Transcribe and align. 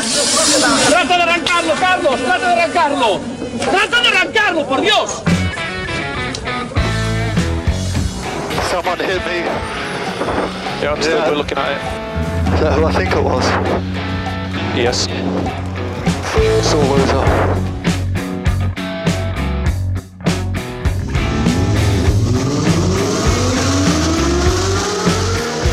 ¡Trata 0.00 1.16
de 1.16 1.22
arrancarlo, 1.22 1.74
Carlos! 1.78 2.20
¡Trata 2.24 2.48
de 2.48 2.62
arrancarlo! 2.62 3.20
¡Trata 3.70 4.00
de 4.00 4.08
arrancarlo, 4.08 4.66
por 4.66 4.80
Dios! 4.80 5.22
Someone 8.70 8.98
hit 9.04 9.20
me. 9.26 9.44
Yeah, 10.80 10.92
I'm 10.94 11.02
still 11.02 11.18
Yeah. 11.18 11.30
looking 11.36 11.58
at 11.58 11.72
it. 11.72 12.54
Is 12.54 12.60
that 12.60 12.72
who 12.78 12.86
I 12.86 12.92
think 12.92 13.12
it 13.14 13.22
was? 13.22 13.44
Yes. 14.74 15.06
Sore 16.62 16.86
loser. 16.86 17.24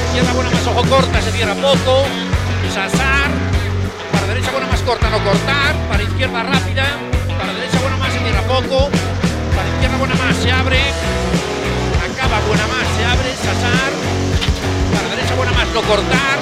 Izquierda 0.07 0.33
buena 0.33 0.49
más 0.49 0.67
ojo 0.67 0.83
corta, 0.89 1.21
se 1.21 1.31
cierra 1.31 1.53
poco. 1.55 2.03
Corta, 4.87 5.09
no 5.09 5.19
cortar. 5.19 5.75
Para 5.89 6.01
izquierda 6.01 6.43
rápida. 6.43 6.86
Para 7.37 7.51
derecha 7.54 7.77
buena 7.79 7.97
más, 7.97 8.14
se 8.14 8.19
cierra 8.19 8.41
poco. 8.47 8.89
Para 9.55 9.68
izquierda 9.68 9.97
buena 9.97 10.15
más, 10.15 10.36
se 10.37 10.50
abre. 10.50 10.79
Acaba 12.07 12.39
buena 12.47 12.68
más, 12.68 12.87
se 12.96 13.04
abre. 13.04 13.29
Sasar. 13.36 13.91
Para 14.96 15.07
derecha 15.13 15.36
buena 15.36 15.51
más, 15.51 15.68
no 15.75 15.82
cortar. 15.82 16.37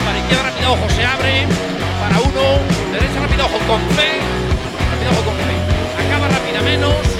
Para 0.00 0.16
izquierda 0.18 0.42
rápida, 0.48 0.70
ojo, 0.72 0.86
se 0.96 1.04
abre. 1.04 1.46
Para 2.00 2.16
uno. 2.24 2.44
Derecha 2.90 3.20
rápida, 3.20 3.44
ojo, 3.44 3.58
con 3.68 3.80
fe. 3.92 4.10
Rápida, 4.90 5.10
ojo, 5.12 5.22
con 5.28 5.36
fe. 5.44 5.54
Acaba 6.00 6.28
rápida 6.28 6.62
menos. 6.62 7.13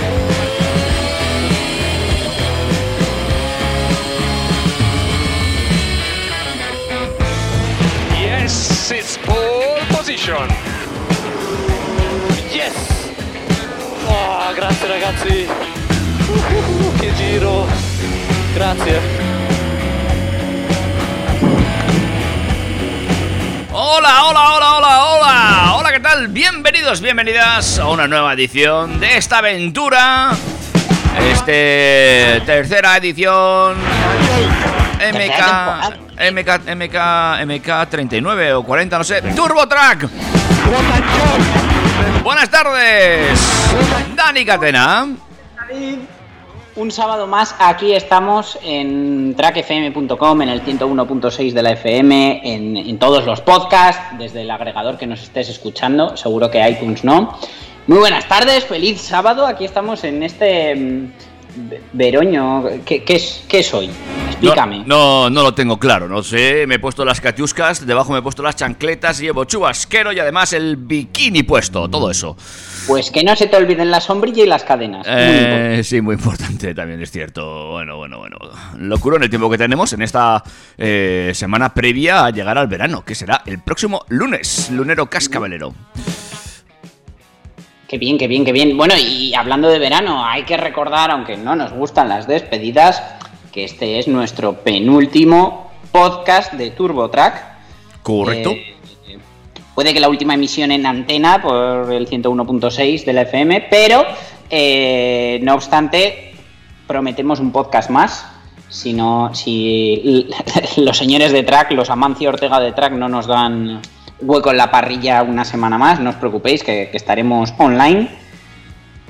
Yes! 10.24 10.32
Oh, 14.08 14.54
grazie 14.54 14.88
ragazzi! 14.88 15.46
Uh, 15.46 16.98
che 16.98 17.12
giro! 17.14 17.66
Grazie! 18.54 19.00
Hola, 23.70 24.24
hola, 24.24 24.54
hola, 24.54 24.76
hola, 24.76 25.04
hola. 25.04 25.74
Hola, 25.76 25.92
¿qué 25.92 26.00
tal? 26.00 26.28
Bienvenidos, 26.28 27.02
bienvenidas 27.02 27.78
a 27.78 27.88
una 27.88 28.08
nueva 28.08 28.32
edición 28.32 29.00
de 29.00 29.18
esta 29.18 29.38
aventura. 29.38 30.30
Este 31.18 32.40
tercera 32.46 32.96
edición 32.96 33.76
MK 35.00 36.03
MK 36.18 36.68
MK 36.74 36.96
MK 37.46 37.88
39 37.90 38.54
o 38.54 38.62
40, 38.62 38.98
no 38.98 39.04
sé. 39.04 39.22
Turbo 39.34 39.66
Track. 39.66 40.08
Buenas 42.22 42.50
tardes. 42.50 43.38
Dani 44.16 44.44
Catena. 44.44 45.08
Un 46.76 46.90
sábado 46.90 47.28
más, 47.28 47.54
aquí 47.60 47.92
estamos 47.94 48.58
en 48.64 49.34
trackfm.com, 49.36 50.42
en 50.42 50.48
el 50.48 50.60
101.6 50.64 51.52
de 51.52 51.62
la 51.62 51.70
FM, 51.70 52.40
en, 52.42 52.76
en 52.76 52.98
todos 52.98 53.24
los 53.26 53.40
podcasts, 53.40 54.02
desde 54.18 54.40
el 54.42 54.50
agregador 54.50 54.98
que 54.98 55.06
nos 55.06 55.22
estés 55.22 55.48
escuchando, 55.50 56.16
seguro 56.16 56.50
que 56.50 56.68
iTunes 56.68 57.04
no. 57.04 57.38
Muy 57.86 57.98
buenas 57.98 58.26
tardes, 58.26 58.64
feliz 58.64 59.00
sábado, 59.00 59.46
aquí 59.46 59.64
estamos 59.64 60.02
en 60.02 60.24
este 60.24 60.74
mm, 60.74 61.12
ve- 61.68 61.82
veroño. 61.92 62.64
¿Qué, 62.84 63.04
qué 63.04 63.16
es, 63.16 63.44
qué 63.48 63.60
es 63.60 63.72
hoy? 63.72 63.90
Explícame. 64.34 64.78
No, 64.86 65.24
no, 65.24 65.30
no 65.30 65.42
lo 65.42 65.54
tengo 65.54 65.78
claro, 65.78 66.08
no 66.08 66.22
sé. 66.22 66.66
Me 66.66 66.76
he 66.76 66.78
puesto 66.78 67.04
las 67.04 67.20
catiuscas, 67.20 67.86
debajo 67.86 68.12
me 68.12 68.18
he 68.18 68.22
puesto 68.22 68.42
las 68.42 68.56
chancletas, 68.56 69.18
llevo 69.18 69.44
chubasquero 69.44 70.12
y 70.12 70.18
además 70.18 70.52
el 70.52 70.76
bikini 70.76 71.42
puesto, 71.44 71.88
todo 71.88 72.10
eso. 72.10 72.36
Pues 72.86 73.10
que 73.10 73.24
no 73.24 73.34
se 73.36 73.46
te 73.46 73.56
olviden 73.56 73.90
la 73.90 74.00
sombrilla 74.00 74.42
y 74.42 74.46
las 74.46 74.64
cadenas. 74.64 75.06
Muy. 75.06 75.16
Eh, 75.16 75.80
sí, 75.84 76.00
muy 76.00 76.16
importante 76.16 76.74
también, 76.74 77.00
es 77.00 77.10
cierto. 77.10 77.70
Bueno, 77.70 77.96
bueno, 77.96 78.18
bueno. 78.18 78.36
Locura 78.78 79.16
en 79.16 79.22
el 79.22 79.30
tiempo 79.30 79.48
que 79.48 79.58
tenemos 79.58 79.92
en 79.92 80.02
esta 80.02 80.42
eh, 80.76 81.30
semana 81.34 81.72
previa 81.72 82.26
a 82.26 82.30
llegar 82.30 82.58
al 82.58 82.66
verano, 82.66 83.04
que 83.04 83.14
será 83.14 83.42
el 83.46 83.60
próximo 83.60 84.04
lunes, 84.08 84.70
lunero 84.70 85.06
cascabelero. 85.06 85.72
Qué 87.88 87.98
bien, 87.98 88.18
qué 88.18 88.26
bien, 88.26 88.44
qué 88.44 88.52
bien. 88.52 88.76
Bueno, 88.76 88.94
y 88.98 89.34
hablando 89.34 89.68
de 89.68 89.78
verano, 89.78 90.26
hay 90.26 90.42
que 90.44 90.56
recordar, 90.56 91.10
aunque 91.10 91.36
no 91.36 91.54
nos 91.54 91.72
gustan 91.72 92.08
las 92.08 92.26
despedidas, 92.26 93.02
que 93.54 93.62
este 93.62 94.00
es 94.00 94.08
nuestro 94.08 94.54
penúltimo 94.64 95.70
podcast 95.92 96.54
de 96.54 96.72
Turbo 96.72 97.08
Track. 97.08 97.40
¿Correcto? 98.02 98.50
Eh, 98.50 98.74
puede 99.76 99.94
que 99.94 100.00
la 100.00 100.08
última 100.08 100.34
emisión 100.34 100.72
en 100.72 100.84
antena 100.84 101.40
por 101.40 101.92
el 101.92 102.08
101.6 102.08 103.04
de 103.04 103.12
la 103.12 103.22
FM, 103.22 103.68
pero 103.70 104.02
eh, 104.50 105.38
no 105.44 105.54
obstante, 105.54 106.34
prometemos 106.88 107.38
un 107.38 107.52
podcast 107.52 107.90
más. 107.90 108.26
Si 108.68 108.92
no, 108.92 109.32
si 109.32 110.28
los 110.78 110.98
señores 110.98 111.30
de 111.30 111.44
Track, 111.44 111.70
los 111.74 111.90
Amancio 111.90 112.30
Ortega 112.30 112.58
de 112.58 112.72
Track, 112.72 112.94
no 112.94 113.08
nos 113.08 113.28
dan 113.28 113.80
hueco 114.20 114.50
en 114.50 114.56
la 114.56 114.72
parrilla 114.72 115.22
una 115.22 115.44
semana 115.44 115.78
más, 115.78 116.00
no 116.00 116.10
os 116.10 116.16
preocupéis, 116.16 116.64
que, 116.64 116.88
que 116.90 116.96
estaremos 116.96 117.54
online. 117.56 118.08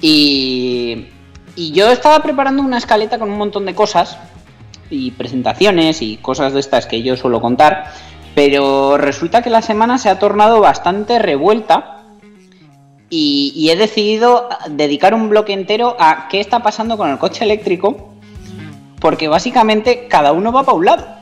Y, 0.03 1.14
y 1.57 1.73
yo 1.73 1.91
estaba 1.91 2.23
preparando 2.23 2.63
una 2.63 2.79
escaleta 2.79 3.19
con 3.19 3.31
un 3.31 3.39
montón 3.39 3.67
de 3.67 3.75
cosas 3.75 4.19
y 4.91 5.13
presentaciones 5.13 6.03
y 6.03 6.17
cosas 6.17 6.53
de 6.53 6.61
estas 6.61 6.87
que 6.87 7.03
yo 7.03 7.17
suelo 7.17 7.41
contar, 7.41 7.93
pero 8.35 8.97
resulta 8.97 9.43
que 9.43 9.51
la 9.51 9.63
semana 9.63 9.99
se 9.99 10.09
ha 10.09 10.19
tornado 10.19 10.61
bastante 10.61 11.19
revuelta 11.19 12.03
y, 13.11 13.53
y 13.55 13.71
he 13.71 13.77
decidido 13.77 14.49
dedicar 14.69 15.15
un 15.15 15.29
bloque 15.29 15.53
entero 15.53 15.97
a 15.99 16.29
qué 16.29 16.41
está 16.41 16.61
pasando 16.63 16.97
con 16.97 17.11
el 17.11 17.19
coche 17.19 17.45
eléctrico, 17.45 18.15
porque 19.01 19.29
básicamente 19.29 20.09
cada 20.09 20.33
uno 20.33 20.53
va 20.53 20.65
para 20.65 20.77
un 20.77 20.85
lado. 20.85 21.14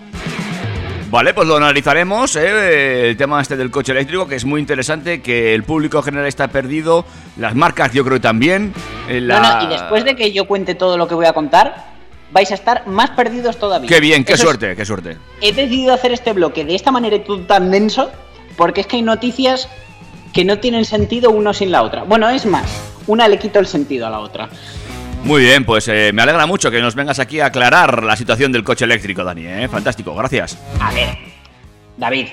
Vale, 1.12 1.34
pues 1.34 1.46
lo 1.46 1.56
analizaremos, 1.58 2.36
eh, 2.36 3.10
el 3.10 3.16
tema 3.18 3.42
este 3.42 3.54
del 3.54 3.70
coche 3.70 3.92
eléctrico, 3.92 4.26
que 4.26 4.34
es 4.36 4.46
muy 4.46 4.58
interesante, 4.62 5.20
que 5.20 5.54
el 5.54 5.62
público 5.62 5.98
en 5.98 6.04
general 6.04 6.26
está 6.26 6.48
perdido, 6.48 7.04
las 7.36 7.54
marcas 7.54 7.92
yo 7.92 8.02
creo 8.02 8.18
también. 8.18 8.72
eh, 9.10 9.20
la- 9.20 9.40
No, 9.40 9.56
no, 9.58 9.64
y 9.64 9.66
después 9.66 10.04
de 10.06 10.16
que 10.16 10.32
yo 10.32 10.46
cuente 10.46 10.74
todo 10.74 10.96
lo 10.96 11.06
que 11.06 11.14
voy 11.14 11.26
a 11.26 11.34
contar, 11.34 11.84
vais 12.32 12.50
a 12.50 12.54
estar 12.54 12.86
más 12.86 13.10
perdidos 13.10 13.58
todavía. 13.58 13.90
Qué 13.90 14.00
bien, 14.00 14.24
qué 14.24 14.32
Eso 14.32 14.44
es- 14.44 14.48
suerte, 14.48 14.74
qué 14.74 14.86
suerte. 14.86 15.18
he 15.42 15.52
decidido 15.52 15.92
hacer 15.92 16.12
este 16.12 16.32
bloque 16.32 16.64
de 16.64 16.74
esta 16.74 16.90
manera 16.90 17.18
tan 17.46 17.70
denso 17.70 18.10
porque 18.56 18.80
es 18.80 18.86
que 18.86 18.96
hay 18.96 19.02
noticias 19.02 19.68
que 20.32 20.46
no 20.46 20.60
tienen 20.60 20.86
sentido 20.86 21.30
uno 21.30 21.52
sin 21.52 21.70
la 21.72 21.82
otra. 21.82 22.04
Bueno, 22.04 22.30
es 22.30 22.46
más, 22.46 22.64
una 23.06 23.28
le 23.28 23.38
quito 23.38 23.58
el 23.58 23.66
sentido 23.66 24.06
a 24.06 24.10
la 24.10 24.20
otra. 24.20 24.48
Muy 25.24 25.42
bien, 25.42 25.64
pues 25.64 25.86
eh, 25.86 26.10
me 26.12 26.22
alegra 26.22 26.46
mucho 26.46 26.70
que 26.70 26.80
nos 26.80 26.96
vengas 26.96 27.20
aquí 27.20 27.38
a 27.38 27.46
aclarar 27.46 28.02
la 28.02 28.16
situación 28.16 28.50
del 28.50 28.64
coche 28.64 28.84
eléctrico, 28.84 29.22
Dani, 29.22 29.46
¿eh? 29.46 29.68
Fantástico, 29.68 30.14
gracias. 30.16 30.58
A 30.80 30.92
ver, 30.92 31.16
David, 31.96 32.26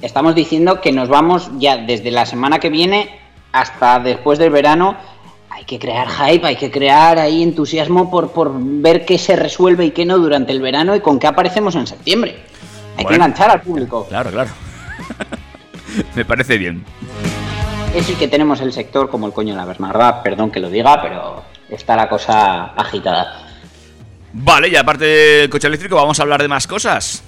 estamos 0.00 0.34
diciendo 0.36 0.80
que 0.80 0.92
nos 0.92 1.08
vamos 1.08 1.50
ya 1.58 1.76
desde 1.76 2.12
la 2.12 2.24
semana 2.24 2.60
que 2.60 2.70
viene 2.70 3.18
hasta 3.52 3.98
después 3.98 4.38
del 4.38 4.50
verano. 4.50 4.96
Hay 5.50 5.64
que 5.64 5.80
crear 5.80 6.08
hype, 6.08 6.46
hay 6.46 6.56
que 6.56 6.70
crear 6.70 7.18
ahí 7.18 7.42
entusiasmo 7.42 8.10
por, 8.10 8.30
por 8.30 8.52
ver 8.54 9.04
qué 9.04 9.18
se 9.18 9.34
resuelve 9.34 9.86
y 9.86 9.90
qué 9.90 10.04
no 10.04 10.18
durante 10.18 10.52
el 10.52 10.60
verano 10.60 10.94
y 10.94 11.00
con 11.00 11.18
qué 11.18 11.26
aparecemos 11.26 11.74
en 11.74 11.88
septiembre. 11.88 12.44
Hay 12.96 13.04
que 13.04 13.14
enganchar 13.14 13.50
al 13.50 13.60
público. 13.60 14.06
Claro, 14.08 14.30
claro. 14.30 14.50
me 16.14 16.24
parece 16.24 16.58
bien. 16.58 16.84
Es 17.94 18.08
el 18.08 18.16
que 18.16 18.28
tenemos 18.28 18.60
el 18.60 18.72
sector 18.72 19.10
como 19.10 19.26
el 19.26 19.32
coño 19.32 19.54
de 19.54 19.56
la 19.60 19.64
Bernarda, 19.64 20.22
perdón 20.22 20.50
que 20.50 20.60
lo 20.60 20.70
diga, 20.70 21.00
pero 21.02 21.42
está 21.68 21.96
la 21.96 22.08
cosa 22.08 22.66
agitada. 22.76 23.46
Vale, 24.32 24.68
y 24.68 24.76
aparte 24.76 25.04
del 25.04 25.50
coche 25.50 25.66
eléctrico, 25.66 25.96
vamos 25.96 26.18
a 26.18 26.22
hablar 26.22 26.42
de 26.42 26.48
más 26.48 26.66
cosas. 26.66 27.22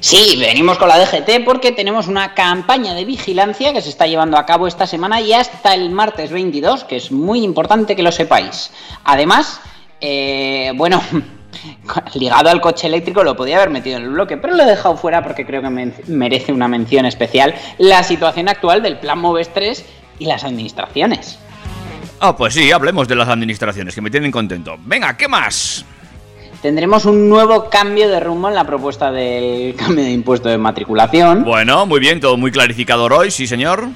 Sí, 0.00 0.36
venimos 0.38 0.76
con 0.76 0.88
la 0.88 0.98
DGT 0.98 1.44
porque 1.46 1.72
tenemos 1.72 2.08
una 2.08 2.34
campaña 2.34 2.92
de 2.92 3.06
vigilancia 3.06 3.72
que 3.72 3.80
se 3.80 3.88
está 3.88 4.06
llevando 4.06 4.36
a 4.36 4.44
cabo 4.44 4.66
esta 4.66 4.86
semana 4.86 5.20
y 5.20 5.32
hasta 5.32 5.72
el 5.72 5.90
martes 5.90 6.30
22, 6.30 6.84
que 6.84 6.96
es 6.96 7.10
muy 7.10 7.42
importante 7.42 7.96
que 7.96 8.02
lo 8.02 8.12
sepáis. 8.12 8.70
Además, 9.04 9.60
eh, 10.00 10.72
bueno, 10.74 11.02
ligado 12.14 12.50
al 12.50 12.60
coche 12.60 12.86
eléctrico 12.86 13.24
lo 13.24 13.34
podía 13.34 13.56
haber 13.56 13.70
metido 13.70 13.96
en 13.96 14.02
el 14.02 14.10
bloque, 14.10 14.36
pero 14.36 14.54
lo 14.54 14.62
he 14.62 14.66
dejado 14.66 14.96
fuera 14.96 15.22
porque 15.22 15.46
creo 15.46 15.62
que 15.62 15.70
merece 16.06 16.52
una 16.52 16.68
mención 16.68 17.06
especial 17.06 17.54
la 17.78 18.02
situación 18.02 18.48
actual 18.48 18.82
del 18.82 18.98
Plan 18.98 19.18
Moves 19.18 19.52
3 19.54 19.84
y 20.18 20.26
las 20.26 20.44
administraciones. 20.44 21.38
Ah, 22.20 22.36
pues 22.36 22.54
sí, 22.54 22.72
hablemos 22.72 23.06
de 23.06 23.14
las 23.14 23.28
administraciones, 23.28 23.94
que 23.94 24.00
me 24.00 24.10
tienen 24.10 24.32
contento. 24.32 24.76
Venga, 24.84 25.16
¿qué 25.16 25.28
más? 25.28 25.84
Tendremos 26.60 27.04
un 27.04 27.28
nuevo 27.28 27.70
cambio 27.70 28.08
de 28.08 28.18
rumbo 28.18 28.48
en 28.48 28.56
la 28.56 28.64
propuesta 28.64 29.12
del 29.12 29.74
cambio 29.76 30.04
de 30.04 30.10
impuesto 30.10 30.48
de 30.48 30.58
matriculación. 30.58 31.44
Bueno, 31.44 31.86
muy 31.86 32.00
bien, 32.00 32.18
todo 32.18 32.36
muy 32.36 32.50
clarificador 32.50 33.12
hoy, 33.12 33.30
sí 33.30 33.46
señor. 33.46 33.86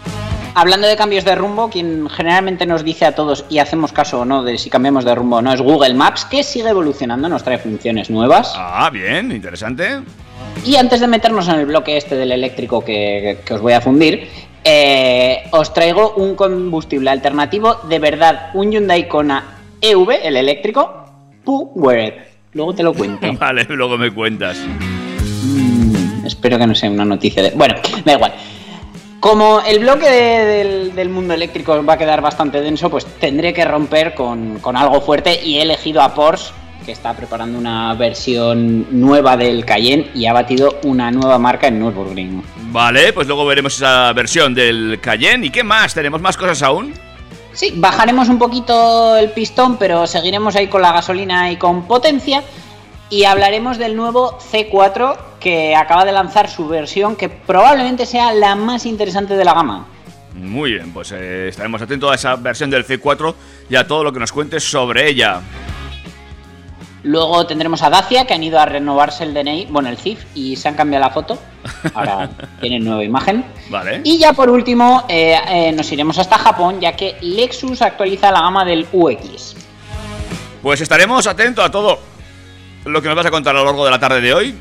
Hablando 0.54 0.86
de 0.86 0.96
cambios 0.96 1.24
de 1.24 1.34
rumbo, 1.34 1.70
quien 1.70 2.08
generalmente 2.10 2.66
nos 2.66 2.84
dice 2.84 3.06
a 3.06 3.14
todos 3.14 3.44
y 3.48 3.58
hacemos 3.58 3.90
caso 3.92 4.20
o 4.20 4.24
no 4.24 4.44
de 4.44 4.58
si 4.58 4.70
cambiamos 4.70 5.04
de 5.04 5.14
rumbo 5.14 5.36
o 5.36 5.42
no 5.42 5.52
es 5.52 5.60
Google 5.60 5.94
Maps, 5.94 6.26
que 6.26 6.44
sigue 6.44 6.68
evolucionando, 6.68 7.28
nos 7.28 7.42
trae 7.42 7.58
funciones 7.58 8.10
nuevas. 8.10 8.52
Ah, 8.54 8.90
bien, 8.92 9.32
interesante. 9.32 10.02
Y 10.64 10.76
antes 10.76 11.00
de 11.00 11.08
meternos 11.08 11.48
en 11.48 11.54
el 11.54 11.66
bloque 11.66 11.96
este 11.96 12.14
del 12.14 12.30
eléctrico 12.30 12.84
que, 12.84 13.38
que 13.44 13.54
os 13.54 13.60
voy 13.62 13.72
a 13.72 13.80
fundir, 13.80 14.28
eh, 14.64 15.44
os 15.50 15.72
traigo 15.74 16.14
un 16.16 16.34
combustible 16.34 17.10
alternativo 17.10 17.76
de 17.88 17.98
verdad, 17.98 18.50
un 18.54 18.70
Hyundai 18.72 19.08
Kona 19.08 19.58
EV, 19.80 20.10
el 20.22 20.36
eléctrico, 20.36 21.04
Powered. 21.44 22.14
Luego 22.52 22.74
te 22.74 22.82
lo 22.82 22.92
cuento. 22.94 23.26
Vale, 23.38 23.64
luego 23.68 23.96
me 23.98 24.10
cuentas. 24.12 24.56
Mm, 24.58 26.26
espero 26.26 26.58
que 26.58 26.66
no 26.66 26.74
sea 26.74 26.90
una 26.90 27.04
noticia 27.04 27.42
de... 27.42 27.50
Bueno, 27.50 27.74
da 28.04 28.12
igual. 28.12 28.32
Como 29.20 29.60
el 29.60 29.78
bloque 29.80 30.08
de- 30.10 30.44
del, 30.44 30.94
del 30.94 31.08
mundo 31.08 31.34
eléctrico 31.34 31.84
va 31.84 31.94
a 31.94 31.98
quedar 31.98 32.20
bastante 32.20 32.60
denso, 32.60 32.90
pues 32.90 33.06
tendré 33.06 33.52
que 33.54 33.64
romper 33.64 34.14
con, 34.14 34.58
con 34.60 34.76
algo 34.76 35.00
fuerte 35.00 35.40
y 35.44 35.58
he 35.58 35.62
elegido 35.62 36.02
a 36.02 36.12
Porsche, 36.14 36.52
que 36.84 36.92
está 36.92 37.14
preparando 37.14 37.58
una 37.58 37.94
versión 37.94 38.86
nueva 38.90 39.36
del 39.36 39.64
Cayenne 39.64 40.10
y 40.14 40.26
ha 40.26 40.32
batido 40.32 40.80
una 40.84 41.10
nueva 41.10 41.38
marca 41.38 41.68
en 41.68 41.78
Nürburgring. 41.78 42.42
Vale, 42.70 43.12
pues 43.12 43.26
luego 43.26 43.44
veremos 43.44 43.76
esa 43.76 44.12
versión 44.12 44.54
del 44.54 44.98
Cayenne. 45.00 45.46
¿Y 45.46 45.50
qué 45.50 45.62
más? 45.62 45.94
¿Tenemos 45.94 46.20
más 46.20 46.36
cosas 46.36 46.62
aún? 46.62 46.94
Sí, 47.52 47.74
bajaremos 47.76 48.28
un 48.28 48.38
poquito 48.38 49.16
el 49.16 49.30
pistón, 49.30 49.76
pero 49.76 50.06
seguiremos 50.06 50.56
ahí 50.56 50.68
con 50.68 50.82
la 50.82 50.92
gasolina 50.92 51.50
y 51.50 51.56
con 51.56 51.86
potencia. 51.86 52.42
Y 53.10 53.24
hablaremos 53.24 53.76
del 53.76 53.94
nuevo 53.94 54.38
C4 54.38 55.18
que 55.38 55.76
acaba 55.76 56.04
de 56.04 56.12
lanzar 56.12 56.48
su 56.48 56.66
versión, 56.66 57.16
que 57.16 57.28
probablemente 57.28 58.06
sea 58.06 58.32
la 58.32 58.54
más 58.54 58.86
interesante 58.86 59.36
de 59.36 59.44
la 59.44 59.52
gama. 59.52 59.86
Muy 60.34 60.72
bien, 60.72 60.92
pues 60.92 61.12
eh, 61.12 61.48
estaremos 61.48 61.82
atentos 61.82 62.10
a 62.10 62.14
esa 62.14 62.36
versión 62.36 62.70
del 62.70 62.86
C4 62.86 63.34
y 63.68 63.76
a 63.76 63.86
todo 63.86 64.02
lo 64.02 64.12
que 64.12 64.18
nos 64.18 64.32
cuentes 64.32 64.64
sobre 64.64 65.08
ella. 65.08 65.42
Luego 67.04 67.46
tendremos 67.46 67.82
a 67.82 67.90
Dacia, 67.90 68.26
que 68.26 68.34
han 68.34 68.44
ido 68.44 68.60
a 68.60 68.66
renovarse 68.66 69.24
el 69.24 69.34
DNI, 69.34 69.66
bueno, 69.70 69.88
el 69.88 69.96
CIF, 69.96 70.24
y 70.34 70.56
se 70.56 70.68
han 70.68 70.74
cambiado 70.74 71.04
la 71.04 71.10
foto. 71.10 71.38
Ahora 71.94 72.30
tienen 72.60 72.84
nueva 72.84 73.02
imagen. 73.02 73.44
Vale. 73.70 74.00
Y 74.04 74.18
ya 74.18 74.32
por 74.32 74.48
último, 74.48 75.04
eh, 75.08 75.36
eh, 75.48 75.72
nos 75.72 75.90
iremos 75.90 76.18
hasta 76.18 76.38
Japón, 76.38 76.80
ya 76.80 76.94
que 76.94 77.16
Lexus 77.20 77.82
actualiza 77.82 78.30
la 78.30 78.42
gama 78.42 78.64
del 78.64 78.86
UX. 78.92 79.56
Pues 80.62 80.80
estaremos 80.80 81.26
atentos 81.26 81.64
a 81.64 81.70
todo 81.70 81.98
lo 82.84 83.02
que 83.02 83.08
nos 83.08 83.16
vas 83.16 83.26
a 83.26 83.30
contar 83.30 83.56
a 83.56 83.60
lo 83.60 83.64
largo 83.64 83.84
de 83.84 83.90
la 83.90 83.98
tarde 83.98 84.20
de 84.20 84.32
hoy. 84.32 84.54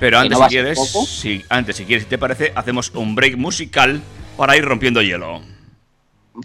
Pero 0.00 0.18
antes, 0.18 0.38
no 0.38 0.44
si 0.44 0.50
quieres, 0.50 0.78
si, 1.06 1.44
antes, 1.48 1.76
si 1.76 1.84
quieres, 1.84 2.04
si 2.04 2.08
te 2.08 2.18
parece, 2.18 2.52
hacemos 2.56 2.90
un 2.94 3.14
break 3.14 3.36
musical 3.36 4.00
para 4.36 4.56
ir 4.56 4.64
rompiendo 4.64 5.00
hielo. 5.00 5.42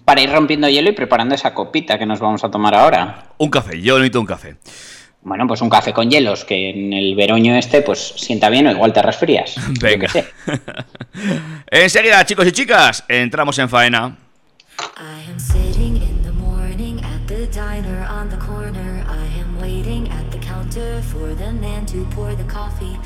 Para 0.05 0.21
ir 0.21 0.31
rompiendo 0.31 0.67
hielo 0.67 0.89
y 0.89 0.93
preparando 0.93 1.33
esa 1.33 1.53
copita 1.53 1.97
que 1.97 2.05
nos 2.05 2.19
vamos 2.19 2.43
a 2.43 2.51
tomar 2.51 2.75
ahora. 2.75 3.29
Un 3.37 3.49
café, 3.49 3.81
yo 3.81 3.97
necesito 3.97 4.19
un 4.19 4.27
café. 4.27 4.57
Bueno, 5.27 5.45
pues 5.45 5.59
un 5.59 5.69
café 5.69 5.91
con 5.91 6.09
hielos, 6.09 6.45
que 6.45 6.69
en 6.69 6.93
el 6.93 7.13
veroño 7.13 7.53
este, 7.57 7.81
pues 7.81 8.13
sienta 8.15 8.49
bien 8.49 8.65
o 8.67 8.71
igual 8.71 8.93
te 8.93 9.01
resfrías. 9.01 9.55
Venga. 9.81 10.07
sé. 10.07 10.25
Enseguida, 11.69 12.25
chicos 12.25 12.47
y 12.47 12.53
chicas, 12.53 13.03
entramos 13.09 13.59
en 13.59 13.67
faena. 13.67 14.15
I 14.79 15.29
am 15.29 15.37
sitting 15.37 15.97
in 15.97 16.23
the 16.23 16.31
morning 16.31 17.01
at 17.03 17.27
the 17.27 17.45
diner 17.47 18.07
on 18.09 18.29
the 18.29 18.37
corner. 18.37 19.03
I 19.09 19.41
am 19.41 19.59
waiting 19.59 20.07
at 20.07 20.31
the 20.31 20.39
counter 20.39 21.01
for 21.01 21.35
the 21.35 21.51
man 21.51 21.85
to 21.87 22.07
pour 22.15 22.33
the 22.33 22.45
coffee. 22.45 22.96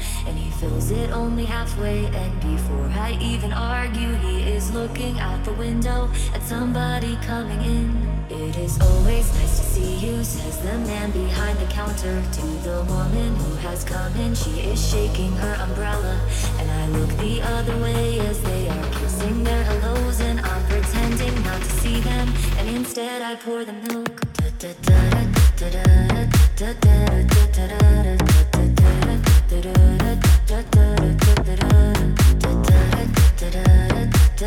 Fills 0.61 0.91
it 0.91 1.09
only 1.09 1.43
halfway. 1.43 2.05
And 2.05 2.39
before 2.39 2.85
I 2.93 3.17
even 3.19 3.51
argue, 3.51 4.13
he 4.17 4.43
is 4.43 4.71
looking 4.71 5.19
out 5.19 5.43
the 5.43 5.53
window 5.53 6.07
at 6.35 6.43
somebody 6.43 7.15
coming 7.25 7.59
in. 7.63 7.87
It 8.29 8.55
is 8.57 8.79
always 8.79 9.33
nice 9.39 9.57
to 9.57 9.65
see 9.65 9.95
you, 9.95 10.23
says 10.23 10.59
the 10.59 10.77
man 10.85 11.09
behind 11.09 11.57
the 11.57 11.65
counter. 11.65 12.21
To 12.21 12.45
the 12.61 12.85
woman 12.87 13.35
who 13.37 13.55
has 13.67 13.83
come 13.83 14.15
in, 14.17 14.35
she 14.35 14.51
is 14.71 14.79
shaking 14.87 15.31
her 15.37 15.55
umbrella. 15.65 16.15
And 16.59 16.69
I 16.69 16.85
look 16.89 17.09
the 17.17 17.41
other 17.41 17.75
way 17.81 18.19
as 18.19 18.39
they 18.43 18.69
are 18.69 18.89
kissing 18.99 19.43
their 19.43 19.63
hellos. 19.63 20.21
And 20.21 20.41
I'm 20.41 20.63
pretending 20.67 21.33
not 21.43 21.59
to 21.59 21.71
see 21.81 22.01
them. 22.01 22.31
And 22.59 22.69
instead 22.69 23.23
I 23.23 23.33
pour 23.35 23.65
the 23.65 23.73
milk. 23.73 24.21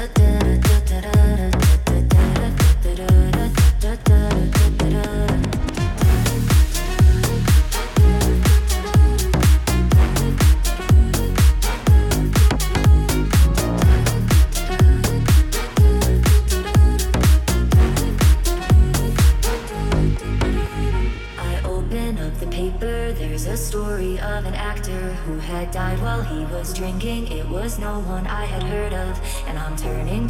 da 0.07 0.39
da 0.39 0.81
da 0.91 1.01
da 1.01 1.37
da 1.37 1.54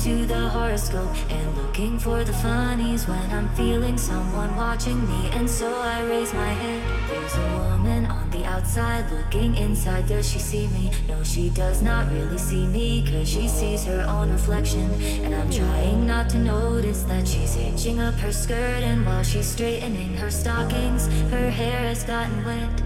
to 0.05 0.27
the 0.27 0.49
horoscope 0.51 1.17
and 1.31 1.57
looking 1.57 1.99
for 1.99 2.25
the 2.25 2.33
funnies 2.35 3.09
when 3.09 3.31
I'm 3.31 3.49
feeling 3.55 3.97
someone 3.97 4.55
watching 4.55 5.01
me. 5.09 5.31
And 5.33 5.49
so 5.49 5.75
I 5.81 6.03
raise 6.05 6.31
my 6.35 6.47
head. 6.47 6.83
There's 7.09 7.35
a 7.35 7.59
woman 7.59 8.05
on 8.05 8.29
the 8.29 8.45
outside 8.45 9.11
looking 9.11 9.57
inside. 9.57 10.07
Does 10.07 10.31
she 10.31 10.39
see 10.39 10.67
me? 10.67 10.91
No, 11.09 11.23
she 11.23 11.49
does 11.49 11.81
not 11.81 12.13
really 12.13 12.37
see 12.37 12.67
me, 12.67 13.03
cause 13.11 13.27
she 13.27 13.49
sees 13.49 13.83
her 13.87 14.03
own 14.03 14.31
reflection. 14.31 14.91
And 15.25 15.35
I'm 15.35 15.51
trying 15.51 16.07
not 16.07 16.29
to 16.31 16.39
notice 16.39 17.05
that 17.05 17.27
she's 17.27 17.55
hitching 17.55 17.99
up 17.99 18.15
her 18.17 18.31
skirt, 18.31 18.83
and 18.85 19.07
while 19.07 19.23
she's 19.23 19.47
straightening 19.47 20.19
her 20.19 20.31
stockings, 20.31 21.07
her 21.31 21.49
hair 21.49 21.79
has 21.79 22.05
gotten 22.05 22.45
wet. 22.45 22.85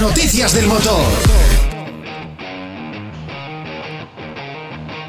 Noticias 0.00 0.54
del 0.54 0.68
motor. 0.68 1.02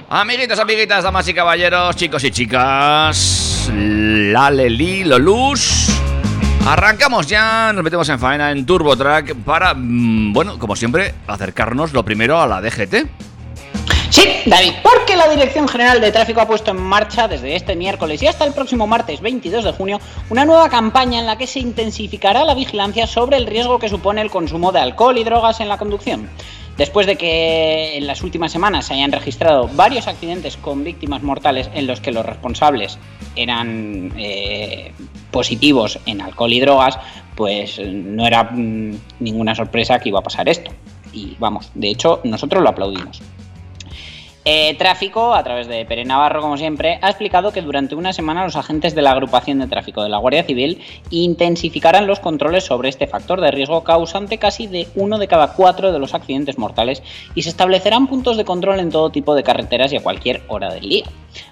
Amiguitos, 0.09 0.57
amiguitas, 0.57 1.03
damas 1.03 1.27
y 1.27 1.33
caballeros, 1.35 1.95
chicos 1.95 2.23
y 2.23 2.31
chicas, 2.31 3.69
Laleli, 3.71 5.03
Lolus. 5.03 5.89
Arrancamos 6.65 7.27
ya, 7.27 7.71
nos 7.71 7.83
metemos 7.83 8.09
en 8.09 8.17
faena 8.17 8.51
en 8.51 8.65
TurboTrack 8.65 9.35
para, 9.35 9.75
mm, 9.75 10.33
bueno, 10.33 10.57
como 10.57 10.75
siempre, 10.75 11.13
acercarnos 11.27 11.93
lo 11.93 12.03
primero 12.03 12.41
a 12.41 12.47
la 12.47 12.59
DGT. 12.59 13.28
Sí, 14.09 14.23
David, 14.47 14.73
porque 14.81 15.15
la 15.15 15.29
Dirección 15.29 15.67
General 15.67 16.01
de 16.01 16.11
Tráfico 16.11 16.41
ha 16.41 16.47
puesto 16.47 16.71
en 16.71 16.81
marcha 16.81 17.27
desde 17.27 17.55
este 17.55 17.75
miércoles 17.75 18.23
y 18.23 18.27
hasta 18.27 18.43
el 18.43 18.53
próximo 18.53 18.87
martes 18.87 19.21
22 19.21 19.63
de 19.63 19.71
junio 19.71 19.99
una 20.31 20.45
nueva 20.45 20.67
campaña 20.67 21.19
en 21.19 21.27
la 21.27 21.37
que 21.37 21.45
se 21.45 21.59
intensificará 21.59 22.43
la 22.43 22.55
vigilancia 22.55 23.05
sobre 23.05 23.37
el 23.37 23.45
riesgo 23.45 23.77
que 23.77 23.87
supone 23.87 24.21
el 24.21 24.31
consumo 24.31 24.71
de 24.71 24.79
alcohol 24.79 25.19
y 25.19 25.23
drogas 25.23 25.59
en 25.59 25.69
la 25.69 25.77
conducción. 25.77 26.27
Después 26.75 27.05
de 27.05 27.17
que 27.17 27.97
en 27.97 28.07
las 28.07 28.23
últimas 28.23 28.51
semanas 28.51 28.87
se 28.87 28.95
hayan 28.95 29.11
registrado 29.11 29.69
varios 29.73 30.07
accidentes 30.07 30.57
con 30.57 30.83
víctimas 30.83 31.21
mortales 31.21 31.69
en 31.75 31.85
los 31.85 32.01
que 32.01 32.11
los 32.11 32.25
responsables 32.25 32.97
eran 33.35 34.11
eh, 34.17 34.91
positivos 35.29 35.99
en 36.07 36.21
alcohol 36.21 36.51
y 36.51 36.59
drogas, 36.61 36.97
pues 37.35 37.79
no 37.79 38.25
era 38.25 38.45
mm, 38.45 38.95
ninguna 39.19 39.53
sorpresa 39.53 39.99
que 39.99 40.09
iba 40.09 40.19
a 40.19 40.23
pasar 40.23 40.49
esto. 40.49 40.71
Y 41.13 41.35
vamos, 41.37 41.69
de 41.75 41.89
hecho, 41.89 42.21
nosotros 42.23 42.63
lo 42.63 42.69
aplaudimos. 42.69 43.21
Eh, 44.45 44.75
tráfico, 44.77 45.33
a 45.33 45.43
través 45.43 45.67
de 45.67 45.85
Pere 45.85 46.05
Navarro, 46.05 46.41
como 46.41 46.57
siempre, 46.57 46.97
ha 47.01 47.09
explicado 47.09 47.51
que 47.51 47.61
durante 47.61 47.95
una 47.95 48.13
semana 48.13 48.45
los 48.45 48.55
agentes 48.55 48.95
de 48.95 49.01
la 49.01 49.11
agrupación 49.11 49.59
de 49.59 49.67
tráfico 49.67 50.01
de 50.01 50.07
la 50.07 50.17
Guardia 50.17 50.43
Civil 50.43 50.81
intensificarán 51.09 52.07
los 52.07 52.21
controles 52.21 52.63
sobre 52.63 52.87
este 52.87 53.05
factor 53.05 53.41
de 53.41 53.51
riesgo 53.51 53.83
causante 53.83 54.37
casi 54.37 54.67
de 54.67 54.87
uno 54.95 55.17
de 55.17 55.27
cada 55.27 55.53
cuatro 55.53 55.91
de 55.91 55.99
los 55.99 56.13
accidentes 56.13 56.57
mortales 56.57 57.03
y 57.35 57.41
se 57.41 57.49
establecerán 57.49 58.07
puntos 58.07 58.37
de 58.37 58.45
control 58.45 58.79
en 58.79 58.91
todo 58.91 59.09
tipo 59.09 59.35
de 59.35 59.43
carreteras 59.43 59.91
y 59.91 59.97
a 59.97 60.03
cualquier 60.03 60.41
hora 60.47 60.73
del 60.73 60.87
día. 60.87 61.05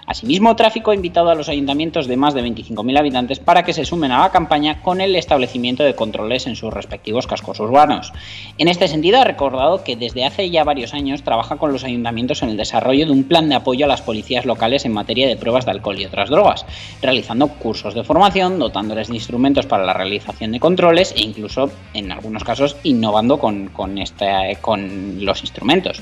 Asimismo, 0.08 0.56
Tráfico 0.56 0.90
ha 0.90 0.94
invitado 0.94 1.28
a 1.28 1.34
los 1.34 1.50
ayuntamientos 1.50 2.06
de 2.06 2.16
más 2.16 2.32
de 2.32 2.42
25.000 2.42 2.98
habitantes 2.98 3.40
para 3.40 3.62
que 3.62 3.74
se 3.74 3.84
sumen 3.84 4.10
a 4.10 4.20
la 4.20 4.30
campaña 4.30 4.80
con 4.80 5.02
el 5.02 5.14
establecimiento 5.14 5.82
de 5.82 5.94
controles 5.94 6.46
en 6.46 6.56
sus 6.56 6.72
respectivos 6.72 7.26
cascos 7.26 7.60
urbanos. 7.60 8.14
En 8.56 8.68
este 8.68 8.88
sentido, 8.88 9.20
ha 9.20 9.24
recordado 9.24 9.84
que 9.84 9.96
desde 9.96 10.24
hace 10.24 10.48
ya 10.48 10.64
varios 10.64 10.94
años 10.94 11.24
trabaja 11.24 11.56
con 11.56 11.74
los 11.74 11.84
ayuntamientos 11.84 12.42
en 12.42 12.48
el 12.48 12.56
desarrollo 12.56 13.04
de 13.04 13.12
un 13.12 13.24
plan 13.24 13.50
de 13.50 13.56
apoyo 13.56 13.84
a 13.84 13.88
las 13.88 14.00
policías 14.00 14.46
locales 14.46 14.86
en 14.86 14.94
materia 14.94 15.28
de 15.28 15.36
pruebas 15.36 15.66
de 15.66 15.72
alcohol 15.72 16.00
y 16.00 16.06
otras 16.06 16.30
drogas, 16.30 16.64
realizando 17.02 17.48
cursos 17.48 17.92
de 17.92 18.02
formación, 18.02 18.58
dotándoles 18.58 19.08
de 19.08 19.16
instrumentos 19.16 19.66
para 19.66 19.84
la 19.84 19.92
realización 19.92 20.52
de 20.52 20.60
controles 20.60 21.12
e 21.18 21.20
incluso, 21.20 21.70
en 21.92 22.12
algunos 22.12 22.44
casos, 22.44 22.78
innovando 22.82 23.38
con, 23.38 23.68
con, 23.68 23.98
este, 23.98 24.56
con 24.62 25.22
los 25.22 25.42
instrumentos. 25.42 26.00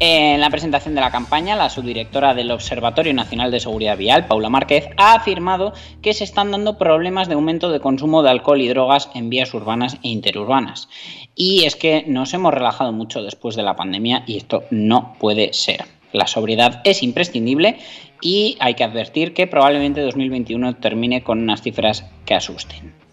En 0.00 0.40
la 0.40 0.50
presentación 0.50 0.96
de 0.96 1.00
la 1.00 1.12
campaña, 1.12 1.54
la 1.54 1.70
subdirectora 1.70 2.34
del 2.34 2.50
Observatorio 2.50 3.14
Nacional 3.14 3.52
de 3.52 3.60
Seguridad 3.60 3.96
Vial, 3.96 4.26
Paula 4.26 4.50
Márquez, 4.50 4.88
ha 4.96 5.14
afirmado 5.14 5.72
que 6.02 6.14
se 6.14 6.24
están 6.24 6.50
dando 6.50 6.78
problemas 6.78 7.28
de 7.28 7.34
aumento 7.34 7.70
de 7.70 7.78
consumo 7.78 8.24
de 8.24 8.30
alcohol 8.30 8.60
y 8.60 8.68
drogas 8.68 9.08
en 9.14 9.30
vías 9.30 9.54
urbanas 9.54 9.94
e 10.02 10.08
interurbanas. 10.08 10.88
Y 11.36 11.64
es 11.64 11.76
que 11.76 12.04
nos 12.08 12.34
hemos 12.34 12.52
relajado 12.52 12.90
mucho 12.90 13.22
después 13.22 13.54
de 13.54 13.62
la 13.62 13.76
pandemia 13.76 14.24
y 14.26 14.36
esto 14.36 14.64
no 14.70 15.14
puede 15.20 15.52
ser. 15.52 15.84
La 16.12 16.26
sobriedad 16.26 16.80
es 16.84 17.04
imprescindible 17.04 17.78
y 18.20 18.56
hay 18.58 18.74
que 18.74 18.84
advertir 18.84 19.32
que 19.32 19.46
probablemente 19.46 20.00
2021 20.00 20.76
termine 20.76 21.22
con 21.22 21.40
unas 21.40 21.62
cifras 21.62 22.04
que 22.24 22.34
asusten. 22.34 23.03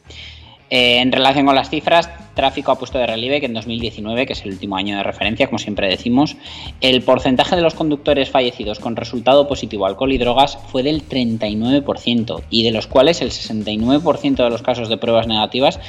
Eh, 0.71 0.99
en 0.99 1.11
relación 1.11 1.45
con 1.45 1.53
las 1.53 1.69
cifras, 1.69 2.09
Tráfico 2.33 2.71
ha 2.71 2.79
puesto 2.79 2.97
de 2.97 3.05
relieve 3.05 3.41
que 3.41 3.45
en 3.45 3.53
2019, 3.53 4.25
que 4.25 4.33
es 4.33 4.43
el 4.43 4.51
último 4.51 4.77
año 4.77 4.95
de 4.95 5.03
referencia, 5.03 5.47
como 5.47 5.59
siempre 5.59 5.89
decimos, 5.89 6.37
el 6.79 7.01
porcentaje 7.01 7.57
de 7.57 7.61
los 7.61 7.73
conductores 7.73 8.29
fallecidos 8.29 8.79
con 8.79 8.95
resultado 8.95 9.49
positivo 9.49 9.85
alcohol 9.85 10.13
y 10.13 10.17
drogas 10.17 10.57
fue 10.71 10.81
del 10.81 11.07
39%, 11.07 12.43
y 12.49 12.63
de 12.63 12.71
los 12.71 12.87
cuales 12.87 13.21
el 13.21 13.31
69% 13.31 14.35
de 14.35 14.49
los 14.49 14.61
casos 14.61 14.87
de 14.87 14.95
pruebas 14.95 15.27
negativas 15.27 15.79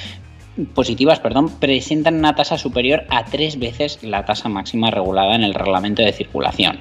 positivas 0.75 1.21
perdón, 1.21 1.49
presentan 1.61 2.17
una 2.17 2.35
tasa 2.35 2.59
superior 2.59 3.05
a 3.09 3.25
tres 3.25 3.59
veces 3.59 4.03
la 4.03 4.27
tasa 4.27 4.51
máxima 4.51 4.91
regulada 4.91 5.35
en 5.35 5.45
el 5.45 5.55
reglamento 5.55 6.03
de 6.03 6.13
circulación. 6.13 6.81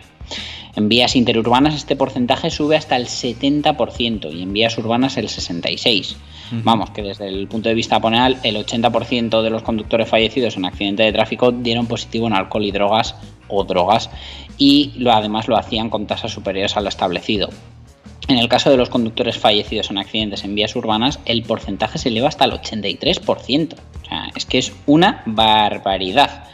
En 0.75 0.89
vías 0.89 1.15
interurbanas 1.15 1.75
este 1.75 1.95
porcentaje 1.95 2.49
sube 2.49 2.75
hasta 2.75 2.95
el 2.95 3.05
70% 3.05 4.33
y 4.33 4.41
en 4.41 4.53
vías 4.53 4.77
urbanas 4.77 5.17
el 5.17 5.27
66%. 5.27 6.15
Vamos, 6.51 6.91
que 6.91 7.01
desde 7.01 7.27
el 7.27 7.47
punto 7.47 7.69
de 7.69 7.75
vista 7.75 7.99
penal, 7.99 8.37
el 8.43 8.57
80% 8.57 9.41
de 9.41 9.49
los 9.49 9.63
conductores 9.63 10.09
fallecidos 10.09 10.57
en 10.57 10.65
accidente 10.65 11.03
de 11.03 11.13
tráfico 11.13 11.51
dieron 11.51 11.87
positivo 11.87 12.27
en 12.27 12.33
alcohol 12.33 12.65
y 12.65 12.71
drogas 12.71 13.15
o 13.47 13.63
drogas 13.63 14.09
y 14.57 14.91
lo, 14.97 15.11
además 15.11 15.47
lo 15.47 15.57
hacían 15.57 15.89
con 15.89 16.07
tasas 16.07 16.31
superiores 16.31 16.75
a 16.75 16.81
lo 16.81 16.89
establecido. 16.89 17.49
En 18.27 18.37
el 18.37 18.47
caso 18.47 18.69
de 18.69 18.77
los 18.77 18.89
conductores 18.89 19.37
fallecidos 19.37 19.89
en 19.89 19.97
accidentes 19.97 20.43
en 20.43 20.55
vías 20.55 20.75
urbanas, 20.75 21.19
el 21.25 21.43
porcentaje 21.43 21.97
se 21.97 22.09
eleva 22.09 22.27
hasta 22.27 22.45
el 22.45 22.51
83%. 22.51 23.73
O 23.73 24.05
sea, 24.05 24.29
es 24.35 24.45
que 24.45 24.57
es 24.57 24.73
una 24.85 25.23
barbaridad. 25.25 26.45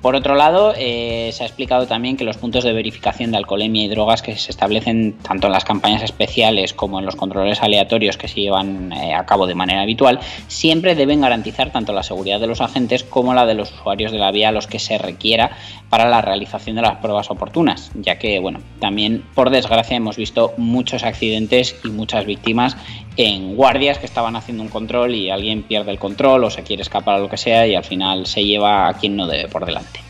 Por 0.00 0.14
otro 0.14 0.36
lado, 0.36 0.74
eh, 0.76 1.30
se 1.32 1.42
ha 1.42 1.46
explicado 1.46 1.88
también 1.88 2.16
que 2.16 2.22
los 2.22 2.36
puntos 2.36 2.62
de 2.62 2.72
verificación 2.72 3.32
de 3.32 3.36
alcoholemia 3.36 3.82
y 3.82 3.88
drogas 3.88 4.22
que 4.22 4.36
se 4.36 4.52
establecen 4.52 5.14
tanto 5.22 5.48
en 5.48 5.52
las 5.52 5.64
campañas 5.64 6.04
especiales 6.04 6.72
como 6.72 7.00
en 7.00 7.04
los 7.04 7.16
controles 7.16 7.62
aleatorios 7.62 8.16
que 8.16 8.28
se 8.28 8.40
llevan 8.40 8.92
eh, 8.92 9.14
a 9.14 9.26
cabo 9.26 9.48
de 9.48 9.56
manera 9.56 9.82
habitual, 9.82 10.20
siempre 10.46 10.94
deben 10.94 11.20
garantizar 11.20 11.72
tanto 11.72 11.92
la 11.92 12.04
seguridad 12.04 12.38
de 12.38 12.46
los 12.46 12.60
agentes 12.60 13.02
como 13.02 13.34
la 13.34 13.44
de 13.44 13.54
los 13.54 13.72
usuarios 13.72 14.12
de 14.12 14.18
la 14.18 14.30
vía 14.30 14.50
a 14.50 14.52
los 14.52 14.68
que 14.68 14.78
se 14.78 14.98
requiera 14.98 15.50
para 15.90 16.08
la 16.08 16.20
realización 16.20 16.76
de 16.76 16.82
las 16.82 16.96
pruebas 16.96 17.30
oportunas, 17.30 17.90
ya 17.94 18.18
que, 18.18 18.38
bueno, 18.40 18.60
también 18.80 19.24
por 19.34 19.50
desgracia 19.50 19.96
hemos 19.96 20.16
visto 20.16 20.52
muchos 20.56 21.02
accidentes 21.02 21.76
y 21.84 21.88
muchas 21.88 22.26
víctimas 22.26 22.76
en 23.16 23.56
guardias 23.56 23.98
que 23.98 24.06
estaban 24.06 24.36
haciendo 24.36 24.62
un 24.62 24.68
control 24.68 25.14
y 25.14 25.30
alguien 25.30 25.62
pierde 25.62 25.90
el 25.90 25.98
control 25.98 26.44
o 26.44 26.50
se 26.50 26.62
quiere 26.62 26.82
escapar 26.82 27.16
a 27.16 27.18
lo 27.18 27.28
que 27.28 27.36
sea 27.36 27.66
y 27.66 27.74
al 27.74 27.84
final 27.84 28.26
se 28.26 28.44
lleva 28.44 28.88
a 28.88 28.94
quien 28.94 29.16
no 29.16 29.26
debe 29.26 29.48
por 29.48 29.64
delante. 29.64 30.00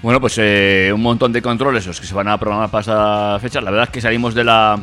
Bueno, 0.00 0.20
pues 0.20 0.38
eh, 0.38 0.92
un 0.94 1.02
montón 1.02 1.32
de 1.32 1.42
controles 1.42 1.84
los 1.86 2.00
que 2.00 2.06
se 2.06 2.14
van 2.14 2.28
a 2.28 2.38
programar 2.38 2.70
para 2.70 2.82
esa 2.82 3.38
fecha. 3.40 3.60
La 3.60 3.70
verdad 3.70 3.88
es 3.88 3.90
que 3.90 4.00
salimos 4.00 4.32
de 4.32 4.44
la 4.44 4.78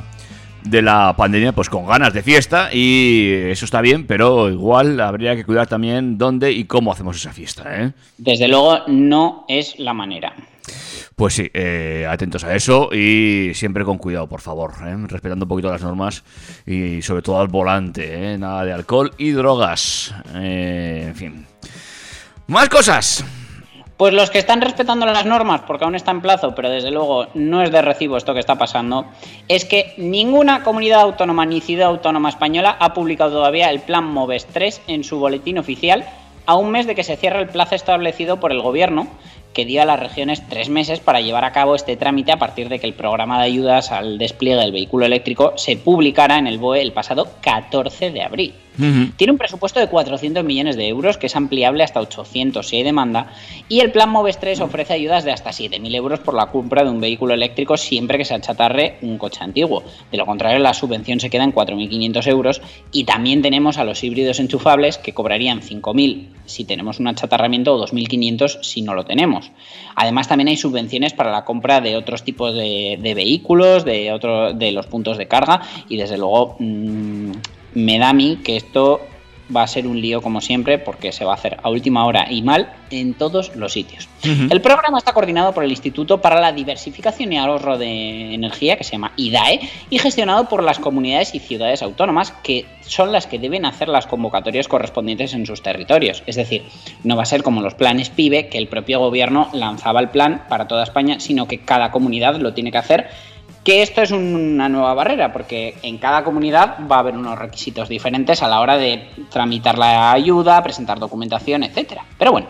de 0.65 0.81
la 0.81 1.15
pandemia 1.15 1.53
pues 1.53 1.69
con 1.69 1.85
ganas 1.85 2.13
de 2.13 2.23
fiesta 2.23 2.69
y 2.73 3.29
eso 3.49 3.65
está 3.65 3.81
bien, 3.81 4.05
pero 4.05 4.49
igual 4.49 4.99
habría 4.99 5.35
que 5.35 5.45
cuidar 5.45 5.67
también 5.67 6.17
dónde 6.17 6.51
y 6.51 6.65
cómo 6.65 6.91
hacemos 6.91 7.15
esa 7.15 7.31
fiesta. 7.31 7.63
¿eh? 7.83 7.91
Desde 8.17 8.47
luego 8.47 8.79
no 8.87 9.45
es 9.47 9.79
la 9.79 9.93
manera. 9.93 10.33
Pues 11.15 11.35
sí, 11.35 11.49
eh, 11.53 12.05
atentos 12.09 12.43
a 12.43 12.53
eso 12.55 12.89
y 12.91 13.51
siempre 13.53 13.85
con 13.85 13.97
cuidado, 13.97 14.27
por 14.27 14.41
favor, 14.41 14.73
¿eh? 14.85 14.95
respetando 15.07 15.45
un 15.45 15.49
poquito 15.49 15.71
las 15.71 15.81
normas 15.81 16.23
y 16.65 17.01
sobre 17.01 17.21
todo 17.21 17.39
al 17.39 17.47
volante, 17.47 18.33
¿eh? 18.33 18.37
nada 18.37 18.65
de 18.65 18.73
alcohol 18.73 19.11
y 19.17 19.31
drogas. 19.31 20.13
en 20.33 21.15
fin. 21.15 21.45
Más 22.47 22.67
cosas. 22.69 23.23
Pues 23.97 24.13
los 24.13 24.29
que 24.29 24.39
están 24.39 24.59
respetando 24.59 25.05
las 25.05 25.25
normas, 25.25 25.61
porque 25.61 25.85
aún 25.85 25.95
está 25.95 26.11
en 26.11 26.19
plazo, 26.19 26.53
pero 26.53 26.69
desde 26.69 26.91
luego 26.91 27.27
no 27.33 27.61
es 27.61 27.71
de 27.71 27.81
recibo 27.81 28.17
esto 28.17 28.33
que 28.33 28.41
está 28.41 28.55
pasando, 28.55 29.05
es 29.47 29.63
que 29.63 29.93
ninguna 29.95 30.63
comunidad 30.63 30.99
autónoma 30.99 31.45
ni 31.45 31.61
ciudad 31.61 31.87
autónoma 31.87 32.27
española 32.27 32.75
ha 32.77 32.93
publicado 32.93 33.31
todavía 33.31 33.69
el 33.69 33.79
plan 33.79 34.03
MOVES 34.03 34.47
3 34.47 34.81
en 34.87 35.05
su 35.05 35.17
boletín 35.19 35.59
oficial 35.59 36.05
a 36.45 36.55
un 36.55 36.71
mes 36.71 36.87
de 36.87 36.95
que 36.95 37.05
se 37.05 37.15
cierre 37.15 37.39
el 37.39 37.47
plazo 37.47 37.75
establecido 37.75 38.37
por 38.41 38.51
el 38.51 38.61
gobierno, 38.61 39.07
que 39.53 39.63
dio 39.63 39.81
a 39.81 39.85
las 39.85 40.01
regiones 40.01 40.43
tres 40.49 40.67
meses 40.67 40.99
para 40.99 41.21
llevar 41.21 41.45
a 41.45 41.53
cabo 41.53 41.75
este 41.75 41.95
trámite 41.95 42.33
a 42.33 42.37
partir 42.37 42.67
de 42.67 42.79
que 42.79 42.87
el 42.87 42.95
programa 42.95 43.39
de 43.39 43.45
ayudas 43.45 43.93
al 43.93 44.17
despliegue 44.17 44.59
del 44.59 44.73
vehículo 44.73 45.05
eléctrico 45.05 45.53
se 45.55 45.77
publicara 45.77 46.37
en 46.37 46.47
el 46.47 46.57
BOE 46.57 46.81
el 46.81 46.91
pasado 46.91 47.29
14 47.41 48.11
de 48.11 48.21
abril. 48.21 48.64
Tiene 48.77 49.31
un 49.31 49.37
presupuesto 49.37 49.79
de 49.79 49.87
400 49.87 50.43
millones 50.43 50.75
de 50.75 50.87
euros 50.87 51.17
que 51.17 51.27
es 51.27 51.35
ampliable 51.35 51.83
hasta 51.83 52.01
800 52.01 52.67
si 52.67 52.77
hay 52.77 52.83
demanda 52.83 53.31
y 53.69 53.79
el 53.79 53.91
plan 53.91 54.09
Moves 54.09 54.39
3 54.39 54.61
ofrece 54.61 54.93
ayudas 54.93 55.23
de 55.23 55.31
hasta 55.31 55.51
7.000 55.51 55.95
euros 55.95 56.19
por 56.19 56.33
la 56.33 56.47
compra 56.47 56.83
de 56.83 56.89
un 56.89 56.99
vehículo 56.99 57.33
eléctrico 57.33 57.77
siempre 57.77 58.17
que 58.17 58.25
se 58.25 58.33
achatarre 58.33 58.97
un 59.01 59.17
coche 59.17 59.43
antiguo. 59.43 59.83
De 60.11 60.17
lo 60.17 60.25
contrario, 60.25 60.59
la 60.59 60.73
subvención 60.73 61.19
se 61.19 61.29
queda 61.29 61.43
en 61.43 61.53
4.500 61.53 62.27
euros 62.27 62.61
y 62.91 63.03
también 63.05 63.41
tenemos 63.41 63.77
a 63.77 63.83
los 63.83 64.03
híbridos 64.03 64.39
enchufables 64.39 64.97
que 64.97 65.13
cobrarían 65.13 65.61
5.000 65.61 66.27
si 66.45 66.65
tenemos 66.65 66.99
un 66.99 67.07
achatarramiento 67.07 67.75
o 67.75 67.85
2.500 67.85 68.59
si 68.61 68.81
no 68.81 68.93
lo 68.93 69.05
tenemos. 69.05 69.51
Además, 69.95 70.27
también 70.27 70.49
hay 70.49 70.57
subvenciones 70.57 71.13
para 71.13 71.31
la 71.31 71.45
compra 71.45 71.81
de 71.81 71.95
otros 71.95 72.23
tipos 72.23 72.53
de, 72.53 72.99
vehículos, 73.15 73.85
de, 73.85 74.11
otro, 74.11 74.53
de 74.53 74.71
los 74.71 74.87
puntos 74.87 75.17
de 75.17 75.27
carga 75.27 75.61
y 75.89 75.97
desde 75.97 76.17
luego... 76.17 76.55
Mm, 76.59 77.31
me 77.75 77.99
da 77.99 78.09
a 78.09 78.13
mí 78.13 78.39
que 78.43 78.57
esto 78.57 79.01
va 79.55 79.63
a 79.63 79.67
ser 79.67 79.87
un 79.87 80.01
lío 80.01 80.21
como 80.21 80.41
siempre 80.41 80.79
porque 80.79 81.11
se 81.11 81.25
va 81.25 81.31
a 81.31 81.35
hacer 81.35 81.57
a 81.61 81.69
última 81.69 82.05
hora 82.05 82.27
y 82.31 82.41
mal 82.41 82.73
en 82.89 83.13
todos 83.13 83.55
los 83.55 83.73
sitios. 83.73 84.07
El 84.23 84.61
programa 84.61 84.97
está 84.97 85.13
coordinado 85.13 85.53
por 85.53 85.63
el 85.63 85.69
Instituto 85.69 86.19
para 86.19 86.39
la 86.39 86.51
Diversificación 86.51 87.33
y 87.33 87.37
Ahorro 87.37 87.77
de 87.77 88.33
Energía, 88.33 88.75
que 88.75 88.83
se 88.83 88.93
llama 88.93 89.11
IDAE, 89.17 89.59
y 89.89 89.99
gestionado 89.99 90.49
por 90.49 90.63
las 90.63 90.79
comunidades 90.79 91.35
y 91.35 91.39
ciudades 91.39 91.83
autónomas, 91.83 92.31
que 92.43 92.65
son 92.81 93.11
las 93.11 93.27
que 93.27 93.37
deben 93.37 93.65
hacer 93.65 93.87
las 93.87 94.07
convocatorias 94.07 94.67
correspondientes 94.67 95.33
en 95.33 95.45
sus 95.45 95.61
territorios. 95.61 96.23
Es 96.25 96.35
decir, 96.35 96.63
no 97.03 97.15
va 97.15 97.23
a 97.23 97.27
ser 97.27 97.43
como 97.43 97.61
los 97.61 97.75
planes 97.75 98.09
PIBE, 98.09 98.47
que 98.47 98.57
el 98.57 98.67
propio 98.67 98.99
gobierno 98.99 99.49
lanzaba 99.53 99.99
el 99.99 100.09
plan 100.09 100.45
para 100.49 100.67
toda 100.67 100.83
España, 100.83 101.19
sino 101.19 101.47
que 101.47 101.59
cada 101.59 101.91
comunidad 101.91 102.37
lo 102.37 102.53
tiene 102.53 102.71
que 102.71 102.77
hacer 102.79 103.09
que 103.65 103.81
esto 103.81 104.03
es 104.03 104.11
una 104.11 104.69
nueva 104.69 104.93
barrera, 104.93 105.33
porque 105.33 105.75
en 105.81 105.97
cada 105.97 106.23
comunidad 106.23 106.77
va 106.89 106.97
a 106.97 106.99
haber 106.99 107.17
unos 107.17 107.37
requisitos 107.37 107.89
diferentes 107.89 108.43
a 108.43 108.47
la 108.47 108.61
hora 108.61 108.77
de 108.77 109.09
tramitar 109.31 109.79
la 109.79 110.11
ayuda, 110.11 110.61
presentar 110.61 110.99
documentación, 110.99 111.63
etc. 111.63 112.01
Pero 112.19 112.31
bueno, 112.31 112.47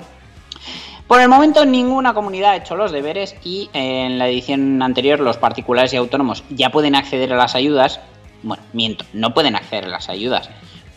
Por 1.08 1.22
el 1.22 1.30
momento 1.30 1.66
ninguna 1.66 2.16
comunidad 2.16 2.52
ha 2.52 2.56
hecho 2.56 2.76
los 2.76 2.92
deberes 2.92 3.36
y 3.44 3.70
en 3.74 4.18
la 4.18 4.28
edición 4.28 4.82
anterior 4.82 5.20
los 5.20 5.38
particulares 5.38 5.94
y 5.94 5.98
autónomos 5.98 6.44
ya 6.50 6.72
pueden 6.72 6.96
acceder 6.96 7.32
a 7.32 7.38
las 7.38 7.54
ayudas. 7.54 8.00
Bueno, 8.42 8.64
miento, 8.74 9.06
no 9.14 9.34
pueden 9.34 9.56
acceder 9.56 9.86
a 9.86 9.90
las 9.90 10.10
ayudas. 10.10 10.50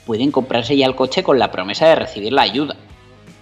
Pueden 0.06 0.30
comprarse 0.30 0.76
ya 0.76 0.87
el 0.87 0.96
coche 0.96 1.22
con 1.22 1.38
la 1.38 1.52
promesa 1.52 1.87
de 1.87 1.94
recibir 1.94 2.32
la 2.32 2.42
ayuda. 2.42 2.75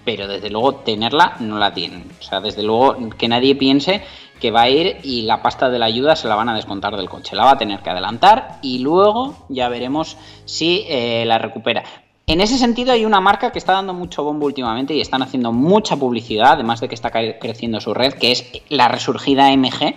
Pero 0.05 0.27
desde 0.27 0.51
luego 0.51 0.75
tenerla 0.75 1.37
no 1.39 1.59
la 1.59 1.73
tienen. 1.73 2.05
O 2.19 2.23
sea, 2.23 2.41
desde 2.41 2.65
luego 2.65 2.97
que 3.17 3.29
nadie 3.29 3.55
piense 3.55 4.03
que 4.41 4.51
va 4.51 4.63
a 4.63 4.69
ir 4.69 4.99
y 5.03 5.23
la 5.23 5.43
pasta 5.43 5.69
de 5.71 5.79
la 5.79 5.87
ayuda 5.87 6.15
se 6.17 6.29
la 6.29 6.35
van 6.35 6.49
a 6.49 6.55
descontar 6.55 6.97
del 6.97 7.09
coche. 7.09 7.35
La 7.37 7.45
va 7.45 7.53
a 7.53 7.59
tener 7.59 7.81
que 7.81 7.91
adelantar 7.91 8.59
y 8.63 8.79
luego 8.81 9.47
ya 9.49 9.69
veremos 9.69 10.17
si 10.45 10.85
eh, 10.89 11.25
la 11.27 11.39
recupera. 11.39 11.83
En 12.27 12.41
ese 12.41 12.59
sentido 12.59 12.93
hay 12.93 13.05
una 13.05 13.21
marca 13.21 13.53
que 13.53 13.59
está 13.59 13.73
dando 13.73 13.95
mucho 13.95 14.25
bombo 14.25 14.47
últimamente 14.47 14.93
y 14.95 15.01
están 15.01 15.23
haciendo 15.23 15.53
mucha 15.53 15.97
publicidad, 15.97 16.53
además 16.55 16.81
de 16.81 16.89
que 16.89 16.95
está 16.97 17.13
cre- 17.13 17.37
creciendo 17.41 17.81
su 17.81 17.95
red, 17.95 18.15
que 18.15 18.33
es 18.33 18.51
la 18.69 18.89
resurgida 18.89 19.51
MG, 19.57 19.95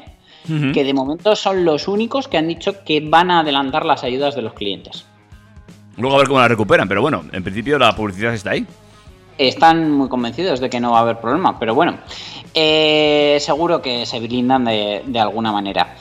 que 0.74 0.84
de 0.84 0.94
momento 0.94 1.36
son 1.36 1.66
los 1.66 1.88
únicos 1.88 2.28
que 2.28 2.38
han 2.38 2.48
dicho 2.48 2.84
que 2.84 3.02
van 3.02 3.30
a 3.32 3.40
adelantar 3.42 3.84
las 3.86 4.04
ayudas 4.04 4.36
de 4.36 4.42
los 4.42 4.54
clientes. 4.54 5.06
Luego 5.98 6.16
a 6.16 6.20
ver 6.20 6.28
cómo 6.28 6.40
la 6.40 6.48
recuperan, 6.48 6.88
pero 6.88 7.02
bueno, 7.02 7.24
en 7.32 7.44
principio 7.44 7.78
la 7.78 7.96
publicidad 7.96 8.34
está 8.34 8.52
ahí. 8.52 8.66
Están 9.38 9.92
muy 9.92 10.08
convencidos 10.10 10.60
de 10.60 10.70
que 10.70 10.80
no 10.80 10.92
va 10.92 11.00
a 11.00 11.02
haber 11.02 11.20
problema, 11.20 11.58
pero 11.60 11.74
bueno, 11.74 11.98
eh, 12.54 13.38
seguro 13.40 13.82
que 13.82 14.06
se 14.06 14.20
blindan 14.20 14.66
de, 14.66 15.04
de 15.06 15.20
alguna 15.20 15.52
manera. 15.52 15.96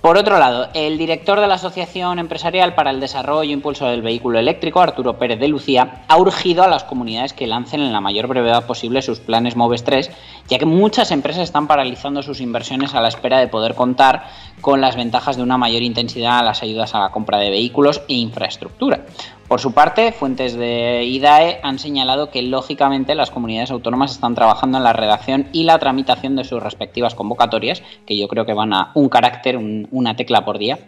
Por 0.00 0.16
otro 0.16 0.38
lado, 0.38 0.68
el 0.74 0.96
director 0.96 1.40
de 1.40 1.48
la 1.48 1.54
Asociación 1.54 2.20
Empresarial 2.20 2.74
para 2.76 2.90
el 2.90 3.00
Desarrollo 3.00 3.50
e 3.50 3.52
Impulso 3.52 3.86
del 3.86 4.00
Vehículo 4.00 4.38
Eléctrico, 4.38 4.80
Arturo 4.80 5.18
Pérez 5.18 5.40
de 5.40 5.48
Lucía, 5.48 6.04
ha 6.06 6.16
urgido 6.16 6.62
a 6.62 6.68
las 6.68 6.84
comunidades 6.84 7.32
que 7.32 7.48
lancen 7.48 7.80
en 7.80 7.92
la 7.92 8.00
mayor 8.00 8.28
brevedad 8.28 8.64
posible 8.64 9.02
sus 9.02 9.18
planes 9.18 9.56
MOVES 9.56 9.82
3, 9.82 10.10
ya 10.46 10.58
que 10.58 10.66
muchas 10.66 11.10
empresas 11.10 11.42
están 11.42 11.66
paralizando 11.66 12.22
sus 12.22 12.40
inversiones 12.40 12.94
a 12.94 13.00
la 13.00 13.08
espera 13.08 13.40
de 13.40 13.48
poder 13.48 13.74
contar 13.74 14.28
con 14.60 14.80
las 14.80 14.94
ventajas 14.94 15.36
de 15.36 15.42
una 15.42 15.58
mayor 15.58 15.82
intensidad 15.82 16.38
a 16.38 16.44
las 16.44 16.62
ayudas 16.62 16.94
a 16.94 17.00
la 17.00 17.10
compra 17.10 17.38
de 17.38 17.50
vehículos 17.50 18.00
e 18.06 18.14
infraestructura. 18.14 19.00
Por 19.48 19.60
su 19.60 19.72
parte, 19.72 20.12
fuentes 20.12 20.54
de 20.54 21.04
IDAE 21.04 21.60
han 21.62 21.78
señalado 21.78 22.30
que 22.30 22.42
lógicamente 22.42 23.14
las 23.14 23.30
comunidades 23.30 23.70
autónomas 23.70 24.12
están 24.12 24.34
trabajando 24.34 24.76
en 24.76 24.84
la 24.84 24.92
redacción 24.92 25.48
y 25.54 25.64
la 25.64 25.78
tramitación 25.78 26.36
de 26.36 26.44
sus 26.44 26.62
respectivas 26.62 27.14
convocatorias, 27.14 27.82
que 28.06 28.18
yo 28.18 28.28
creo 28.28 28.44
que 28.44 28.52
van 28.52 28.74
a 28.74 28.90
un 28.94 29.08
carácter, 29.08 29.56
un- 29.56 29.88
una 29.90 30.16
tecla 30.16 30.44
por 30.44 30.58
día, 30.58 30.80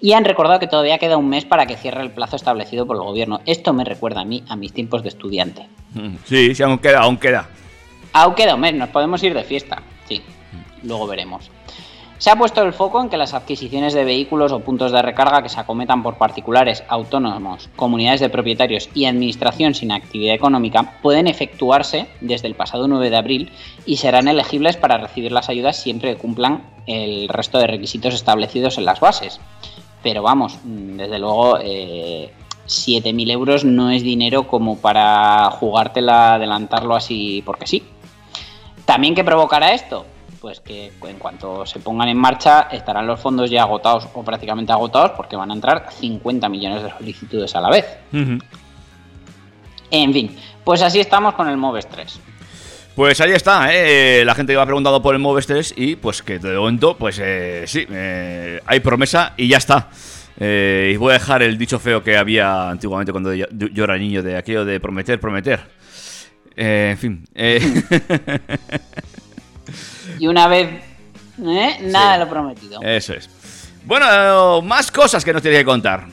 y 0.00 0.14
han 0.14 0.24
recordado 0.24 0.58
que 0.58 0.66
todavía 0.66 0.98
queda 0.98 1.16
un 1.16 1.28
mes 1.28 1.44
para 1.44 1.66
que 1.66 1.76
cierre 1.76 2.02
el 2.02 2.10
plazo 2.10 2.34
establecido 2.34 2.86
por 2.86 2.96
el 2.96 3.02
gobierno. 3.02 3.40
Esto 3.46 3.72
me 3.72 3.84
recuerda 3.84 4.22
a 4.22 4.24
mí, 4.24 4.42
a 4.48 4.56
mis 4.56 4.72
tiempos 4.72 5.04
de 5.04 5.10
estudiante. 5.10 5.68
Sí, 6.24 6.56
sí, 6.56 6.62
aún 6.64 6.78
queda, 6.78 7.00
aún 7.02 7.18
queda. 7.18 7.48
Aún 8.14 8.34
queda 8.34 8.56
un 8.56 8.60
mes, 8.62 8.74
nos 8.74 8.88
podemos 8.88 9.22
ir 9.22 9.32
de 9.32 9.44
fiesta. 9.44 9.80
Sí, 10.08 10.20
luego 10.82 11.06
veremos. 11.06 11.48
Se 12.18 12.30
ha 12.30 12.36
puesto 12.36 12.62
el 12.62 12.72
foco 12.72 13.00
en 13.00 13.08
que 13.08 13.16
las 13.16 13.32
adquisiciones 13.32 13.94
de 13.94 14.04
vehículos 14.04 14.50
o 14.50 14.58
puntos 14.58 14.90
de 14.90 15.00
recarga 15.02 15.40
que 15.40 15.48
se 15.48 15.60
acometan 15.60 16.02
por 16.02 16.16
particulares, 16.16 16.82
autónomos, 16.88 17.70
comunidades 17.76 18.20
de 18.20 18.28
propietarios 18.28 18.90
y 18.92 19.04
administración 19.04 19.72
sin 19.72 19.92
actividad 19.92 20.34
económica 20.34 20.98
pueden 21.00 21.28
efectuarse 21.28 22.08
desde 22.20 22.48
el 22.48 22.56
pasado 22.56 22.88
9 22.88 23.10
de 23.10 23.16
abril 23.16 23.52
y 23.86 23.98
serán 23.98 24.26
elegibles 24.26 24.76
para 24.76 24.98
recibir 24.98 25.30
las 25.30 25.48
ayudas 25.48 25.76
siempre 25.76 26.12
que 26.12 26.20
cumplan 26.20 26.64
el 26.86 27.28
resto 27.28 27.58
de 27.58 27.68
requisitos 27.68 28.14
establecidos 28.14 28.78
en 28.78 28.84
las 28.84 28.98
bases. 28.98 29.38
Pero 30.02 30.24
vamos, 30.24 30.58
mm, 30.64 30.96
desde 30.96 31.20
luego, 31.20 31.58
eh, 31.62 32.32
7.000 32.66 33.30
euros 33.30 33.64
no 33.64 33.90
es 33.90 34.02
dinero 34.02 34.48
como 34.48 34.78
para 34.78 35.50
jugártela, 35.52 36.34
adelantarlo 36.34 36.96
así 36.96 37.42
porque 37.46 37.68
sí. 37.68 37.84
¿También 38.84 39.14
qué 39.14 39.22
provocará 39.22 39.72
esto? 39.72 40.04
Pues 40.40 40.60
que 40.60 40.92
en 41.02 41.18
cuanto 41.18 41.66
se 41.66 41.80
pongan 41.80 42.08
en 42.08 42.16
marcha 42.16 42.68
estarán 42.70 43.06
los 43.06 43.20
fondos 43.20 43.50
ya 43.50 43.62
agotados 43.62 44.08
o 44.14 44.22
prácticamente 44.22 44.72
agotados 44.72 45.12
porque 45.16 45.36
van 45.36 45.50
a 45.50 45.54
entrar 45.54 45.86
50 45.90 46.48
millones 46.48 46.82
de 46.84 46.90
solicitudes 46.90 47.54
a 47.56 47.60
la 47.60 47.70
vez. 47.70 47.86
En 49.90 50.12
fin, 50.12 50.36
pues 50.64 50.82
así 50.82 51.00
estamos 51.00 51.34
con 51.34 51.48
el 51.48 51.56
Moves 51.56 51.88
3. 51.88 52.20
Pues 52.94 53.20
ahí 53.20 53.30
está, 53.32 53.72
¿eh? 53.72 54.24
la 54.24 54.34
gente 54.34 54.52
que 54.52 54.56
me 54.56 54.62
ha 54.62 54.66
preguntado 54.66 55.00
por 55.00 55.14
el 55.14 55.20
Moves 55.20 55.46
3 55.46 55.74
y 55.76 55.96
pues 55.96 56.22
que 56.22 56.38
de 56.38 56.56
momento, 56.56 56.96
pues 56.96 57.20
eh, 57.22 57.64
sí, 57.66 57.86
eh, 57.90 58.60
hay 58.66 58.80
promesa 58.80 59.34
y 59.36 59.48
ya 59.48 59.58
está. 59.58 59.88
Eh, 60.40 60.92
y 60.94 60.96
voy 60.96 61.10
a 61.10 61.14
dejar 61.14 61.42
el 61.42 61.58
dicho 61.58 61.78
feo 61.78 62.02
que 62.02 62.16
había 62.16 62.70
antiguamente 62.70 63.10
cuando 63.10 63.34
yo, 63.34 63.46
yo 63.50 63.84
era 63.84 63.98
niño 63.98 64.22
de 64.22 64.36
aquello 64.36 64.64
de 64.64 64.78
prometer, 64.78 65.18
prometer. 65.18 65.60
Eh, 66.56 66.90
en 66.92 66.98
fin. 66.98 67.24
Y 70.18 70.26
una 70.26 70.48
vez, 70.48 70.68
¿eh? 71.44 71.78
nada 71.82 72.14
de 72.14 72.24
lo 72.24 72.30
prometido. 72.30 72.80
eso 72.82 73.14
es. 73.14 73.28
Bueno, 73.84 74.60
más 74.62 74.90
cosas 74.90 75.24
que 75.24 75.32
nos 75.32 75.42
tiene 75.42 75.58
que 75.58 75.64
contar. 75.64 76.06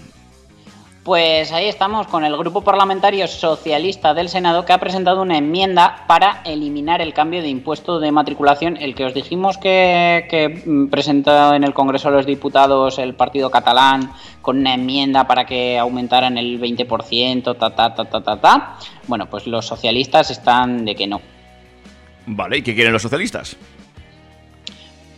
Pues 1.05 1.51
ahí 1.51 1.67
estamos 1.67 2.07
con 2.07 2.25
el 2.25 2.35
grupo 2.35 2.61
parlamentario 2.61 3.27
socialista 3.27 4.15
del 4.15 4.27
Senado 4.27 4.65
que 4.65 4.73
ha 4.73 4.79
presentado 4.79 5.21
una 5.21 5.37
enmienda 5.37 6.03
para 6.07 6.41
eliminar 6.45 6.99
el 6.99 7.13
cambio 7.13 7.43
de 7.43 7.47
impuesto 7.47 7.99
de 7.99 8.11
matriculación, 8.11 8.75
el 8.77 8.95
que 8.95 9.05
os 9.05 9.13
dijimos 9.13 9.59
que, 9.59 10.25
que 10.31 10.63
mm, 10.65 10.87
presentó 10.87 11.53
en 11.53 11.63
el 11.63 11.75
Congreso 11.75 12.09
de 12.09 12.15
los 12.17 12.25
Diputados 12.25 12.97
el 12.97 13.13
Partido 13.13 13.51
Catalán 13.51 14.13
con 14.41 14.57
una 14.57 14.73
enmienda 14.73 15.27
para 15.27 15.45
que 15.45 15.77
aumentaran 15.77 16.39
el 16.39 16.59
20%, 16.59 17.55
ta, 17.55 17.75
ta, 17.75 17.93
ta, 17.93 18.05
ta, 18.05 18.21
ta, 18.23 18.41
ta. 18.41 18.77
Bueno, 19.05 19.29
pues 19.29 19.45
los 19.45 19.67
socialistas 19.67 20.31
están 20.31 20.85
de 20.85 20.95
que 20.95 21.05
no. 21.05 21.21
Vale, 22.27 22.57
¿y 22.57 22.61
qué 22.61 22.73
quieren 22.73 22.93
los 22.93 23.01
socialistas? 23.01 23.57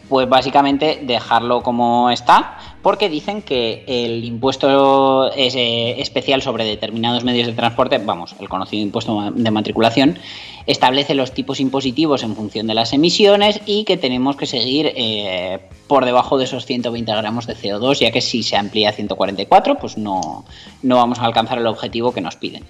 Pues 0.09 0.29
básicamente 0.29 1.01
dejarlo 1.03 1.61
como 1.63 2.09
está, 2.09 2.57
porque 2.81 3.09
dicen 3.09 3.41
que 3.41 3.83
el 3.87 4.23
impuesto 4.23 5.29
es, 5.33 5.55
eh, 5.55 5.99
especial 5.99 6.41
sobre 6.41 6.63
determinados 6.63 7.25
medios 7.25 7.47
de 7.47 7.53
transporte, 7.53 7.97
vamos, 7.97 8.33
el 8.39 8.47
conocido 8.47 8.83
impuesto 8.83 9.31
de 9.31 9.51
matriculación, 9.51 10.17
establece 10.65 11.13
los 11.13 11.33
tipos 11.33 11.59
impositivos 11.59 12.23
en 12.23 12.35
función 12.35 12.67
de 12.67 12.73
las 12.73 12.93
emisiones 12.93 13.59
y 13.65 13.83
que 13.83 13.97
tenemos 13.97 14.37
que 14.37 14.45
seguir 14.45 14.93
eh, 14.95 15.59
por 15.87 16.05
debajo 16.05 16.37
de 16.37 16.45
esos 16.45 16.65
120 16.65 17.11
gramos 17.13 17.45
de 17.45 17.55
CO2, 17.55 17.99
ya 17.99 18.11
que 18.11 18.21
si 18.21 18.43
se 18.43 18.55
amplía 18.55 18.89
a 18.89 18.93
144, 18.93 19.75
pues 19.75 19.97
no, 19.97 20.45
no 20.83 20.95
vamos 20.95 21.19
a 21.19 21.25
alcanzar 21.25 21.57
el 21.57 21.67
objetivo 21.67 22.13
que 22.13 22.21
nos 22.21 22.37
piden. 22.37 22.63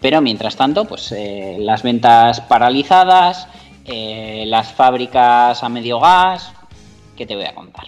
Pero 0.00 0.20
mientras 0.20 0.54
tanto, 0.54 0.84
pues 0.84 1.10
eh, 1.10 1.56
las 1.58 1.82
ventas 1.82 2.40
paralizadas, 2.42 3.48
eh, 3.84 4.44
las 4.46 4.72
fábricas 4.72 5.62
a 5.62 5.68
medio 5.68 6.00
gas, 6.00 6.52
¿qué 7.16 7.26
te 7.26 7.34
voy 7.34 7.44
a 7.44 7.54
contar? 7.54 7.84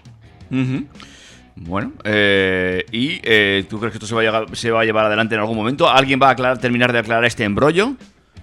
Bueno, 1.58 1.92
eh, 2.04 2.84
¿y 2.92 3.18
eh, 3.22 3.64
tú 3.68 3.78
crees 3.78 3.92
que 3.92 3.96
esto 3.96 4.06
se 4.06 4.14
va, 4.14 4.20
a 4.20 4.24
llegar- 4.24 4.56
se 4.56 4.70
va 4.70 4.82
a 4.82 4.84
llevar 4.84 5.06
adelante 5.06 5.34
en 5.34 5.40
algún 5.40 5.56
momento? 5.56 5.88
¿Alguien 5.88 6.20
va 6.22 6.28
a 6.28 6.34
aclarar- 6.34 6.58
terminar 6.58 6.92
de 6.92 6.98
aclarar 6.98 7.24
este 7.24 7.44
embrollo? 7.44 7.92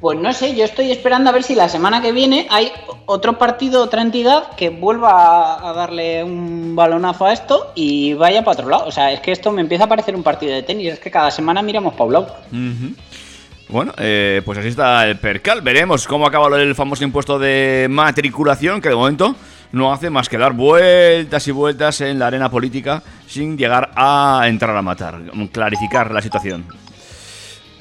Pues 0.01 0.19
no 0.19 0.33
sé, 0.33 0.53
yo 0.55 0.65
estoy 0.65 0.91
esperando 0.91 1.29
a 1.29 1.33
ver 1.33 1.43
si 1.43 1.55
la 1.55 1.69
semana 1.69 2.01
que 2.01 2.11
viene 2.11 2.45
hay 2.49 2.71
otro 3.05 3.37
partido, 3.37 3.81
otra 3.83 4.01
entidad 4.01 4.49
que 4.57 4.69
vuelva 4.69 5.69
a- 5.69 5.73
darle 5.73 6.23
un 6.23 6.75
balonazo 6.75 7.25
a 7.27 7.31
esto 7.33 7.71
y 7.75 8.13
vaya 8.15 8.43
para 8.43 8.57
otro 8.59 8.69
lado. 8.69 8.85
O 8.87 8.91
sea, 8.91 9.13
es 9.13 9.21
que 9.21 9.31
esto 9.31 9.51
me 9.51 9.61
empieza 9.61 9.85
a 9.85 9.87
parecer 9.87 10.15
un 10.15 10.23
partido 10.23 10.51
de 10.53 10.63
tenis, 10.63 10.93
es 10.93 10.99
que 10.99 11.11
cada 11.11 11.29
semana 11.31 11.61
miramos 11.61 11.93
para 11.93 12.05
un 12.05 12.13
lado. 12.13 12.35
Bueno, 13.73 13.91
eh, 13.97 14.43
pues 14.45 14.59
así 14.59 14.67
está 14.67 15.07
el 15.07 15.17
percal. 15.17 15.61
Veremos 15.61 16.05
cómo 16.05 16.27
acaba 16.27 16.47
del 16.55 16.75
famoso 16.75 17.03
impuesto 17.03 17.39
de 17.39 17.87
matriculación, 17.89 18.79
que 18.79 18.89
de 18.89 18.95
momento 18.95 19.35
no 19.71 19.91
hace 19.91 20.11
más 20.11 20.29
que 20.29 20.37
dar 20.37 20.53
vueltas 20.53 21.47
y 21.47 21.51
vueltas 21.51 21.99
en 22.01 22.19
la 22.19 22.27
arena 22.27 22.51
política 22.51 23.01
sin 23.25 23.57
llegar 23.57 23.89
a 23.95 24.43
entrar 24.45 24.77
a 24.77 24.83
matar, 24.83 25.19
clarificar 25.51 26.11
la 26.11 26.21
situación. 26.21 26.67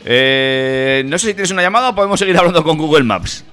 Eh, 0.02 1.04
no 1.04 1.18
sé 1.18 1.26
si 1.26 1.34
tienes 1.34 1.50
una 1.50 1.60
llamada 1.60 1.90
o 1.90 1.94
podemos 1.94 2.18
seguir 2.18 2.38
hablando 2.38 2.64
con 2.64 2.78
Google 2.78 3.04
Maps. 3.04 3.44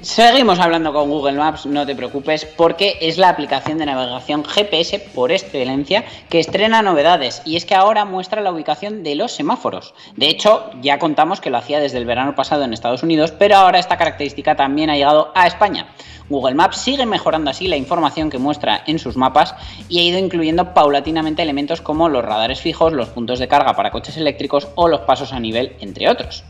Seguimos 0.00 0.60
hablando 0.60 0.92
con 0.92 1.10
Google 1.10 1.38
Maps, 1.38 1.66
no 1.66 1.84
te 1.84 1.96
preocupes, 1.96 2.44
porque 2.44 2.98
es 3.00 3.18
la 3.18 3.30
aplicación 3.30 3.78
de 3.78 3.86
navegación 3.86 4.44
GPS 4.44 5.00
por 5.12 5.32
excelencia 5.32 6.04
que 6.28 6.38
estrena 6.38 6.82
novedades 6.82 7.42
y 7.44 7.56
es 7.56 7.64
que 7.64 7.74
ahora 7.74 8.04
muestra 8.04 8.40
la 8.40 8.52
ubicación 8.52 9.02
de 9.02 9.16
los 9.16 9.32
semáforos. 9.32 9.94
De 10.14 10.28
hecho, 10.28 10.70
ya 10.80 11.00
contamos 11.00 11.40
que 11.40 11.50
lo 11.50 11.58
hacía 11.58 11.80
desde 11.80 11.98
el 11.98 12.04
verano 12.04 12.36
pasado 12.36 12.62
en 12.62 12.72
Estados 12.72 13.02
Unidos, 13.02 13.32
pero 13.32 13.56
ahora 13.56 13.80
esta 13.80 13.96
característica 13.96 14.54
también 14.54 14.88
ha 14.88 14.94
llegado 14.94 15.32
a 15.34 15.48
España. 15.48 15.88
Google 16.28 16.54
Maps 16.54 16.78
sigue 16.78 17.04
mejorando 17.04 17.50
así 17.50 17.66
la 17.66 17.76
información 17.76 18.30
que 18.30 18.38
muestra 18.38 18.84
en 18.86 19.00
sus 19.00 19.16
mapas 19.16 19.56
y 19.88 19.98
ha 19.98 20.02
ido 20.04 20.20
incluyendo 20.20 20.74
paulatinamente 20.74 21.42
elementos 21.42 21.80
como 21.80 22.08
los 22.08 22.24
radares 22.24 22.60
fijos, 22.60 22.92
los 22.92 23.08
puntos 23.08 23.40
de 23.40 23.48
carga 23.48 23.74
para 23.74 23.90
coches 23.90 24.16
eléctricos 24.16 24.68
o 24.76 24.86
los 24.86 25.00
pasos 25.00 25.32
a 25.32 25.40
nivel, 25.40 25.74
entre 25.80 26.08
otros. 26.08 26.44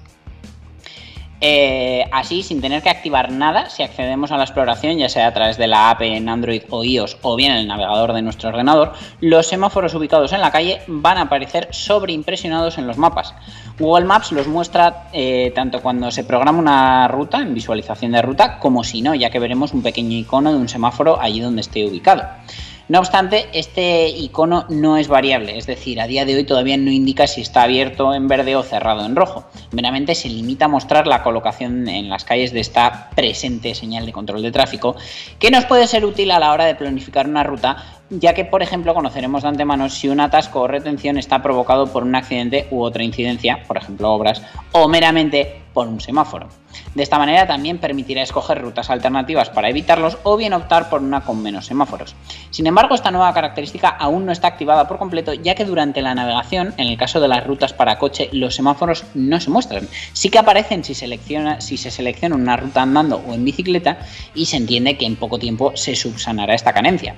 Eh, 1.41 2.05
así, 2.11 2.43
sin 2.43 2.61
tener 2.61 2.83
que 2.83 2.91
activar 2.91 3.31
nada, 3.31 3.71
si 3.71 3.85
accedemos 3.85 4.33
a 4.33 4.37
la 4.37 4.43
exploración, 4.43 4.99
ya 4.99 5.09
sea 5.09 5.29
a 5.29 5.35
través 5.35 5.57
de 5.57 5.69
la 5.69 5.91
app 5.91 6.03
en 6.03 6.29
Android 6.29 6.63
o 6.71 6.83
iOS 6.83 7.17
o 7.23 7.37
bien 7.37 7.53
en 7.53 7.59
el 7.59 7.69
navegador 7.69 8.13
de 8.13 8.23
nuestro 8.23 8.49
ordenador, 8.49 8.93
los 9.21 9.47
semáforos 9.47 9.95
ubicados 9.95 10.33
en 10.33 10.41
la 10.41 10.51
calle 10.51 10.81
van 10.89 11.19
a 11.19 11.23
aparecer 11.23 11.69
sobreimpresionados 11.71 12.79
en 12.79 12.89
los 12.89 12.99
mapas. 12.99 13.35
Google 13.79 14.07
Maps 14.07 14.33
los 14.33 14.49
muestra 14.49 15.09
eh, 15.13 15.53
tanto 15.55 15.81
cuando 15.81 16.11
se 16.11 16.25
programa 16.25 16.59
una 16.59 17.07
ruta, 17.07 17.39
en 17.39 17.55
visualización 17.55 18.13
de 18.13 18.23
ruta, 18.23 18.59
como 18.59 18.83
si 18.83 19.01
no, 19.03 19.15
ya 19.15 19.31
que 19.31 19.39
veremos 19.39 19.73
un 19.73 19.83
pequeño 19.83 20.17
icono 20.17 20.51
de 20.51 20.59
un 20.59 20.69
semáforo 20.69 21.21
allí 21.21 21.39
donde 21.39 21.61
esté 21.61 21.87
ubicado. 21.87 22.25
No 22.89 23.01
obstante, 23.01 23.51
este 23.53 24.09
icono 24.09 24.65
no 24.71 24.97
es 24.97 25.09
variable, 25.09 25.59
es 25.59 25.67
decir, 25.67 26.01
a 26.01 26.07
día 26.07 26.25
de 26.25 26.35
hoy 26.35 26.45
todavía 26.45 26.79
no 26.79 26.91
indica 26.91 27.27
si 27.27 27.43
está 27.43 27.65
abierto 27.65 28.15
en 28.15 28.29
verde 28.29 28.57
o 28.57 28.63
cerrado 28.63 29.05
en 29.05 29.15
rojo. 29.15 29.45
Meramente 29.73 30.15
se 30.15 30.31
limita 30.31 30.65
a 30.65 30.69
mostrar 30.69 31.07
la 31.07 31.23
colocación 31.23 31.87
en 31.87 32.09
las 32.09 32.25
calles 32.25 32.51
de 32.51 32.61
esta 32.61 33.11
presente 33.15 33.75
señal 33.75 34.07
de 34.07 34.13
control 34.13 34.41
de 34.41 34.53
tráfico, 34.53 34.97
que 35.39 35.51
nos 35.51 35.67
puede 35.67 35.87
ser 35.87 36.07
útil 36.07 36.31
a 36.31 36.39
la 36.39 36.51
hora 36.51 36.65
de 36.65 36.77
planificar 36.77 37.27
una 37.27 37.43
ruta, 37.43 37.98
ya 38.11 38.35
que, 38.35 38.45
por 38.45 38.63
ejemplo, 38.63 38.95
conoceremos 38.95 39.43
de 39.43 39.49
antemano 39.49 39.89
si 39.89 40.09
un 40.09 40.21
atasco 40.21 40.61
o 40.61 40.67
retención 40.67 41.19
está 41.19 41.43
provocado 41.43 41.87
por 41.93 42.03
un 42.03 42.15
accidente 42.15 42.67
u 42.71 42.83
otra 42.83 43.05
incidencia, 43.05 43.63
por 43.67 43.77
ejemplo, 43.77 44.13
obras, 44.13 44.43
o 44.73 44.89
meramente 44.89 45.63
por 45.73 45.87
un 45.87 46.01
semáforo. 46.01 46.49
De 46.95 47.03
esta 47.03 47.19
manera 47.19 47.47
también 47.47 47.79
permitirá 47.79 48.23
escoger 48.23 48.61
rutas 48.61 48.91
alternativas 48.91 49.51
para 49.51 49.69
evitarlos 49.69 50.19
o 50.23 50.37
bien 50.37 50.53
optar 50.53 50.89
por 50.89 51.03
una 51.03 51.21
con 51.21 51.43
menos 51.43 51.67
semáforos. 51.67 52.17
Sin 52.51 52.67
embargo, 52.67 52.95
esta 52.95 53.11
nueva 53.11 53.33
característica 53.33 53.89
aún 53.89 54.27
no 54.27 54.33
está 54.33 54.49
activada 54.49 54.89
por 54.89 54.99
completo, 54.99 55.35
ya 55.35 55.55
que 55.55 55.65
durante 55.65 56.03
la 56.03 56.15
navegación, 56.15 56.75
en 56.77 56.89
el 56.89 56.99
caso 56.99 57.21
de 57.21 57.29
las 57.29 57.47
rutas 57.47 57.73
para 57.73 57.99
coche, 57.99 58.29
los 58.33 58.55
semáforos 58.55 59.05
no 59.15 59.41
se 59.41 59.51
muestran. 59.51 59.89
Sí 60.13 60.31
que 60.31 60.39
aparecen 60.39 60.83
si, 60.83 60.95
selecciona, 60.95 61.61
si 61.61 61.77
se 61.77 61.91
selecciona 61.91 62.35
una 62.35 62.57
ruta 62.57 62.83
andando 62.83 63.23
o 63.27 63.35
en 63.35 63.45
bicicleta 63.45 63.99
y 64.35 64.47
se 64.47 64.57
entiende 64.57 64.97
que 64.97 65.07
en 65.07 65.17
poco 65.17 65.39
tiempo 65.39 65.73
se 65.77 65.95
subsanará 65.95 66.55
esta 66.55 66.73
carencia. 66.73 67.15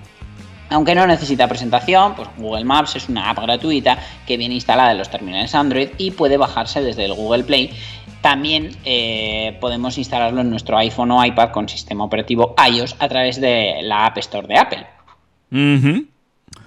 Aunque 0.71 0.95
no 0.95 1.07
necesita 1.07 1.49
presentación, 1.49 2.15
pues 2.15 2.29
Google 2.39 2.65
Maps 2.65 2.97
es 2.97 3.09
una 3.09 3.29
app 3.29 3.41
gratuita 3.41 3.99
que 4.27 4.37
viene 4.37 4.55
instalada 4.55 4.93
en 4.93 4.99
los 4.99 5.11
terminales 5.11 5.55
Android 5.55 5.89
y 5.99 6.13
puede 6.13 6.37
bajarse 6.37 6.81
desde 6.81 7.05
el 7.05 7.15
Google 7.15 7.43
Play. 7.43 7.73
También 8.21 8.71
eh, 8.85 9.57
podemos 9.61 9.99
instalarlo 9.99 10.43
en 10.43 10.51
nuestro 10.51 10.79
iPhone 10.79 11.11
o 11.11 11.25
iPad 11.25 11.51
con 11.51 11.69
sistema 11.69 12.05
operativo 12.05 12.55
iOS 12.71 12.97
a 12.99 13.09
través 13.09 13.41
de 13.41 13.81
la 13.83 14.07
App 14.07 14.19
Store 14.19 14.47
de 14.47 14.59
Apple. 14.59 14.87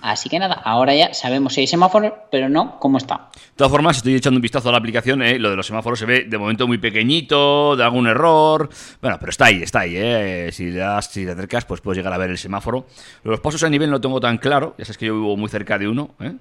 Así 0.03 0.27
que 0.27 0.37
nada, 0.37 0.55
ahora 0.55 0.93
ya 0.93 1.13
sabemos 1.13 1.53
si 1.53 1.61
hay 1.61 1.67
semáforo, 1.67 2.27
pero 2.29 2.49
no 2.49 2.77
cómo 2.77 2.97
está. 2.97 3.29
De 3.33 3.55
todas 3.55 3.71
formas, 3.71 3.95
estoy 3.95 4.15
echando 4.15 4.37
un 4.37 4.41
vistazo 4.41 4.67
a 4.67 4.73
la 4.73 4.77
aplicación, 4.77 5.21
¿eh? 5.21 5.39
lo 5.39 5.49
de 5.49 5.55
los 5.55 5.65
semáforos 5.65 5.97
se 5.97 6.05
ve 6.05 6.25
de 6.25 6.37
momento 6.37 6.67
muy 6.67 6.77
pequeñito, 6.77 7.77
de 7.77 7.85
algún 7.85 8.07
error. 8.07 8.69
Bueno, 9.01 9.15
pero 9.17 9.29
está 9.29 9.45
ahí, 9.45 9.63
está 9.63 9.79
ahí. 9.79 9.93
¿eh? 9.95 10.49
Si, 10.51 10.71
le 10.71 10.79
das, 10.79 11.09
si 11.09 11.23
te 11.23 11.31
acercas, 11.31 11.63
pues 11.63 11.79
puedes 11.79 11.95
llegar 11.95 12.11
a 12.11 12.17
ver 12.17 12.31
el 12.31 12.37
semáforo. 12.37 12.85
Los 13.23 13.39
pasos 13.39 13.63
a 13.63 13.69
nivel 13.69 13.89
no 13.89 14.01
tengo 14.01 14.19
tan 14.19 14.39
claro, 14.39 14.75
ya 14.77 14.83
sabes 14.83 14.97
que 14.97 15.05
yo 15.05 15.13
vivo 15.13 15.37
muy 15.37 15.47
cerca 15.47 15.77
de 15.77 15.87
uno. 15.87 16.09
¿eh? 16.19 16.33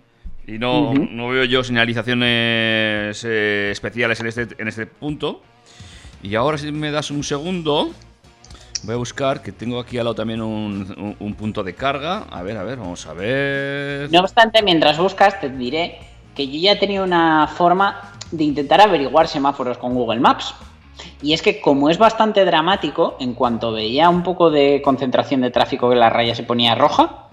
Y 0.48 0.58
no, 0.58 0.92
no 0.92 1.28
veo 1.28 1.44
yo 1.44 1.62
señalizaciones 1.62 3.24
eh, 3.24 3.68
especiales 3.70 4.18
en 4.18 4.26
este, 4.26 4.48
en 4.58 4.66
este 4.66 4.86
punto. 4.86 5.40
Y 6.20 6.34
ahora 6.34 6.58
si 6.58 6.72
me 6.72 6.90
das 6.90 7.12
un 7.12 7.22
segundo, 7.22 7.92
voy 8.82 8.94
a 8.94 8.96
buscar, 8.98 9.42
que 9.42 9.52
tengo 9.52 9.78
aquí 9.80 9.98
al 9.98 10.04
lado 10.04 10.14
también 10.14 10.40
un, 10.42 10.92
un- 10.98 11.16
un 11.18 11.34
punto 11.34 11.62
de 11.62 11.74
carga. 11.74 12.24
A 12.30 12.42
ver, 12.42 12.56
a 12.56 12.62
ver, 12.64 12.78
vamos 12.78 13.06
a 13.06 13.12
ver. 13.12 14.10
No 14.10 14.20
obstante, 14.20 14.62
mientras 14.62 14.98
buscas, 14.98 15.40
te 15.40 15.48
diré 15.48 15.98
que 16.34 16.48
yo 16.48 16.58
ya 16.58 16.78
tenía 16.78 17.02
una 17.02 17.46
forma 17.46 18.12
de 18.30 18.44
intentar 18.44 18.80
averiguar 18.80 19.28
semáforos 19.28 19.78
con 19.78 19.94
Google 19.94 20.20
Maps. 20.20 20.54
Y 21.22 21.32
es 21.32 21.42
que 21.42 21.60
como 21.60 21.88
es 21.90 21.98
bastante 21.98 22.44
dramático, 22.44 23.16
en 23.20 23.34
cuanto 23.34 23.72
veía 23.72 24.08
un 24.08 24.22
poco 24.22 24.50
de 24.50 24.82
concentración 24.82 25.40
de 25.40 25.50
tráfico 25.50 25.88
que 25.90 25.96
la 25.96 26.10
raya 26.10 26.34
se 26.34 26.42
ponía 26.42 26.74
roja, 26.74 27.28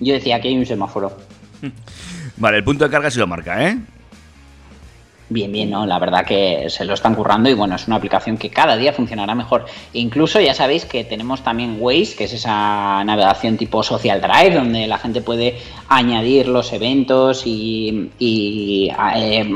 yo 0.00 0.12
decía 0.14 0.40
que 0.40 0.48
hay 0.48 0.56
un 0.58 0.66
semáforo. 0.66 1.12
Vale, 2.36 2.58
el 2.58 2.64
punto 2.64 2.84
de 2.84 2.90
carga 2.90 3.10
sí 3.10 3.18
lo 3.18 3.26
marca, 3.26 3.68
¿eh? 3.68 3.78
Bien, 5.30 5.50
bien, 5.50 5.70
¿no? 5.70 5.86
La 5.86 5.98
verdad 5.98 6.26
que 6.26 6.66
se 6.68 6.84
lo 6.84 6.92
están 6.92 7.14
currando 7.14 7.48
y 7.48 7.54
bueno, 7.54 7.76
es 7.76 7.86
una 7.86 7.96
aplicación 7.96 8.36
que 8.36 8.50
cada 8.50 8.76
día 8.76 8.92
funcionará 8.92 9.34
mejor. 9.34 9.64
Incluso 9.94 10.38
ya 10.38 10.52
sabéis 10.52 10.84
que 10.84 11.02
tenemos 11.02 11.42
también 11.42 11.78
Waze, 11.80 12.14
que 12.14 12.24
es 12.24 12.34
esa 12.34 13.02
navegación 13.04 13.56
tipo 13.56 13.82
Social 13.82 14.20
Drive, 14.20 14.54
donde 14.54 14.86
la 14.86 14.98
gente 14.98 15.22
puede 15.22 15.56
añadir 15.88 16.48
los 16.48 16.74
eventos 16.74 17.44
y, 17.46 18.10
eh, 18.20 19.48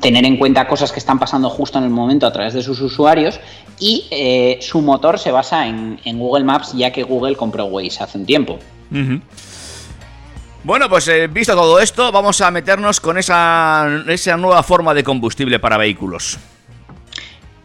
tener 0.00 0.24
en 0.24 0.36
cuenta 0.36 0.68
cosas 0.68 0.92
que 0.92 1.00
están 1.00 1.18
pasando 1.18 1.50
justo 1.50 1.78
en 1.78 1.84
el 1.84 1.90
momento 1.90 2.24
a 2.24 2.32
través 2.32 2.54
de 2.54 2.62
sus 2.62 2.80
usuarios. 2.80 3.40
Y 3.80 4.04
eh, 4.12 4.58
su 4.60 4.82
motor 4.82 5.18
se 5.18 5.32
basa 5.32 5.66
en, 5.66 5.98
Google 6.16 6.44
Maps, 6.44 6.74
ya 6.74 6.92
que 6.92 7.02
Google 7.02 7.34
compró 7.34 7.64
Waze 7.64 8.04
hace 8.04 8.18
un 8.18 8.26
tiempo. 8.26 8.60
Bueno, 10.64 10.88
pues 10.88 11.08
eh, 11.08 11.26
visto 11.26 11.54
todo 11.54 11.80
esto, 11.80 12.12
vamos 12.12 12.40
a 12.40 12.50
meternos 12.52 13.00
con 13.00 13.18
esa, 13.18 14.04
esa 14.08 14.36
nueva 14.36 14.62
forma 14.62 14.94
de 14.94 15.02
combustible 15.02 15.58
para 15.58 15.76
vehículos. 15.76 16.38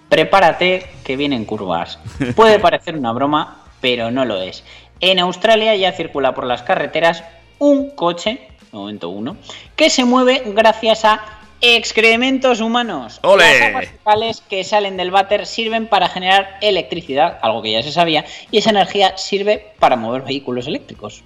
Prepárate 0.10 0.88
que 1.04 1.16
vienen 1.16 1.46
curvas. 1.46 2.00
Puede 2.36 2.58
parecer 2.60 2.98
una 2.98 3.12
broma, 3.12 3.66
pero 3.82 4.10
no 4.10 4.26
lo 4.26 4.42
es. 4.42 4.64
En 5.00 5.20
Australia 5.20 5.76
ya 5.76 5.92
circula 5.92 6.34
por 6.34 6.46
las 6.46 6.64
carreteras 6.64 7.24
un 7.60 7.92
coche, 7.92 8.48
momento 8.72 9.10
uno, 9.10 9.38
que 9.76 9.92
se 9.92 10.04
mueve 10.04 10.42
gracias 10.48 11.06
a 11.06 11.22
excrementos 11.62 12.62
humanos. 12.62 13.20
¡Ole! 13.22 13.60
Las 13.60 13.70
aguas 13.70 13.90
fecales 13.90 14.44
que 14.50 14.64
salen 14.64 14.98
del 14.98 15.12
váter 15.12 15.46
sirven 15.46 15.86
para 15.88 16.10
generar 16.10 16.58
electricidad, 16.62 17.38
algo 17.44 17.62
que 17.62 17.74
ya 17.74 17.84
se 17.84 17.92
sabía, 17.92 18.26
y 18.50 18.58
esa 18.58 18.72
energía 18.72 19.18
sirve 19.18 19.74
para 19.78 19.96
mover 19.96 20.24
vehículos 20.24 20.66
eléctricos. 20.66 21.24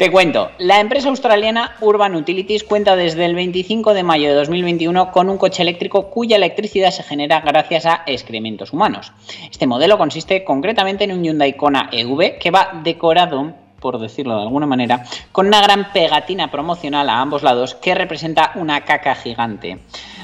Te 0.00 0.10
cuento, 0.10 0.50
la 0.56 0.80
empresa 0.80 1.10
australiana 1.10 1.76
Urban 1.82 2.14
Utilities 2.16 2.64
cuenta 2.64 2.96
desde 2.96 3.26
el 3.26 3.34
25 3.34 3.92
de 3.92 4.02
mayo 4.02 4.30
de 4.30 4.34
2021 4.34 5.12
con 5.12 5.28
un 5.28 5.36
coche 5.36 5.60
eléctrico 5.60 6.08
cuya 6.08 6.36
electricidad 6.36 6.90
se 6.90 7.02
genera 7.02 7.42
gracias 7.42 7.84
a 7.84 8.04
excrementos 8.06 8.72
humanos. 8.72 9.12
Este 9.50 9.66
modelo 9.66 9.98
consiste 9.98 10.42
concretamente 10.42 11.04
en 11.04 11.12
un 11.12 11.22
Hyundai 11.22 11.54
Kona 11.54 11.90
EV 11.92 12.38
que 12.38 12.50
va 12.50 12.80
decorado 12.82 13.52
por 13.78 13.98
decirlo 13.98 14.36
de 14.36 14.42
alguna 14.44 14.64
manera, 14.64 15.04
con 15.32 15.48
una 15.48 15.60
gran 15.60 15.92
pegatina 15.92 16.50
promocional 16.50 17.10
a 17.10 17.20
ambos 17.20 17.42
lados 17.42 17.74
que 17.74 17.94
representa 17.94 18.52
una 18.54 18.86
caca 18.86 19.14
gigante, 19.14 19.80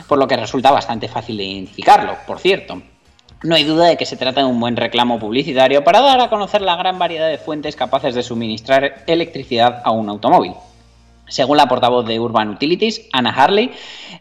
por 0.08 0.18
lo 0.18 0.26
que 0.26 0.38
resulta 0.38 0.70
bastante 0.70 1.08
fácil 1.08 1.36
de 1.36 1.44
identificarlo, 1.44 2.16
por 2.26 2.38
cierto. 2.38 2.80
No 3.42 3.54
hay 3.54 3.64
duda 3.64 3.86
de 3.86 3.96
que 3.96 4.06
se 4.06 4.16
trata 4.16 4.40
de 4.40 4.46
un 4.46 4.58
buen 4.58 4.76
reclamo 4.76 5.18
publicitario 5.18 5.84
para 5.84 6.00
dar 6.00 6.20
a 6.20 6.30
conocer 6.30 6.62
la 6.62 6.76
gran 6.76 6.98
variedad 6.98 7.28
de 7.28 7.38
fuentes 7.38 7.76
capaces 7.76 8.14
de 8.14 8.22
suministrar 8.22 9.04
electricidad 9.06 9.82
a 9.84 9.90
un 9.90 10.08
automóvil. 10.08 10.54
Según 11.28 11.56
la 11.56 11.66
portavoz 11.66 12.06
de 12.06 12.20
Urban 12.20 12.50
Utilities, 12.50 13.02
Anna 13.12 13.30
Harley, 13.30 13.72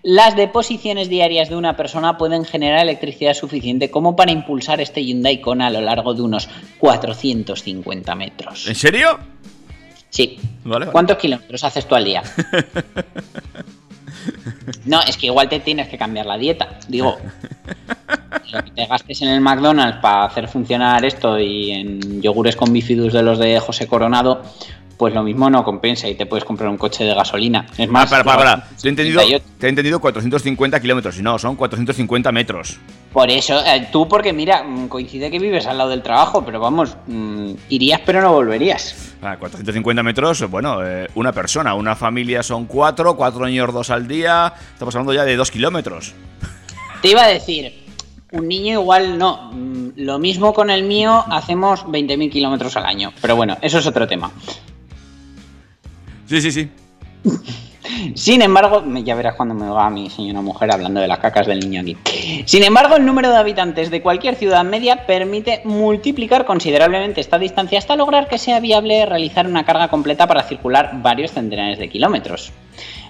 las 0.01 0.35
deposiciones 0.35 1.07
diarias 1.07 1.49
de 1.49 1.55
una 1.55 1.77
persona 1.77 2.17
pueden 2.17 2.45
generar 2.45 2.81
electricidad 2.81 3.35
suficiente 3.35 3.91
como 3.91 4.15
para 4.15 4.31
impulsar 4.31 4.81
este 4.81 5.03
Hyundai 5.03 5.39
Kona 5.39 5.67
a 5.67 5.69
lo 5.69 5.81
largo 5.81 6.13
de 6.13 6.23
unos 6.23 6.49
450 6.79 8.15
metros. 8.15 8.67
¿En 8.67 8.75
serio? 8.75 9.19
Sí. 10.09 10.39
Vale, 10.63 10.85
vale. 10.85 10.91
¿Cuántos 10.91 11.17
kilómetros 11.17 11.63
haces 11.63 11.87
tú 11.87 11.93
al 11.93 12.05
día? 12.05 12.23
No, 14.85 15.01
es 15.01 15.17
que 15.17 15.27
igual 15.27 15.49
te 15.49 15.59
tienes 15.59 15.87
que 15.87 15.97
cambiar 15.97 16.25
la 16.25 16.37
dieta. 16.37 16.79
Digo, 16.87 17.17
lo 18.51 18.63
que 18.63 18.71
te 18.71 18.85
gastes 18.85 19.21
en 19.21 19.29
el 19.29 19.41
McDonald's 19.41 19.99
para 19.99 20.25
hacer 20.25 20.47
funcionar 20.47 21.03
esto 21.05 21.39
y 21.39 21.71
en 21.71 22.21
yogures 22.21 22.55
con 22.55 22.71
bifidus 22.71 23.13
de 23.13 23.23
los 23.23 23.39
de 23.39 23.59
José 23.59 23.87
Coronado, 23.87 24.43
pues 24.97 25.13
lo 25.13 25.23
mismo 25.23 25.49
no 25.49 25.63
compensa 25.63 26.07
y 26.07 26.15
te 26.15 26.25
puedes 26.25 26.45
comprar 26.45 26.69
un 26.69 26.77
coche 26.77 27.03
de 27.03 27.13
gasolina. 27.13 27.65
Es 27.77 27.87
Ah, 27.89 27.91
más, 27.91 28.09
para, 28.09 28.23
para, 28.23 28.37
para. 28.37 28.67
Te 28.81 28.87
he 28.87 28.89
entendido, 28.89 29.19
58. 29.21 29.45
te 29.59 29.65
he 29.67 29.69
entendido 29.69 29.99
450 29.99 30.79
kilómetros. 30.79 31.17
Y 31.19 31.21
no, 31.21 31.37
son 31.37 31.55
450 31.55 32.31
metros. 32.31 32.77
Por 33.11 33.29
eso, 33.29 33.59
eh, 33.65 33.87
tú 33.91 34.07
porque 34.07 34.33
mira, 34.33 34.63
mm, 34.63 34.87
coincide 34.87 35.31
que 35.31 35.39
vives 35.39 35.65
al 35.67 35.77
lado 35.77 35.89
del 35.89 36.01
trabajo, 36.03 36.43
pero 36.45 36.59
vamos, 36.59 36.97
mm, 37.07 37.51
irías 37.69 38.01
pero 38.05 38.21
no 38.21 38.33
volverías. 38.33 39.13
Ah, 39.21 39.37
450 39.39 40.03
metros, 40.03 40.49
bueno, 40.49 40.85
eh, 40.85 41.07
una 41.15 41.31
persona, 41.31 41.73
una 41.75 41.95
familia 41.95 42.43
son 42.43 42.65
cuatro, 42.65 43.15
cuatro 43.15 43.45
niños 43.45 43.73
dos 43.73 43.89
al 43.89 44.07
día. 44.07 44.53
Estamos 44.73 44.93
hablando 44.95 45.13
ya 45.13 45.23
de 45.23 45.35
dos 45.35 45.49
kilómetros. 45.51 46.13
Te 47.01 47.09
iba 47.11 47.23
a 47.23 47.27
decir, 47.27 47.85
un 48.31 48.47
niño 48.47 48.73
igual 48.81 49.17
no. 49.17 49.51
Mm, 49.53 49.75
Lo 49.97 50.19
mismo 50.19 50.53
con 50.53 50.69
el 50.69 50.83
mío, 50.83 51.23
hacemos 51.31 51.85
20.000 51.85 52.29
kilómetros 52.29 52.75
al 52.75 52.85
año. 52.85 53.13
Pero 53.21 53.35
bueno, 53.37 53.57
eso 53.61 53.79
es 53.79 53.87
otro 53.87 54.05
tema. 54.07 54.29
Sí, 56.25 56.41
sí, 56.41 56.51
sí. 56.51 56.69
Sin 58.15 58.41
embargo, 58.41 58.83
ya 59.03 59.15
verás 59.15 59.35
cuando 59.35 59.53
me 59.53 59.69
va 59.69 59.89
mi 59.89 60.09
señora 60.09 60.41
mujer 60.41 60.71
hablando 60.71 60.99
de 60.99 61.07
las 61.07 61.19
cacas 61.19 61.47
del 61.47 61.59
niño 61.59 61.81
aquí. 61.81 61.97
Sin 62.45 62.63
embargo, 62.63 62.95
el 62.95 63.05
número 63.05 63.29
de 63.29 63.37
habitantes 63.37 63.91
de 63.91 64.01
cualquier 64.01 64.35
ciudad 64.35 64.63
media 64.63 65.05
permite 65.05 65.61
multiplicar 65.65 66.45
considerablemente 66.45 67.21
esta 67.21 67.37
distancia 67.37 67.77
hasta 67.77 67.95
lograr 67.95 68.27
que 68.27 68.37
sea 68.37 68.59
viable 68.59 69.05
realizar 69.05 69.47
una 69.47 69.65
carga 69.65 69.87
completa 69.87 70.27
para 70.27 70.43
circular 70.43 71.01
varios 71.01 71.31
centenares 71.31 71.77
de 71.77 71.89
kilómetros. 71.89 72.51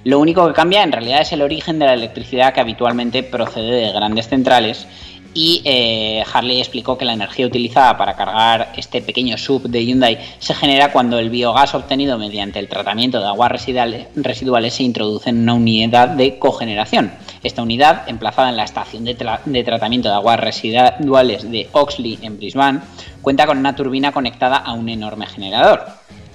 Lo 0.03 0.19
único 0.19 0.45
que 0.47 0.53
cambia 0.53 0.83
en 0.83 0.91
realidad 0.91 1.21
es 1.21 1.31
el 1.31 1.41
origen 1.41 1.79
de 1.79 1.85
la 1.85 1.93
electricidad 1.93 2.53
que 2.53 2.61
habitualmente 2.61 3.23
procede 3.23 3.87
de 3.87 3.91
grandes 3.91 4.27
centrales 4.27 4.87
y 5.35 5.61
eh, 5.65 6.23
Harley 6.33 6.59
explicó 6.59 6.97
que 6.97 7.03
la 7.03 7.11
energía 7.13 7.45
utilizada 7.45 7.97
para 7.97 8.15
cargar 8.15 8.71
este 8.77 9.01
pequeño 9.01 9.37
sub 9.37 9.63
de 9.63 9.85
Hyundai 9.85 10.17
se 10.39 10.53
genera 10.53 10.93
cuando 10.93 11.19
el 11.19 11.29
biogás 11.29 11.75
obtenido 11.75 12.17
mediante 12.17 12.57
el 12.57 12.69
tratamiento 12.69 13.19
de 13.19 13.27
aguas 13.27 13.51
residuales, 13.51 14.73
se 14.73 14.83
introduce 14.83 15.29
en 15.29 15.39
una 15.39 15.53
unidad 15.53 16.07
de 16.07 16.39
cogeneración. 16.39 17.11
Esta 17.43 17.61
unidad, 17.61 18.07
emplazada 18.07 18.49
en 18.49 18.55
la 18.55 18.63
estación 18.63 19.03
de, 19.03 19.15
de 19.45 19.63
tratamiento 19.63 20.07
de 20.07 20.15
aguas 20.15 20.39
residuales 20.39 21.51
de 21.51 21.67
Oxley 21.73 22.17
en 22.21 22.37
Brisbane, 22.37 22.79
cuenta 23.21 23.45
con 23.45 23.57
una 23.57 23.75
turbina 23.75 24.13
conectada 24.13 24.55
a 24.55 24.71
un 24.71 24.87
enorme 24.87 25.27
generador. 25.27 25.85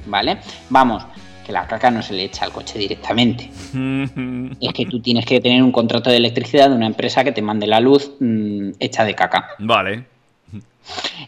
¿Vale? 0.06 0.38
Vamos, 0.68 1.04
que 1.50 1.54
la 1.54 1.66
caca 1.66 1.90
no 1.90 2.00
se 2.00 2.14
le 2.14 2.24
echa 2.24 2.44
al 2.44 2.52
coche 2.52 2.78
directamente. 2.78 3.50
Es 4.60 4.72
que 4.72 4.86
tú 4.86 5.00
tienes 5.00 5.26
que 5.26 5.40
tener 5.40 5.62
un 5.62 5.72
contrato 5.72 6.10
de 6.10 6.16
electricidad 6.16 6.70
de 6.70 6.76
una 6.76 6.86
empresa 6.86 7.24
que 7.24 7.32
te 7.32 7.42
mande 7.42 7.66
la 7.66 7.80
luz 7.80 8.12
mm, 8.20 8.72
hecha 8.78 9.04
de 9.04 9.14
caca. 9.14 9.56
Vale. 9.58 10.04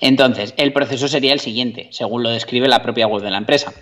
Entonces, 0.01 0.55
el 0.57 0.73
proceso 0.73 1.09
sería 1.09 1.33
el 1.33 1.41
siguiente, 1.41 1.89
según 1.91 2.23
lo 2.23 2.31
describe 2.31 2.69
la 2.69 2.83
propia 2.83 3.07
web 3.07 3.23
de 3.23 3.31
la 3.31 3.39
empresa. 3.39 3.73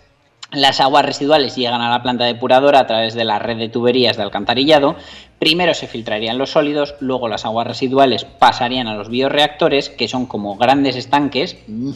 Las 0.52 0.80
aguas 0.80 1.04
residuales 1.04 1.56
llegan 1.56 1.80
a 1.80 1.90
la 1.90 2.02
planta 2.02 2.24
depuradora 2.24 2.80
a 2.80 2.86
través 2.86 3.14
de 3.14 3.24
la 3.24 3.38
red 3.38 3.58
de 3.58 3.68
tuberías 3.68 4.16
de 4.16 4.22
alcantarillado. 4.22 4.96
Primero 5.40 5.72
se 5.72 5.86
filtrarían 5.86 6.36
los 6.36 6.50
sólidos, 6.50 6.96
luego 7.00 7.26
las 7.26 7.46
aguas 7.46 7.66
residuales 7.66 8.26
pasarían 8.26 8.88
a 8.88 8.94
los 8.94 9.08
bioreactores, 9.08 9.88
que 9.88 10.06
son 10.06 10.26
como 10.26 10.56
grandes 10.56 10.96
estanques 10.96 11.56
mm, 11.66 11.92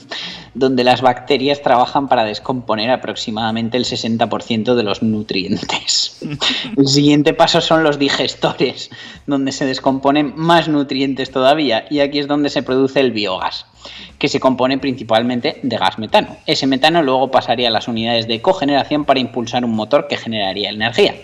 donde 0.54 0.82
las 0.82 1.02
bacterias 1.02 1.60
trabajan 1.60 2.08
para 2.08 2.24
descomponer 2.24 2.90
aproximadamente 2.90 3.76
el 3.76 3.84
60% 3.84 4.74
de 4.74 4.82
los 4.82 5.02
nutrientes. 5.02 6.22
El 6.78 6.88
siguiente 6.88 7.34
paso 7.34 7.60
son 7.60 7.84
los 7.84 7.98
digestores, 7.98 8.88
donde 9.26 9.52
se 9.52 9.66
descomponen 9.66 10.32
más 10.36 10.68
nutrientes 10.68 11.30
todavía, 11.30 11.84
y 11.90 12.00
aquí 12.00 12.20
es 12.20 12.26
donde 12.26 12.48
se 12.48 12.62
produce 12.62 13.00
el 13.00 13.12
biogás 13.12 13.66
que 14.18 14.28
se 14.28 14.40
compone 14.40 14.78
principalmente 14.78 15.60
de 15.62 15.76
gas 15.76 15.98
metano. 15.98 16.36
Ese 16.46 16.66
metano 16.66 17.02
luego 17.02 17.30
pasaría 17.30 17.68
a 17.68 17.70
las 17.70 17.88
unidades 17.88 18.26
de 18.26 18.40
cogeneración 18.40 19.04
para 19.04 19.20
impulsar 19.20 19.64
un 19.64 19.72
motor 19.72 20.06
que 20.08 20.16
generaría 20.16 20.70
energía. 20.70 21.14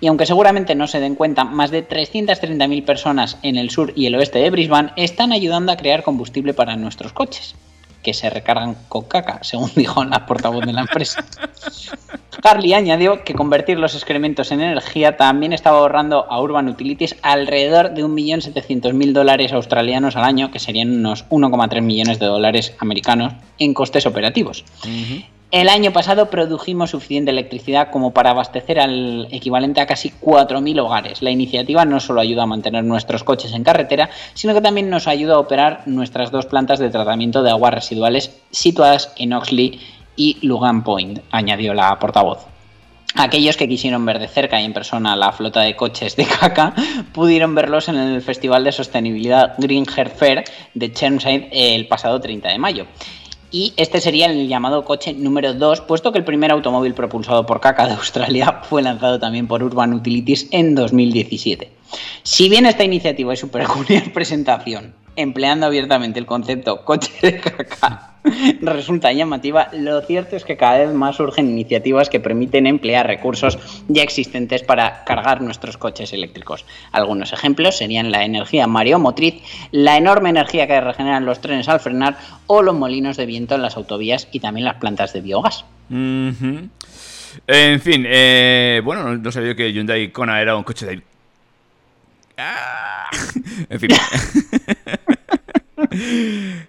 Y 0.00 0.08
aunque 0.08 0.26
seguramente 0.26 0.74
no 0.74 0.86
se 0.86 1.00
den 1.00 1.14
cuenta, 1.14 1.44
más 1.62 1.70
de 1.70 1.86
330.000 1.86 2.84
personas 2.84 3.38
en 3.44 3.56
el 3.56 3.70
sur 3.70 3.92
y 3.94 4.06
el 4.06 4.16
oeste 4.16 4.40
de 4.40 4.50
Brisbane 4.50 4.90
están 4.96 5.30
ayudando 5.30 5.70
a 5.70 5.76
crear 5.76 6.02
combustible 6.02 6.54
para 6.54 6.74
nuestros 6.74 7.12
coches, 7.12 7.54
que 8.02 8.14
se 8.14 8.28
recargan 8.30 8.76
con 8.88 9.04
caca, 9.04 9.38
según 9.42 9.70
dijo 9.76 10.02
la 10.02 10.26
portavoz 10.26 10.66
de 10.66 10.72
la 10.72 10.80
empresa. 10.80 11.24
Harley 12.42 12.74
añadió 12.74 13.22
que 13.22 13.34
convertir 13.34 13.78
los 13.78 13.94
excrementos 13.94 14.50
en 14.50 14.60
energía 14.60 15.16
también 15.16 15.52
estaba 15.52 15.78
ahorrando 15.78 16.26
a 16.28 16.42
Urban 16.42 16.68
Utilities 16.68 17.14
alrededor 17.22 17.94
de 17.94 18.04
1.700.000 18.04 19.12
dólares 19.12 19.52
australianos 19.52 20.16
al 20.16 20.24
año, 20.24 20.50
que 20.50 20.58
serían 20.58 20.90
unos 20.90 21.28
1,3 21.28 21.80
millones 21.80 22.18
de 22.18 22.26
dólares 22.26 22.74
americanos 22.80 23.34
en 23.60 23.72
costes 23.72 24.04
operativos. 24.04 24.64
El 25.52 25.68
año 25.68 25.92
pasado 25.92 26.30
produjimos 26.30 26.92
suficiente 26.92 27.30
electricidad 27.30 27.90
como 27.90 28.14
para 28.14 28.30
abastecer 28.30 28.80
al 28.80 29.28
equivalente 29.30 29.82
a 29.82 29.86
casi 29.86 30.08
4.000 30.08 30.80
hogares. 30.80 31.20
La 31.20 31.30
iniciativa 31.30 31.84
no 31.84 32.00
solo 32.00 32.22
ayuda 32.22 32.44
a 32.44 32.46
mantener 32.46 32.84
nuestros 32.84 33.22
coches 33.22 33.52
en 33.52 33.62
carretera, 33.62 34.08
sino 34.32 34.54
que 34.54 34.62
también 34.62 34.88
nos 34.88 35.06
ayuda 35.06 35.34
a 35.34 35.38
operar 35.38 35.82
nuestras 35.84 36.30
dos 36.30 36.46
plantas 36.46 36.78
de 36.78 36.88
tratamiento 36.88 37.42
de 37.42 37.50
aguas 37.50 37.74
residuales 37.74 38.34
situadas 38.50 39.12
en 39.18 39.34
Oxley 39.34 39.78
y 40.16 40.38
Lugan 40.40 40.84
Point, 40.84 41.18
añadió 41.30 41.74
la 41.74 41.98
portavoz. 41.98 42.46
Aquellos 43.14 43.58
que 43.58 43.68
quisieron 43.68 44.06
ver 44.06 44.20
de 44.20 44.28
cerca 44.28 44.58
y 44.58 44.64
en 44.64 44.72
persona 44.72 45.14
la 45.16 45.32
flota 45.32 45.60
de 45.60 45.76
coches 45.76 46.16
de 46.16 46.24
caca 46.24 46.72
pudieron 47.12 47.54
verlos 47.54 47.90
en 47.90 47.96
el 47.96 48.22
Festival 48.22 48.64
de 48.64 48.72
Sostenibilidad 48.72 49.52
Green 49.58 49.84
Earth 49.94 50.16
Fair 50.16 50.44
de 50.72 50.92
Chermside 50.94 51.50
el 51.52 51.88
pasado 51.88 52.18
30 52.22 52.48
de 52.48 52.58
mayo. 52.58 52.86
Y 53.52 53.74
este 53.76 54.00
sería 54.00 54.26
el 54.26 54.48
llamado 54.48 54.82
coche 54.82 55.12
número 55.12 55.52
2, 55.52 55.82
puesto 55.82 56.10
que 56.10 56.18
el 56.18 56.24
primer 56.24 56.50
automóvil 56.50 56.94
propulsado 56.94 57.44
por 57.44 57.60
caca 57.60 57.86
de 57.86 57.92
Australia 57.92 58.62
fue 58.68 58.80
lanzado 58.80 59.20
también 59.20 59.46
por 59.46 59.62
Urban 59.62 59.92
Utilities 59.92 60.48
en 60.50 60.74
2017. 60.74 61.70
Si 62.22 62.48
bien 62.48 62.64
esta 62.64 62.82
iniciativa 62.82 63.34
y 63.34 63.36
su 63.36 63.50
peculiar 63.50 64.10
presentación, 64.14 64.94
empleando 65.16 65.66
abiertamente 65.66 66.18
el 66.18 66.26
concepto 66.26 66.84
coche 66.84 67.12
de 67.22 67.40
caca, 67.40 68.12
resulta 68.62 69.12
llamativa, 69.12 69.68
lo 69.72 70.00
cierto 70.02 70.36
es 70.36 70.44
que 70.44 70.56
cada 70.56 70.78
vez 70.78 70.94
más 70.94 71.16
surgen 71.16 71.50
iniciativas 71.50 72.08
que 72.08 72.20
permiten 72.20 72.66
emplear 72.66 73.06
recursos 73.06 73.58
ya 73.88 74.02
existentes 74.02 74.62
para 74.62 75.04
cargar 75.04 75.42
nuestros 75.42 75.76
coches 75.76 76.12
eléctricos. 76.12 76.64
Algunos 76.92 77.32
ejemplos 77.32 77.76
serían 77.76 78.10
la 78.10 78.24
energía 78.24 78.66
mareomotriz, 78.66 79.42
la 79.70 79.96
enorme 79.96 80.30
energía 80.30 80.66
que 80.66 80.80
regeneran 80.80 81.24
los 81.24 81.40
trenes 81.40 81.68
al 81.68 81.80
frenar 81.80 82.16
o 82.46 82.62
los 82.62 82.74
molinos 82.74 83.16
de 83.16 83.26
viento 83.26 83.54
en 83.54 83.62
las 83.62 83.76
autovías 83.76 84.28
y 84.32 84.40
también 84.40 84.64
las 84.64 84.76
plantas 84.76 85.12
de 85.12 85.20
biogás. 85.20 85.64
En 87.46 87.80
fin, 87.80 88.04
eh, 88.06 88.80
bueno, 88.84 89.16
no, 89.16 89.32
sabía 89.32 89.54
que 89.54 89.72
Hyundai 89.72 90.10
Kona 90.10 90.40
era 90.40 90.56
un 90.56 90.64
coche 90.64 90.86
de... 90.86 91.02
Ah, 92.36 93.10
en 93.68 93.80
fin. 93.80 93.90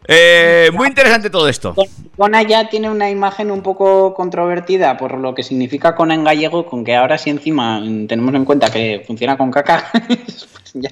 Eh, 0.05 0.69
muy 0.73 0.87
interesante 0.87 1.29
todo 1.29 1.47
esto. 1.47 1.75
Kona 2.17 2.43
ya 2.43 2.69
tiene 2.69 2.89
una 2.89 3.09
imagen 3.09 3.51
un 3.51 3.61
poco 3.61 4.13
controvertida 4.13 4.97
por 4.97 5.17
lo 5.17 5.33
que 5.33 5.43
significa 5.43 5.95
Kona 5.95 6.13
en 6.13 6.23
gallego, 6.23 6.65
con 6.65 6.83
que 6.83 6.95
ahora 6.95 7.17
sí 7.17 7.29
encima 7.29 7.81
tenemos 8.07 8.33
en 8.35 8.45
cuenta 8.45 8.69
que 8.69 9.03
funciona 9.05 9.37
con 9.37 9.51
caca. 9.51 9.89
ya. 10.73 10.89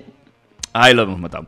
Ahí 0.73 0.93
lo 0.93 1.03
hemos 1.03 1.19
matado. 1.19 1.45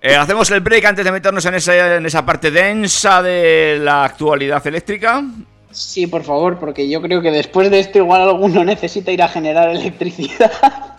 Eh, 0.00 0.14
hacemos 0.14 0.50
el 0.50 0.60
break 0.60 0.84
antes 0.84 1.04
de 1.04 1.12
meternos 1.12 1.44
en 1.46 1.54
esa, 1.54 1.96
en 1.96 2.04
esa 2.04 2.24
parte 2.24 2.50
densa 2.50 3.22
de 3.22 3.78
la 3.80 4.04
actualidad 4.04 4.64
eléctrica. 4.66 5.24
Sí, 5.70 6.06
por 6.06 6.22
favor, 6.22 6.58
porque 6.58 6.88
yo 6.88 7.02
creo 7.02 7.20
que 7.20 7.30
después 7.30 7.70
de 7.70 7.80
esto 7.80 7.98
igual 7.98 8.22
alguno 8.22 8.64
necesita 8.64 9.10
ir 9.10 9.22
a 9.22 9.28
generar 9.28 9.70
electricidad. 9.70 10.95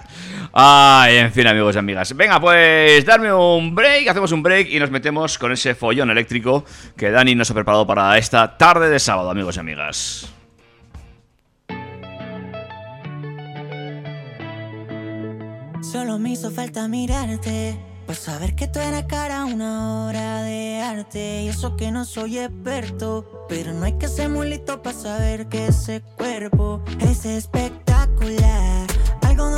Ay, 0.60 1.17
en 1.17 1.32
fin, 1.32 1.46
amigos 1.46 1.76
y 1.76 1.78
amigas. 1.78 2.15
Venga, 2.15 2.39
pues 2.39 3.06
darme 3.06 3.32
un 3.32 3.76
break, 3.76 4.08
hacemos 4.08 4.32
un 4.32 4.41
break 4.41 4.70
y 4.72 4.80
nos 4.80 4.89
metemos 4.89 5.38
con 5.38 5.52
ese 5.52 5.76
follón 5.76 6.10
eléctrico 6.10 6.65
que 6.96 7.12
Dani 7.12 7.36
nos 7.36 7.52
ha 7.52 7.54
preparado 7.54 7.86
para 7.86 8.17
esta 8.17 8.58
tarde 8.58 8.89
de 8.89 8.98
sábado, 8.98 9.30
amigos 9.30 9.58
y 9.58 9.60
amigas. 9.60 10.34
Solo 15.84 16.17
me 16.17 16.32
hizo 16.32 16.50
falta 16.50 16.88
mirarte 16.88 17.78
Para 18.08 18.17
saber 18.17 18.56
que 18.56 18.67
tú 18.67 18.80
eras 18.80 19.04
cara 19.04 19.46
una 19.46 20.06
hora 20.06 20.41
de 20.41 20.82
arte 20.82 21.43
Y 21.43 21.50
eso 21.50 21.78
que 21.78 21.91
no 21.91 22.04
soy 22.04 22.39
experto 22.39 23.46
Pero 23.48 23.74
no 23.74 23.86
hay 23.86 23.93
que 23.93 24.08
ser 24.08 24.28
muy 24.30 24.50
listo 24.50 24.82
para 24.82 24.98
saber 24.98 25.48
que 25.48 25.67
ese 25.67 26.02
cuerpo 26.17 26.84
Es 27.00 27.26
espectacular 27.26 28.77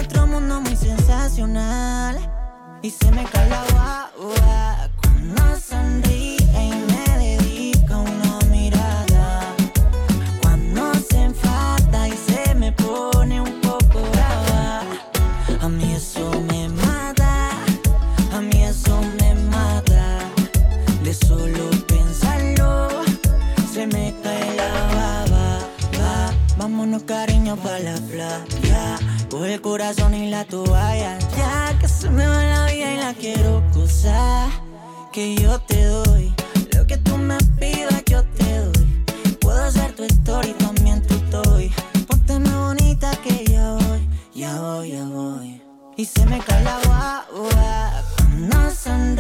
otro 0.10 0.26
mundo 0.26 0.62
muy 0.62 0.76
sensacional. 0.76 2.18
Y 2.82 2.90
se 2.90 3.12
me 3.12 3.26
cae 3.26 3.50
la 3.50 3.64
guagua 3.72 4.90
Cuando 5.02 5.60
sonríe 5.60 6.89
el 29.50 29.62
corazón 29.62 30.14
y 30.14 30.30
la 30.30 30.46
toalla. 30.46 31.18
Ya 31.38 31.78
que 31.80 31.88
se 31.88 32.10
me 32.10 32.28
va 32.28 32.44
la 32.44 32.66
vida 32.66 32.94
y 32.94 32.98
la 32.98 33.14
quiero 33.14 33.64
gozar. 33.74 34.50
Que 35.12 35.36
yo 35.36 35.60
te 35.62 35.84
doy 35.86 36.34
lo 36.74 36.86
que 36.86 36.98
tú 36.98 37.18
me 37.18 37.38
pidas, 37.60 38.04
yo 38.06 38.24
te 38.24 38.60
doy. 38.60 39.06
Puedo 39.42 39.64
hacer 39.64 39.96
tu 39.96 40.04
story, 40.04 40.54
también 40.54 41.02
tu 41.08 41.18
toy. 41.32 41.72
Ponte 42.08 42.40
más 42.40 42.56
bonita 42.56 43.12
que 43.24 43.46
ya 43.46 43.74
voy, 43.74 44.08
ya 44.36 44.62
voy, 44.62 44.92
ya 44.92 45.06
voy. 45.06 45.62
Y 45.98 46.06
se 46.06 46.26
me 46.26 46.40
cae 46.40 46.64
la 46.64 46.80
guagua 46.86 48.04
cuando 48.86 49.19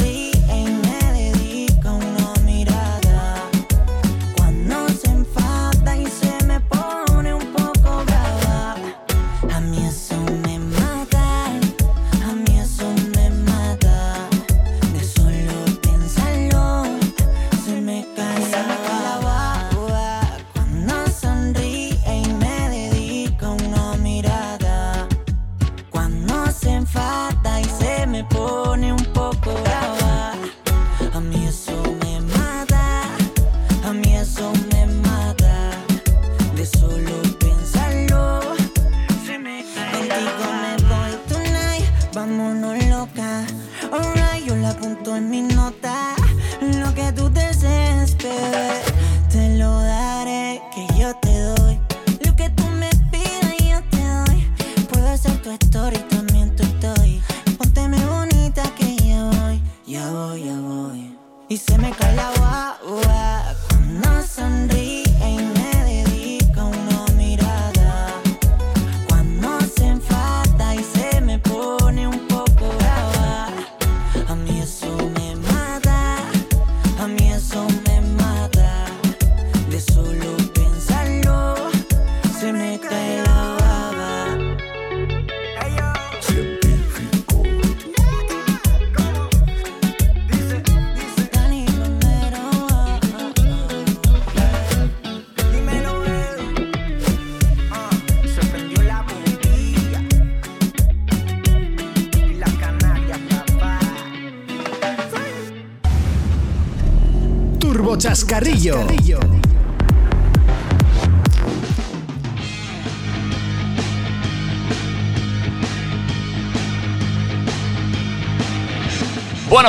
en 45.16 45.30
mi 45.30 45.42
nota. 45.42 45.89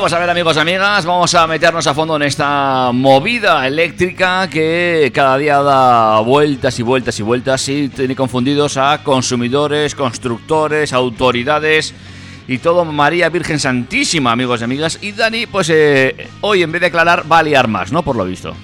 Bueno, 0.01 0.13
pues 0.13 0.19
a 0.19 0.21
ver 0.21 0.31
amigos 0.31 0.57
y 0.57 0.61
amigas, 0.61 1.05
vamos 1.05 1.35
a 1.35 1.47
meternos 1.47 1.87
a 1.87 1.93
fondo 1.93 2.17
en 2.17 2.23
esta 2.23 2.91
movida 2.91 3.67
eléctrica 3.67 4.49
que 4.49 5.13
cada 5.15 5.37
día 5.37 5.61
da 5.61 6.21
vueltas 6.21 6.79
y 6.79 6.83
vueltas 6.83 7.21
y 7.21 7.23
vueltas 7.23 7.69
y 7.69 7.91
tiene 7.91 8.17
confundidos 8.17 8.79
a 8.79 9.03
consumidores, 9.05 9.95
constructores, 9.95 10.95
autoridades 10.95 11.93
y 12.49 12.57
todo 12.57 12.87
María 12.87 13.29
Virgen 13.29 13.61
Santísima, 13.61 14.33
amigos 14.33 14.63
y 14.63 14.65
amigas. 14.65 14.99
Y 15.03 15.13
Dani, 15.13 15.45
pues 15.45 15.69
eh, 15.69 16.29
hoy 16.41 16.63
en 16.63 16.73
vez 16.73 16.81
de 16.81 16.87
aclarar 16.87 17.31
va 17.31 17.41
a 17.41 17.43
liar 17.43 17.69
más, 17.69 17.93
¿no? 17.93 18.03
Por 18.03 18.17
lo 18.17 18.25
visto. 18.25 18.55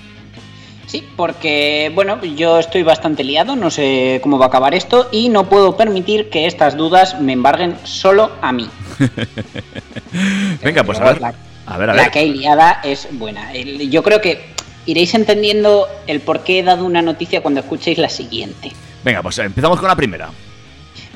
Sí, 0.86 1.06
porque, 1.16 1.92
bueno, 1.94 2.24
yo 2.24 2.58
estoy 2.58 2.82
bastante 2.82 3.24
liado, 3.24 3.56
no 3.56 3.70
sé 3.70 4.20
cómo 4.22 4.38
va 4.38 4.46
a 4.46 4.48
acabar 4.48 4.74
esto 4.74 5.08
y 5.12 5.28
no 5.28 5.50
puedo 5.50 5.76
permitir 5.76 6.30
que 6.30 6.46
estas 6.46 6.78
dudas 6.78 7.20
me 7.20 7.34
embarguen 7.34 7.76
solo 7.84 8.30
a 8.40 8.52
mí. 8.52 8.70
Venga, 10.62 10.84
pues 10.84 11.00
a 11.00 11.04
ver. 11.04 11.20
La, 11.20 11.34
A 11.66 11.78
ver, 11.78 11.90
a 11.90 11.94
la 11.94 12.10
que 12.10 12.20
hay 12.20 12.32
liada 12.32 12.80
es 12.84 13.08
buena. 13.12 13.52
Yo 13.54 14.02
creo 14.02 14.20
que 14.20 14.54
iréis 14.86 15.14
entendiendo 15.14 15.88
el 16.06 16.20
por 16.20 16.44
qué 16.44 16.60
he 16.60 16.62
dado 16.62 16.84
una 16.84 17.02
noticia 17.02 17.42
cuando 17.42 17.60
escuchéis 17.60 17.98
la 17.98 18.08
siguiente. 18.08 18.72
Venga, 19.04 19.22
pues 19.22 19.38
empezamos 19.38 19.78
con 19.78 19.88
la 19.88 19.96
primera. 19.96 20.30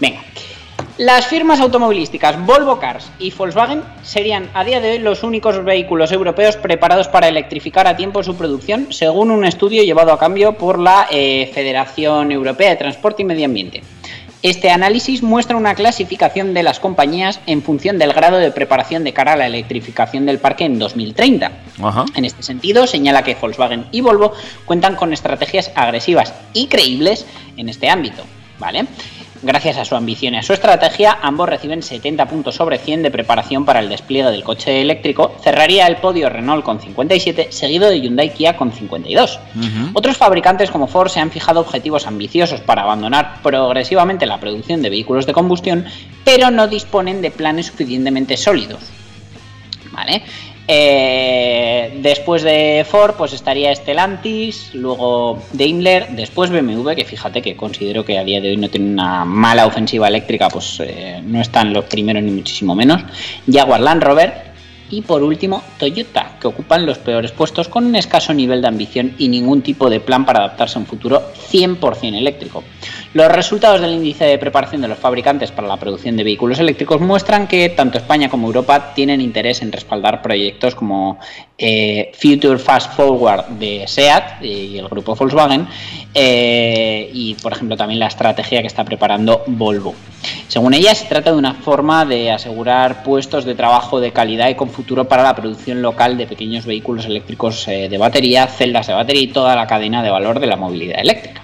Venga. 0.00 0.22
Las 1.00 1.28
firmas 1.28 1.60
automovilísticas 1.60 2.44
Volvo 2.44 2.78
Cars 2.78 3.10
y 3.18 3.30
Volkswagen 3.30 3.82
serían 4.02 4.50
a 4.52 4.64
día 4.64 4.82
de 4.82 4.92
hoy 4.92 4.98
los 4.98 5.22
únicos 5.22 5.64
vehículos 5.64 6.12
europeos 6.12 6.58
preparados 6.58 7.08
para 7.08 7.26
electrificar 7.26 7.86
a 7.86 7.96
tiempo 7.96 8.22
su 8.22 8.36
producción, 8.36 8.92
según 8.92 9.30
un 9.30 9.46
estudio 9.46 9.82
llevado 9.82 10.12
a 10.12 10.18
cambio 10.18 10.58
por 10.58 10.78
la 10.78 11.06
eh, 11.10 11.50
Federación 11.54 12.32
Europea 12.32 12.68
de 12.68 12.76
Transporte 12.76 13.22
y 13.22 13.24
Medio 13.24 13.46
Ambiente. 13.46 13.82
Este 14.42 14.70
análisis 14.70 15.22
muestra 15.22 15.58
una 15.58 15.74
clasificación 15.74 16.54
de 16.54 16.62
las 16.62 16.80
compañías 16.80 17.40
en 17.46 17.62
función 17.62 17.98
del 17.98 18.14
grado 18.14 18.38
de 18.38 18.50
preparación 18.50 19.04
de 19.04 19.12
cara 19.12 19.34
a 19.34 19.36
la 19.36 19.46
electrificación 19.46 20.24
del 20.24 20.38
parque 20.38 20.64
en 20.64 20.78
2030. 20.78 21.52
Ajá. 21.82 22.06
En 22.14 22.24
este 22.24 22.42
sentido, 22.42 22.86
señala 22.86 23.22
que 23.22 23.34
Volkswagen 23.34 23.84
y 23.90 24.00
Volvo 24.00 24.32
cuentan 24.64 24.96
con 24.96 25.12
estrategias 25.12 25.70
agresivas 25.74 26.32
y 26.54 26.68
creíbles 26.68 27.26
en 27.58 27.68
este 27.68 27.90
ámbito, 27.90 28.24
¿vale? 28.58 28.86
Gracias 29.42 29.78
a 29.78 29.86
su 29.86 29.96
ambición 29.96 30.34
y 30.34 30.36
a 30.36 30.42
su 30.42 30.52
estrategia, 30.52 31.18
ambos 31.22 31.48
reciben 31.48 31.82
70 31.82 32.26
puntos 32.26 32.56
sobre 32.56 32.76
100 32.76 33.04
de 33.04 33.10
preparación 33.10 33.64
para 33.64 33.80
el 33.80 33.88
despliegue 33.88 34.30
del 34.30 34.44
coche 34.44 34.82
eléctrico. 34.82 35.34
Cerraría 35.42 35.86
el 35.86 35.96
podio 35.96 36.28
Renault 36.28 36.62
con 36.62 36.78
57, 36.78 37.48
seguido 37.50 37.88
de 37.88 38.00
Hyundai 38.00 38.34
Kia 38.34 38.56
con 38.56 38.70
52. 38.70 39.40
Otros 39.94 40.18
fabricantes 40.18 40.70
como 40.70 40.88
Ford 40.88 41.08
se 41.08 41.20
han 41.20 41.30
fijado 41.30 41.60
objetivos 41.60 42.06
ambiciosos 42.06 42.60
para 42.60 42.82
abandonar 42.82 43.40
progresivamente 43.42 44.26
la 44.26 44.38
producción 44.38 44.82
de 44.82 44.90
vehículos 44.90 45.24
de 45.24 45.32
combustión, 45.32 45.86
pero 46.22 46.50
no 46.50 46.68
disponen 46.68 47.22
de 47.22 47.30
planes 47.30 47.66
suficientemente 47.66 48.36
sólidos. 48.36 48.80
¿Vale? 49.92 50.22
Eh, 50.72 51.98
después 52.00 52.44
de 52.44 52.86
Ford, 52.88 53.16
pues 53.18 53.32
estaría 53.32 53.74
Stellantis, 53.74 54.72
luego 54.72 55.42
Daimler, 55.52 56.10
después 56.10 56.48
BMW, 56.48 56.90
que 56.90 57.04
fíjate 57.04 57.42
que 57.42 57.56
considero 57.56 58.04
que 58.04 58.16
a 58.16 58.22
día 58.22 58.40
de 58.40 58.50
hoy 58.50 58.56
no 58.56 58.68
tiene 58.68 58.88
una 58.88 59.24
mala 59.24 59.66
ofensiva 59.66 60.06
eléctrica, 60.06 60.48
pues 60.48 60.78
eh, 60.78 61.20
no 61.24 61.40
están 61.40 61.72
los 61.72 61.86
primeros 61.86 62.22
ni 62.22 62.30
muchísimo 62.30 62.76
menos. 62.76 63.02
Jaguar 63.52 63.80
Land 63.80 64.02
Rover 64.04 64.50
y 64.90 65.02
por 65.02 65.24
último 65.24 65.62
Toyota, 65.76 66.36
que 66.40 66.46
ocupan 66.46 66.86
los 66.86 66.98
peores 66.98 67.32
puestos 67.32 67.68
con 67.68 67.86
un 67.86 67.96
escaso 67.96 68.32
nivel 68.32 68.62
de 68.62 68.68
ambición 68.68 69.14
y 69.18 69.26
ningún 69.26 69.62
tipo 69.62 69.90
de 69.90 69.98
plan 69.98 70.24
para 70.24 70.38
adaptarse 70.38 70.78
a 70.78 70.82
un 70.82 70.86
futuro 70.86 71.32
100% 71.50 72.16
eléctrico. 72.16 72.62
Los 73.12 73.26
resultados 73.26 73.80
del 73.80 73.94
índice 73.94 74.24
de 74.24 74.38
preparación 74.38 74.82
de 74.82 74.86
los 74.86 74.96
fabricantes 74.96 75.50
para 75.50 75.66
la 75.66 75.76
producción 75.76 76.16
de 76.16 76.22
vehículos 76.22 76.60
eléctricos 76.60 77.00
muestran 77.00 77.48
que 77.48 77.68
tanto 77.70 77.98
España 77.98 78.30
como 78.30 78.46
Europa 78.46 78.94
tienen 78.94 79.20
interés 79.20 79.62
en 79.62 79.72
respaldar 79.72 80.22
proyectos 80.22 80.76
como 80.76 81.18
eh, 81.58 82.12
Future 82.14 82.58
Fast 82.58 82.94
Forward 82.94 83.46
de 83.58 83.82
SEAT 83.88 84.44
y 84.44 84.78
el 84.78 84.86
grupo 84.86 85.16
Volkswagen 85.16 85.66
eh, 86.14 87.10
y 87.12 87.34
por 87.34 87.50
ejemplo 87.52 87.76
también 87.76 87.98
la 87.98 88.06
estrategia 88.06 88.60
que 88.60 88.68
está 88.68 88.84
preparando 88.84 89.42
Volvo. 89.48 89.92
Según 90.46 90.74
ella 90.74 90.94
se 90.94 91.06
trata 91.06 91.32
de 91.32 91.36
una 91.36 91.54
forma 91.54 92.04
de 92.04 92.30
asegurar 92.30 93.02
puestos 93.02 93.44
de 93.44 93.56
trabajo 93.56 93.98
de 93.98 94.12
calidad 94.12 94.50
y 94.50 94.54
con 94.54 94.70
futuro 94.70 95.08
para 95.08 95.24
la 95.24 95.34
producción 95.34 95.82
local 95.82 96.16
de 96.16 96.28
pequeños 96.28 96.64
vehículos 96.64 97.06
eléctricos 97.06 97.66
eh, 97.66 97.88
de 97.88 97.98
batería, 97.98 98.46
celdas 98.46 98.86
de 98.86 98.94
batería 98.94 99.22
y 99.22 99.32
toda 99.32 99.56
la 99.56 99.66
cadena 99.66 100.00
de 100.00 100.10
valor 100.10 100.38
de 100.38 100.46
la 100.46 100.54
movilidad 100.54 101.00
eléctrica. 101.00 101.42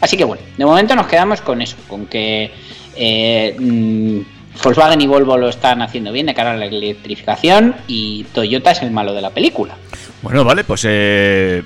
Así 0.00 0.16
que 0.16 0.24
bueno, 0.24 0.42
de 0.56 0.64
momento 0.64 0.94
nos 0.94 1.06
quedamos 1.06 1.40
con 1.40 1.62
eso, 1.62 1.76
con 1.88 2.06
que 2.06 2.52
eh, 2.96 3.56
mm, 3.58 4.20
Volkswagen 4.62 5.00
y 5.00 5.06
Volvo 5.06 5.36
lo 5.36 5.48
están 5.48 5.82
haciendo 5.82 6.12
bien 6.12 6.26
de 6.26 6.34
cara 6.34 6.52
a 6.52 6.56
la 6.56 6.66
electrificación 6.66 7.74
y 7.86 8.24
Toyota 8.32 8.70
es 8.70 8.82
el 8.82 8.90
malo 8.90 9.14
de 9.14 9.22
la 9.22 9.30
película. 9.30 9.76
Bueno, 10.22 10.44
vale, 10.44 10.64
pues 10.64 10.82
eh, 10.88 11.62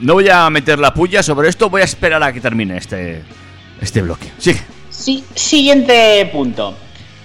no 0.00 0.14
voy 0.14 0.28
a 0.28 0.48
meter 0.50 0.78
la 0.78 0.92
puya 0.92 1.22
sobre 1.22 1.48
esto, 1.48 1.70
voy 1.70 1.82
a 1.82 1.84
esperar 1.84 2.22
a 2.22 2.32
que 2.32 2.40
termine 2.40 2.76
este, 2.76 3.22
este 3.80 4.02
bloque. 4.02 4.30
Sigue. 4.38 4.60
Sí, 4.90 5.24
siguiente 5.34 6.28
punto. 6.32 6.74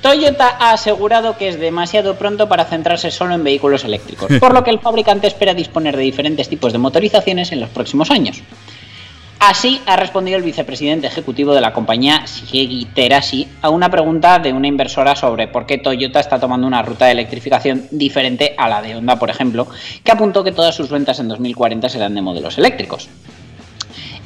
Toyota 0.02 0.56
ha 0.60 0.72
asegurado 0.72 1.38
que 1.38 1.50
es 1.50 1.60
demasiado 1.60 2.16
pronto 2.16 2.48
para 2.48 2.66
centrarse 2.66 3.12
solo 3.12 3.36
en 3.36 3.44
vehículos 3.44 3.84
eléctricos, 3.84 4.32
por 4.40 4.54
lo 4.54 4.64
que 4.64 4.70
el 4.70 4.80
fabricante 4.82 5.28
espera 5.28 5.54
disponer 5.54 5.98
de 5.98 6.04
diferentes 6.04 6.48
tipos 6.48 6.72
de 6.72 6.80
motorizaciones 6.80 7.52
en 7.52 7.60
los 7.60 7.70
próximos 7.70 8.10
años. 8.10 8.42
Así 9.40 9.82
ha 9.86 9.96
respondido 9.96 10.38
el 10.38 10.44
vicepresidente 10.44 11.08
ejecutivo 11.08 11.56
de 11.56 11.62
la 11.62 11.72
compañía 11.72 12.26
Shigeru 12.26 12.92
Terashi 12.94 13.48
a 13.62 13.70
una 13.70 13.90
pregunta 13.90 14.38
de 14.38 14.52
una 14.52 14.68
inversora 14.68 15.16
sobre 15.16 15.48
por 15.48 15.66
qué 15.66 15.78
Toyota 15.78 16.20
está 16.20 16.42
tomando 16.42 16.68
una 16.68 16.82
ruta 16.82 17.06
de 17.06 17.14
electrificación 17.14 17.88
diferente 17.90 18.54
a 18.58 18.68
la 18.68 18.82
de 18.82 18.98
Honda, 18.98 19.18
por 19.18 19.30
ejemplo, 19.30 19.66
que 20.04 20.12
apuntó 20.12 20.44
que 20.44 20.52
todas 20.52 20.76
sus 20.76 20.90
ventas 20.90 21.22
en 21.22 21.30
2040 21.30 21.88
serán 21.88 22.16
de 22.16 22.22
modelos 22.22 22.58
eléctricos. 22.58 23.08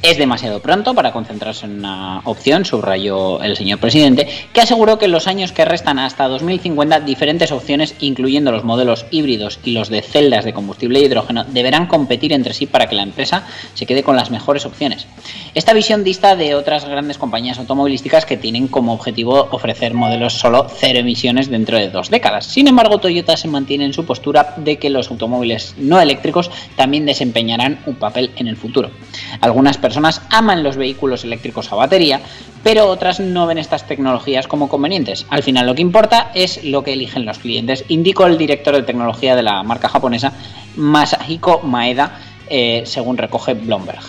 Es 0.04 0.18
demasiado 0.18 0.60
pronto 0.60 0.94
para 0.94 1.14
concentrarse 1.14 1.66
en 1.66 1.80
una 1.80 2.20
opción, 2.26 2.66
subrayó 2.66 3.42
el 3.42 3.56
señor 3.56 3.80
presidente, 3.80 4.28
que 4.52 4.60
aseguró 4.60 5.00
que 5.00 5.06
en 5.06 5.14
los 5.14 5.28
años 5.28 5.54
que 5.54 5.64
restan 5.64 5.98
hasta 5.98 6.28
2050 6.28 7.00
diferentes 7.00 7.54
opciones, 7.54 7.96
incluyendo 8.02 8.52
los 8.52 8.66
modelos 8.66 9.06
híbridos 9.12 9.62
y 9.64 9.72
los 9.72 9.88
de 9.88 10.02
celdas 10.02 10.44
de 10.44 10.52
combustible 10.52 11.00
e 11.00 11.04
hidrógeno, 11.04 11.46
deberán 11.46 11.88
competir 11.88 12.34
entre 12.34 12.54
sí 12.54 12.66
para 12.66 12.88
que 12.88 12.96
la 12.96 13.04
empresa 13.04 13.48
se 13.76 13.86
quede 13.86 14.04
con 14.04 14.18
las 14.18 14.30
mejores 14.30 14.66
opciones. 14.66 15.08
Esta 15.56 15.72
visión 15.72 16.04
dista 16.04 16.36
de 16.36 16.54
otras 16.54 16.84
grandes 16.84 17.18
compañías 17.18 17.58
automovilísticas 17.58 18.26
que 18.26 18.36
tienen 18.36 18.68
como 18.68 18.92
objetivo 18.92 19.48
ofrecer 19.52 19.94
modelos 19.94 20.34
solo 20.34 20.68
cero 20.70 21.00
emisiones 21.00 21.50
dentro 21.50 21.78
de 21.78 21.90
dos 21.90 22.10
décadas. 22.10 22.48
Sin 22.48 22.68
embargo, 22.68 22.98
Toyota 22.98 23.38
se 23.38 23.48
mantiene 23.48 23.86
en 23.86 23.94
su 23.94 24.06
postura 24.06 24.56
de 24.58 24.78
que 24.80 24.90
los 24.90 25.10
automóviles 25.10 25.76
no 25.78 26.02
eléctricos 26.02 26.52
también 26.76 27.06
desempeñarán 27.06 27.80
un 27.86 27.96
papel 27.96 28.32
en 28.36 28.50
el 28.50 28.58
futuro. 28.58 28.92
Algunas 29.40 29.78
personas 29.78 29.93
aman 30.30 30.64
los 30.64 30.78
vehículos 30.78 31.24
eléctricos 31.24 31.72
a 31.72 31.76
batería, 31.76 32.22
pero 32.64 32.88
otras 32.88 33.20
no 33.20 33.46
ven 33.48 33.58
estas 33.58 33.86
tecnologías 33.88 34.48
como 34.48 34.70
convenientes. 34.70 35.26
Al 35.30 35.44
final 35.44 35.66
lo 35.66 35.76
que 35.76 35.82
importa 35.82 36.32
es 36.34 36.64
lo 36.64 36.84
que 36.84 36.94
eligen 36.94 37.26
los 37.26 37.40
clientes, 37.40 37.84
indicó 37.90 38.26
el 38.26 38.38
director 38.38 38.76
de 38.76 38.84
tecnología 38.84 39.36
de 39.36 39.44
la 39.44 39.64
marca 39.64 39.90
japonesa 39.90 40.34
Masahiko 40.76 41.62
Maeda, 41.62 42.20
eh, 42.50 42.84
según 42.86 43.18
recoge 43.18 43.54
Bloomberg. 43.54 44.02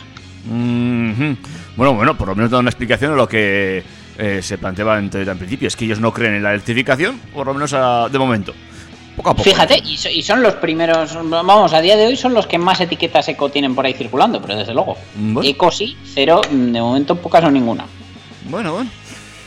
Bueno, 1.76 1.94
bueno, 1.94 2.16
por 2.16 2.28
lo 2.28 2.34
menos 2.36 2.50
da 2.50 2.58
una 2.58 2.70
explicación 2.70 3.12
de 3.12 3.16
lo 3.16 3.28
que 3.28 3.82
eh, 4.18 4.40
se 4.42 4.58
planteaba 4.58 4.98
en 4.98 5.10
en 5.12 5.38
principio. 5.38 5.66
Es 5.68 5.76
que 5.76 5.84
ellos 5.86 5.98
no 6.00 6.12
creen 6.12 6.34
en 6.34 6.42
la 6.42 6.52
electrificación, 6.52 7.18
por 7.32 7.46
lo 7.46 7.54
menos 7.54 7.72
a- 7.72 8.08
de 8.08 8.18
momento. 8.18 8.54
Poco 9.16 9.30
a 9.30 9.34
poco. 9.34 9.44
Fíjate, 9.44 9.78
y, 9.84 9.96
so- 9.96 10.08
y 10.10 10.22
son 10.22 10.42
los 10.42 10.54
primeros, 10.54 11.16
vamos, 11.28 11.72
a 11.72 11.80
día 11.80 11.96
de 11.96 12.06
hoy 12.06 12.16
son 12.16 12.34
los 12.34 12.46
que 12.46 12.58
más 12.58 12.80
etiquetas 12.80 13.28
eco 13.28 13.48
tienen 13.48 13.74
por 13.74 13.86
ahí 13.86 13.92
circulando, 13.94 14.40
pero 14.42 14.56
desde 14.56 14.74
luego. 14.74 14.96
Bueno. 15.14 15.48
Eco 15.48 15.70
sí, 15.70 15.96
cero, 16.04 16.40
mm, 16.50 16.72
de 16.72 16.80
momento 16.80 17.16
pocas 17.16 17.44
o 17.44 17.50
ninguna. 17.50 17.86
Bueno, 18.48 18.72
bueno. 18.74 18.90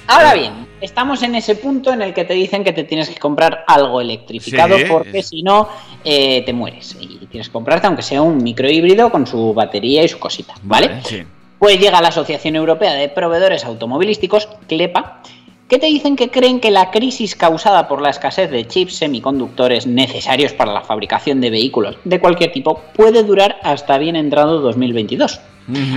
Ahora 0.08 0.34
bien, 0.36 0.68
estamos 0.80 1.22
en 1.24 1.36
ese 1.36 1.56
punto 1.56 1.92
en 1.92 2.02
el 2.02 2.14
que 2.14 2.24
te 2.24 2.34
dicen 2.34 2.64
que 2.64 2.72
te 2.72 2.86
tienes 2.86 3.10
que 3.10 3.18
comprar 3.20 3.66
algo 3.68 4.00
electrificado 4.00 4.78
Sí. 4.78 4.86
porque 4.88 5.22
si 5.22 5.44
no 5.44 5.68
eh, 6.06 6.44
te 6.46 6.54
mueres. 6.54 6.96
Y 7.00 7.26
tienes 7.26 7.48
que 7.48 7.54
comprarte, 7.54 7.88
aunque 7.88 8.04
sea 8.04 8.22
un 8.22 8.42
microhíbrido 8.42 9.12
con 9.12 9.28
su 9.28 9.54
batería 9.54 10.04
y 10.04 10.08
su 10.08 10.18
cosita, 10.18 10.54
¿vale? 10.64 11.02
Sí. 11.04 11.24
Pues 11.60 11.78
llega 11.80 12.00
la 12.02 12.08
Asociación 12.10 12.56
Europea 12.56 12.94
de 12.94 13.10
Proveedores 13.10 13.66
Automovilísticos, 13.66 14.48
CLEPA, 14.70 15.22
que 15.68 15.80
te 15.80 15.88
dicen 15.88 16.16
que 16.16 16.30
creen 16.30 16.60
que 16.60 16.72
la 16.72 16.92
crisis 16.92 17.36
causada 17.36 17.88
por 17.88 18.02
la 18.02 18.10
escasez 18.10 18.50
de 18.50 18.68
chips 18.68 18.96
semiconductores 18.96 19.86
necesarios 19.86 20.54
para 20.54 20.74
la 20.74 20.82
fabricación 20.82 21.42
de 21.42 21.50
vehículos 21.50 21.98
de 22.06 22.20
cualquier 22.20 22.52
tipo 22.52 22.82
puede 22.94 23.24
durar 23.24 23.58
hasta 23.64 23.98
bien 23.98 24.16
entrado 24.16 24.62
2022. 24.62 25.42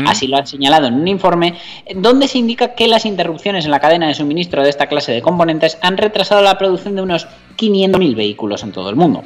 Así 0.05 0.27
lo 0.27 0.37
han 0.37 0.49
señalado 0.49 0.89
en 0.89 0.95
un 0.95 1.07
informe 1.07 1.55
donde 1.95 2.27
se 2.27 2.39
indica 2.39 2.75
que 2.75 2.89
las 2.89 3.07
interrupciones 3.07 3.65
en 3.65 3.71
la 3.71 3.79
cadena 3.79 4.09
de 4.09 4.15
suministro 4.15 4.65
de 4.65 4.71
esta 4.71 4.89
clase 4.89 5.13
de 5.13 5.23
componentes 5.23 5.79
han 5.81 5.97
retrasado 5.97 6.43
la 6.43 6.59
producción 6.59 6.97
de 6.97 7.03
unos 7.03 7.29
500.000 7.57 8.17
vehículos 8.17 8.65
en 8.65 8.73
todo 8.73 8.91
el 8.91 8.97
mundo. 8.97 9.23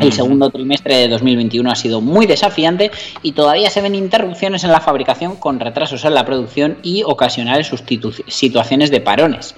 El 0.00 0.12
segundo 0.12 0.50
trimestre 0.50 0.96
de 0.96 1.08
2021 1.08 1.70
ha 1.70 1.74
sido 1.74 2.00
muy 2.00 2.26
desafiante 2.26 2.90
y 3.22 3.32
todavía 3.32 3.70
se 3.70 3.80
ven 3.80 3.94
interrupciones 3.94 4.62
en 4.62 4.70
la 4.70 4.80
fabricación 4.80 5.36
con 5.36 5.58
retrasos 5.58 6.04
en 6.04 6.14
la 6.14 6.24
producción 6.24 6.78
y 6.82 7.02
ocasionales 7.02 7.72
situaciones 8.28 8.90
de 8.90 9.00
parones. 9.00 9.54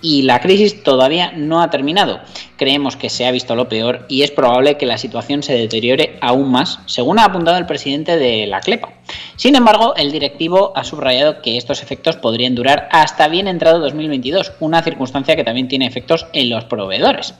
Y 0.00 0.22
la 0.22 0.40
crisis 0.40 0.82
todavía 0.82 1.32
no 1.32 1.62
ha 1.62 1.70
terminado. 1.70 2.20
Creemos 2.56 2.96
que 2.96 3.10
se 3.10 3.26
ha 3.26 3.32
visto 3.32 3.56
lo 3.56 3.68
peor 3.68 4.06
y 4.08 4.22
es 4.22 4.30
probable 4.30 4.76
que 4.76 4.86
la 4.86 4.98
situación 4.98 5.42
se 5.42 5.54
deteriore 5.54 6.18
aún 6.20 6.50
más, 6.50 6.78
según 6.86 7.18
ha 7.18 7.24
apuntado 7.24 7.58
el 7.58 7.66
presidente 7.66 8.16
de 8.16 8.46
la 8.46 8.60
CLEPA. 8.60 8.95
Sin 9.36 9.54
embargo, 9.54 9.94
el 9.96 10.12
directivo 10.12 10.72
ha 10.74 10.84
subrayado 10.84 11.42
que 11.42 11.56
estos 11.56 11.82
efectos 11.82 12.16
podrían 12.16 12.54
durar 12.54 12.88
hasta 12.90 13.28
bien 13.28 13.48
entrado 13.48 13.78
2022, 13.80 14.52
una 14.60 14.82
circunstancia 14.82 15.36
que 15.36 15.44
también 15.44 15.68
tiene 15.68 15.86
efectos 15.86 16.26
en 16.32 16.50
los 16.50 16.64
proveedores. 16.64 17.34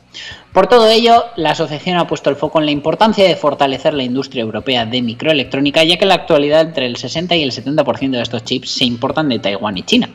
Por 0.53 0.69
todo 0.69 0.89
ello, 0.89 1.25
la 1.37 1.51
asociación 1.51 1.99
ha 1.99 2.07
puesto 2.07 2.31
el 2.31 2.37
foco 2.37 2.61
en 2.61 2.67
la 2.67 2.73
importancia 2.73 3.27
de 3.27 3.37
fortalecer 3.37 3.95
la 3.95 4.05
industria 4.05 4.43
europea 4.43 4.87
de 4.87 5.03
microelectrónica, 5.03 5.85
ya 5.85 5.97
que 5.97 6.05
en 6.05 6.11
la 6.11 6.15
actualidad 6.15 6.61
entre 6.63 6.87
el 6.87 6.97
60 6.97 7.35
y 7.37 7.43
el 7.43 7.53
70% 7.53 8.11
de 8.11 8.23
estos 8.23 8.45
chips 8.45 8.71
se 8.71 8.85
importan 8.85 9.29
de 9.29 9.39
Taiwán 9.39 9.79
y 9.79 9.83
China. 9.83 10.09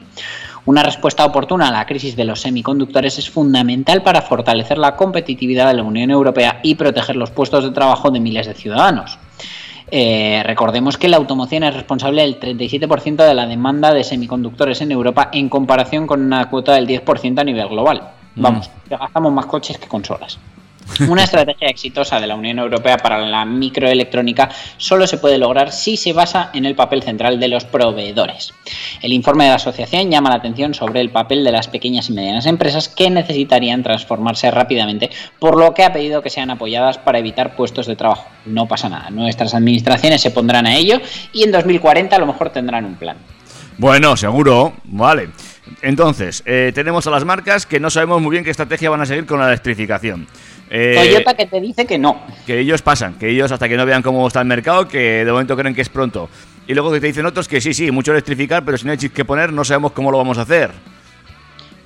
Una 0.64 0.84
respuesta 0.84 1.26
oportuna 1.26 1.70
a 1.70 1.72
la 1.72 1.88
crisis 1.88 2.16
de 2.16 2.24
los 2.24 2.42
semiconductores 2.42 3.18
es 3.18 3.30
fundamental 3.30 4.04
para 4.04 4.22
fortalecer 4.22 4.78
la 4.78 4.96
competitividad 4.96 5.68
de 5.68 5.74
la 5.74 5.84
Unión 5.84 6.12
Europea 6.12 6.60
y 6.62 6.76
proteger 6.76 7.16
los 7.16 7.32
puestos 7.32 7.64
de 7.64 7.72
trabajo 7.72 8.12
de 8.12 8.20
miles 8.20 8.46
de 8.46 8.54
ciudadanos. 8.54 9.18
Eh, 9.94 10.42
recordemos 10.46 10.98
que 10.98 11.10
la 11.10 11.18
automoción 11.18 11.64
es 11.64 11.74
responsable 11.74 12.22
del 12.22 12.40
37% 12.40 13.28
de 13.28 13.34
la 13.34 13.46
demanda 13.46 13.94
de 13.94 14.06
semiconductores 14.06 14.80
en 14.82 14.92
Europa 14.92 15.30
en 15.34 15.50
comparación 15.50 16.08
con 16.08 16.22
una 16.22 16.50
cuota 16.50 16.74
del 16.74 16.88
10% 16.88 17.40
a 17.40 17.44
nivel 17.44 17.68
global. 17.68 18.10
Vamos, 18.36 18.70
que 18.88 18.96
gastamos 18.96 19.34
más 19.34 19.46
coches 19.46 19.78
que 19.78 19.88
consolas. 19.88 20.40
Una 21.08 21.24
estrategia 21.24 21.70
exitosa 21.70 22.20
de 22.20 22.28
la 22.28 22.36
Unión 22.36 22.60
Europea 22.60 22.98
para 22.98 23.20
la 23.20 23.46
microelectrónica 23.46 24.50
solo 24.78 25.08
se 25.08 25.18
puede 25.18 25.38
lograr 25.38 25.72
si 25.72 25.98
se 25.98 26.14
basa 26.14 26.50
en 26.54 26.66
el 26.66 26.76
papel 26.76 27.02
central 27.02 27.40
de 27.40 27.48
los 27.48 27.66
proveedores. 27.66 28.54
El 29.02 29.14
informe 29.14 29.46
de 29.46 29.52
la 29.52 29.56
asociación 29.56 30.12
llama 30.12 30.30
la 30.30 30.36
atención 30.36 30.74
sobre 30.74 31.02
el 31.02 31.10
papel 31.10 31.44
de 31.44 31.52
las 31.52 31.68
pequeñas 31.68 32.10
y 32.10 32.14
medianas 32.14 32.46
empresas 32.46 32.90
que 32.90 33.10
necesitarían 33.10 33.84
transformarse 33.84 34.52
rápidamente, 34.52 35.10
por 35.40 35.58
lo 35.58 35.74
que 35.74 35.84
ha 35.84 35.94
pedido 35.94 36.22
que 36.22 36.30
sean 36.30 36.52
apoyadas 36.52 36.98
para 36.98 37.20
evitar 37.20 37.56
puestos 37.56 37.88
de 37.88 37.96
trabajo. 37.96 38.28
No 38.46 38.68
pasa 38.68 38.90
nada, 38.90 39.10
nuestras 39.10 39.54
administraciones 39.54 40.22
se 40.22 40.32
pondrán 40.32 40.68
a 40.68 40.76
ello 40.76 41.02
y 41.34 41.44
en 41.44 41.52
2040 41.52 42.16
a 42.16 42.20
lo 42.20 42.28
mejor 42.28 42.50
tendrán 42.50 42.86
un 42.86 42.96
plan. 42.96 43.18
Bueno, 43.78 44.16
seguro, 44.16 44.74
vale. 44.84 45.30
Entonces, 45.82 46.44
eh, 46.46 46.72
tenemos 46.74 47.08
a 47.08 47.12
las 47.12 47.26
marcas 47.26 47.66
que 47.66 47.80
no 47.80 47.90
sabemos 47.90 48.22
muy 48.22 48.32
bien 48.32 48.44
qué 48.44 48.52
estrategia 48.52 48.90
van 48.90 49.02
a 49.02 49.06
seguir 49.06 49.26
con 49.26 49.40
la 49.40 49.48
electrificación. 49.48 50.28
Eh, 50.74 50.94
Toyota 50.96 51.34
que 51.34 51.48
te 51.48 51.60
dice 51.60 51.86
que 51.86 51.98
no. 51.98 52.22
que 52.48 52.58
ellos 52.60 52.82
pasan, 52.82 53.16
que 53.16 53.30
ellos 53.30 53.52
hasta 53.52 53.68
que 53.68 53.76
no 53.76 53.86
vean 53.86 54.02
cómo 54.02 54.26
está 54.26 54.40
el 54.40 54.48
mercado, 54.48 54.88
que 54.88 55.26
de 55.26 55.32
momento 55.32 55.58
creen 55.58 55.76
que 55.76 55.82
es 55.82 55.90
pronto. 55.90 56.30
Y 56.66 56.74
luego 56.74 56.94
que 56.94 57.02
te 57.02 57.08
dicen 57.08 57.26
otros 57.26 57.50
que 57.50 57.60
sí, 57.60 57.74
sí, 57.74 57.92
mucho 57.92 58.14
electrificar, 58.14 58.64
pero 58.64 58.78
si 58.78 58.86
no 58.86 58.94
hay 58.94 58.98
chips 58.98 59.14
que 59.14 59.26
poner, 59.26 59.52
no 59.52 59.66
sabemos 59.66 59.92
cómo 59.92 60.12
lo 60.12 60.18
vamos 60.18 60.38
a 60.38 60.44
hacer. 60.44 60.72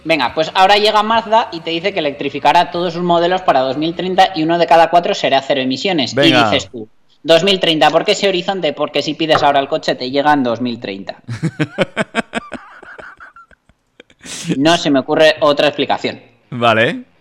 Venga, 0.04 0.36
pues 0.36 0.52
ahora 0.54 0.78
llega 0.78 1.02
Mazda 1.02 1.50
y 1.52 1.62
te 1.62 1.72
dice 1.72 1.94
que 1.94 2.00
electrificará 2.00 2.70
todos 2.70 2.94
sus 2.94 3.02
modelos 3.02 3.42
para 3.42 3.62
2030 3.62 4.34
y 4.36 4.44
uno 4.44 4.60
de 4.60 4.68
cada 4.68 4.92
cuatro 4.92 5.16
será 5.16 5.42
cero 5.42 5.62
emisiones. 5.62 6.14
Venga. 6.14 6.42
Y 6.42 6.44
dices 6.44 6.70
tú, 6.70 6.88
2030, 7.24 7.90
¿por 7.90 8.06
qué 8.06 8.12
ese 8.12 8.30
horizonte? 8.30 8.72
Porque 8.74 9.02
si 9.02 9.16
pides 9.16 9.42
ahora 9.42 9.60
el 9.60 9.68
coche 9.68 9.96
te 9.96 10.12
llega 10.12 10.32
en 10.32 10.44
2030. 10.44 11.24
No 14.58 14.78
se 14.78 14.92
me 14.92 15.00
ocurre 15.00 15.36
otra 15.40 15.68
explicación. 15.68 16.22
Vale. 16.52 17.15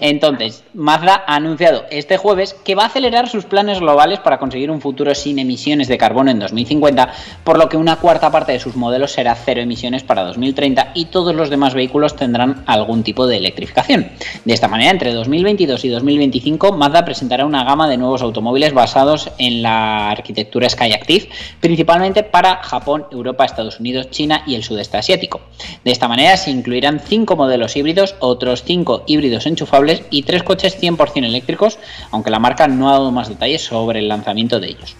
Entonces, 0.00 0.64
Mazda 0.74 1.24
ha 1.26 1.36
anunciado 1.36 1.84
este 1.90 2.16
jueves 2.16 2.54
que 2.64 2.74
va 2.74 2.84
a 2.84 2.86
acelerar 2.86 3.28
sus 3.28 3.44
planes 3.44 3.80
globales 3.80 4.20
para 4.20 4.38
conseguir 4.38 4.70
un 4.70 4.80
futuro 4.80 5.14
sin 5.14 5.38
emisiones 5.38 5.88
de 5.88 5.98
carbono 5.98 6.30
en 6.30 6.38
2050, 6.38 7.12
por 7.44 7.58
lo 7.58 7.68
que 7.68 7.76
una 7.76 7.96
cuarta 7.96 8.30
parte 8.30 8.52
de 8.52 8.60
sus 8.60 8.76
modelos 8.76 9.12
será 9.12 9.34
cero 9.34 9.60
emisiones 9.60 10.02
para 10.02 10.24
2030 10.24 10.92
y 10.94 11.06
todos 11.06 11.34
los 11.34 11.50
demás 11.50 11.74
vehículos 11.74 12.16
tendrán 12.16 12.62
algún 12.66 13.02
tipo 13.02 13.26
de 13.26 13.38
electrificación. 13.38 14.08
De 14.44 14.54
esta 14.54 14.68
manera, 14.68 14.90
entre 14.90 15.12
2022 15.12 15.84
y 15.84 15.88
2025, 15.88 16.72
Mazda 16.72 17.04
presentará 17.04 17.46
una 17.46 17.64
gama 17.64 17.88
de 17.88 17.96
nuevos 17.96 18.22
automóviles 18.22 18.72
basados 18.72 19.30
en 19.38 19.62
la 19.62 20.10
arquitectura 20.10 20.68
Skyactiv, 20.68 21.28
principalmente 21.60 22.22
para 22.22 22.62
Japón, 22.62 23.06
Europa, 23.10 23.44
Estados 23.44 23.80
Unidos, 23.80 24.10
China 24.10 24.42
y 24.46 24.54
el 24.54 24.62
sudeste 24.62 24.96
asiático. 24.96 25.40
De 25.84 25.92
esta 25.92 26.08
manera 26.08 26.36
se 26.36 26.50
incluirán 26.50 27.00
cinco 27.00 27.36
modelos 27.36 27.76
híbridos, 27.76 28.14
otros 28.20 28.62
cinco 28.64 29.04
híbridos 29.06 29.46
enchufables 29.56 30.02
y 30.10 30.22
tres 30.22 30.42
coches 30.42 30.78
100% 30.80 31.24
eléctricos, 31.24 31.78
aunque 32.10 32.30
la 32.30 32.38
marca 32.38 32.68
no 32.68 32.90
ha 32.90 32.92
dado 32.92 33.10
más 33.10 33.28
detalles 33.28 33.64
sobre 33.64 34.00
el 34.00 34.08
lanzamiento 34.08 34.60
de 34.60 34.68
ellos. 34.68 34.96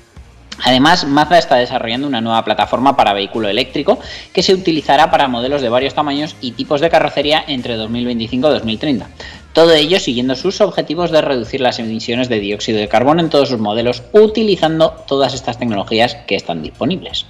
Además, 0.65 1.07
Mazda 1.07 1.39
está 1.39 1.57
desarrollando 1.57 2.07
una 2.07 2.23
nueva 2.23 2.43
plataforma 2.43 2.97
para 2.97 3.13
vehículo 3.13 3.49
eléctrico 3.49 3.99
que 4.33 4.43
se 4.43 4.55
utilizará 4.55 5.11
para 5.11 5.29
modelos 5.29 5.61
de 5.61 5.69
varios 5.69 5.93
tamaños 5.93 6.35
y 6.41 6.53
tipos 6.53 6.81
de 6.81 6.89
carrocería 6.89 7.45
entre 7.47 7.77
2025 7.77 8.49
y 8.49 8.53
2030. 8.53 9.09
Todo 9.53 9.75
ello 9.75 10.01
siguiendo 10.01 10.35
sus 10.35 10.63
objetivos 10.63 11.11
de 11.11 11.21
reducir 11.21 11.61
las 11.61 11.79
emisiones 11.79 12.29
de 12.29 12.41
dióxido 12.41 12.79
de 12.79 12.89
carbono 12.89 13.21
en 13.21 13.31
todos 13.31 13.51
sus 13.51 13.59
modelos, 13.59 14.03
utilizando 14.13 14.91
todas 15.07 15.35
estas 15.35 15.59
tecnologías 15.59 16.15
que 16.27 16.37
están 16.37 16.63
disponibles. 16.63 17.27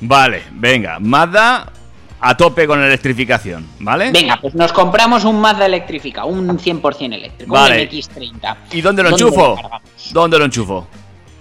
Vale, 0.00 0.42
venga, 0.52 0.98
Mazda 0.98 1.72
a 2.26 2.34
tope 2.38 2.66
con 2.66 2.80
la 2.80 2.86
electrificación, 2.86 3.66
¿vale? 3.80 4.10
Venga, 4.10 4.38
pues 4.40 4.54
nos 4.54 4.72
compramos 4.72 5.26
un 5.26 5.38
Mazda 5.38 5.66
electrifica, 5.66 6.24
un 6.24 6.48
100% 6.48 7.12
eléctrico, 7.12 7.52
Vale. 7.52 7.82
un 7.82 7.88
MX30. 7.90 8.56
¿Y 8.72 8.80
dónde 8.80 9.02
lo 9.02 9.10
¿Dónde 9.10 9.24
enchufo? 9.26 9.60
¿Dónde 10.10 10.38
lo 10.38 10.46
enchufo? 10.46 10.86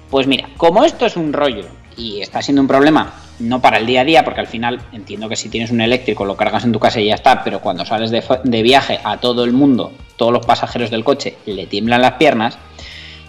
Pues 0.10 0.28
mira, 0.28 0.50
como 0.58 0.84
esto 0.84 1.06
es 1.06 1.16
un 1.16 1.32
rollo 1.32 1.64
y 1.96 2.20
está 2.20 2.42
siendo 2.42 2.62
un 2.62 2.68
problema 2.68 3.14
no 3.40 3.62
para 3.62 3.78
el 3.78 3.86
día 3.86 4.02
a 4.02 4.04
día, 4.04 4.26
porque 4.26 4.42
al 4.42 4.48
final 4.48 4.82
entiendo 4.92 5.30
que 5.30 5.38
si 5.38 5.48
tienes 5.48 5.72
un 5.72 5.80
eléctrico 5.80 6.26
lo 6.26 6.36
cargas 6.36 6.66
en 6.66 6.74
tu 6.74 6.80
casa 6.80 7.00
y 7.00 7.06
ya 7.06 7.16
está, 7.16 7.46
pero 7.46 7.62
cuando 7.62 7.86
sales 7.86 8.12
de, 8.12 8.22
de 8.44 8.62
viaje 8.62 9.00
a 9.06 9.18
todo 9.18 9.46
el 9.46 9.54
mundo, 9.54 9.94
todos 10.18 10.34
los 10.34 10.46
pasajeros 10.46 10.92
del 10.92 11.06
coche 11.06 11.38
le 11.46 11.66
tiemblan 11.66 12.02
las 12.02 12.14
piernas, 12.14 12.58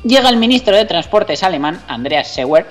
llega 0.03 0.29
el 0.29 0.39
ministro 0.39 0.77
de 0.77 0.87
Transportes 0.87 1.45
alemán, 1.45 1.81
Andreas 1.87 2.35
Scheuer, 2.35 2.67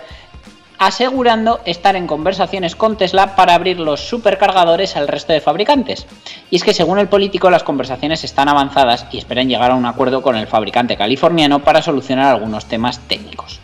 asegurando 0.85 1.61
estar 1.65 1.95
en 1.95 2.07
conversaciones 2.07 2.75
con 2.75 2.97
Tesla 2.97 3.35
para 3.35 3.55
abrir 3.55 3.79
los 3.79 4.07
supercargadores 4.07 4.95
al 4.95 5.07
resto 5.07 5.33
de 5.33 5.41
fabricantes. 5.41 6.05
Y 6.49 6.57
es 6.57 6.63
que 6.63 6.73
según 6.73 6.99
el 6.99 7.07
político 7.07 7.49
las 7.49 7.63
conversaciones 7.63 8.23
están 8.23 8.49
avanzadas 8.49 9.05
y 9.11 9.17
esperan 9.17 9.49
llegar 9.49 9.71
a 9.71 9.75
un 9.75 9.85
acuerdo 9.85 10.21
con 10.21 10.35
el 10.35 10.47
fabricante 10.47 10.97
californiano 10.97 11.59
para 11.59 11.81
solucionar 11.81 12.27
algunos 12.27 12.65
temas 12.65 12.99
técnicos. 13.07 13.59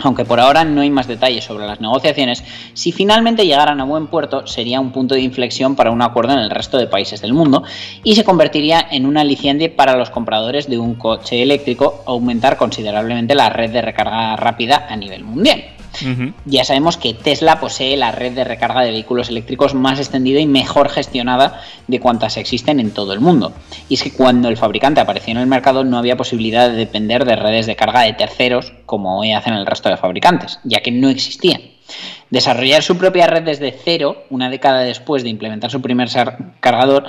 Aunque 0.00 0.24
por 0.24 0.40
ahora 0.40 0.64
no 0.64 0.80
hay 0.80 0.90
más 0.90 1.06
detalles 1.06 1.44
sobre 1.44 1.66
las 1.66 1.80
negociaciones, 1.80 2.42
si 2.74 2.92
finalmente 2.92 3.46
llegaran 3.46 3.80
a 3.80 3.84
buen 3.84 4.08
puerto 4.08 4.46
sería 4.46 4.80
un 4.80 4.90
punto 4.90 5.14
de 5.14 5.20
inflexión 5.20 5.76
para 5.76 5.90
un 5.90 6.02
acuerdo 6.02 6.32
en 6.32 6.40
el 6.40 6.50
resto 6.50 6.76
de 6.76 6.86
países 6.86 7.20
del 7.20 7.34
mundo 7.34 7.62
y 8.02 8.16
se 8.16 8.24
convertiría 8.24 8.84
en 8.90 9.06
un 9.06 9.16
aliciente 9.16 9.68
para 9.68 9.96
los 9.96 10.10
compradores 10.10 10.68
de 10.68 10.78
un 10.78 10.96
coche 10.96 11.42
eléctrico 11.42 12.02
aumentar 12.06 12.56
considerablemente 12.56 13.34
la 13.34 13.50
red 13.50 13.70
de 13.70 13.82
recarga 13.82 14.36
rápida 14.36 14.86
a 14.88 14.96
nivel 14.96 15.24
mundial. 15.24 15.81
Ya 16.46 16.64
sabemos 16.64 16.96
que 16.96 17.14
Tesla 17.14 17.60
posee 17.60 17.96
la 17.96 18.12
red 18.12 18.32
de 18.32 18.44
recarga 18.44 18.82
de 18.82 18.90
vehículos 18.90 19.28
eléctricos 19.28 19.74
más 19.74 19.98
extendida 19.98 20.40
y 20.40 20.46
mejor 20.46 20.88
gestionada 20.88 21.60
de 21.86 22.00
cuantas 22.00 22.36
existen 22.36 22.80
en 22.80 22.92
todo 22.92 23.12
el 23.12 23.20
mundo. 23.20 23.52
Y 23.88 23.94
es 23.94 24.02
que 24.02 24.12
cuando 24.12 24.48
el 24.48 24.56
fabricante 24.56 25.00
apareció 25.00 25.32
en 25.32 25.38
el 25.38 25.46
mercado 25.46 25.84
no 25.84 25.98
había 25.98 26.16
posibilidad 26.16 26.70
de 26.70 26.76
depender 26.76 27.24
de 27.24 27.36
redes 27.36 27.66
de 27.66 27.76
carga 27.76 28.02
de 28.02 28.14
terceros 28.14 28.72
como 28.86 29.18
hoy 29.18 29.32
hacen 29.32 29.54
el 29.54 29.66
resto 29.66 29.88
de 29.88 29.96
fabricantes, 29.96 30.58
ya 30.64 30.80
que 30.80 30.90
no 30.90 31.08
existían. 31.08 31.60
Desarrollar 32.30 32.82
su 32.82 32.96
propia 32.96 33.26
red 33.26 33.42
desde 33.42 33.72
cero, 33.72 34.24
una 34.30 34.48
década 34.48 34.80
después 34.80 35.22
de 35.22 35.28
implementar 35.28 35.70
su 35.70 35.82
primer 35.82 36.08
cargador, 36.60 37.04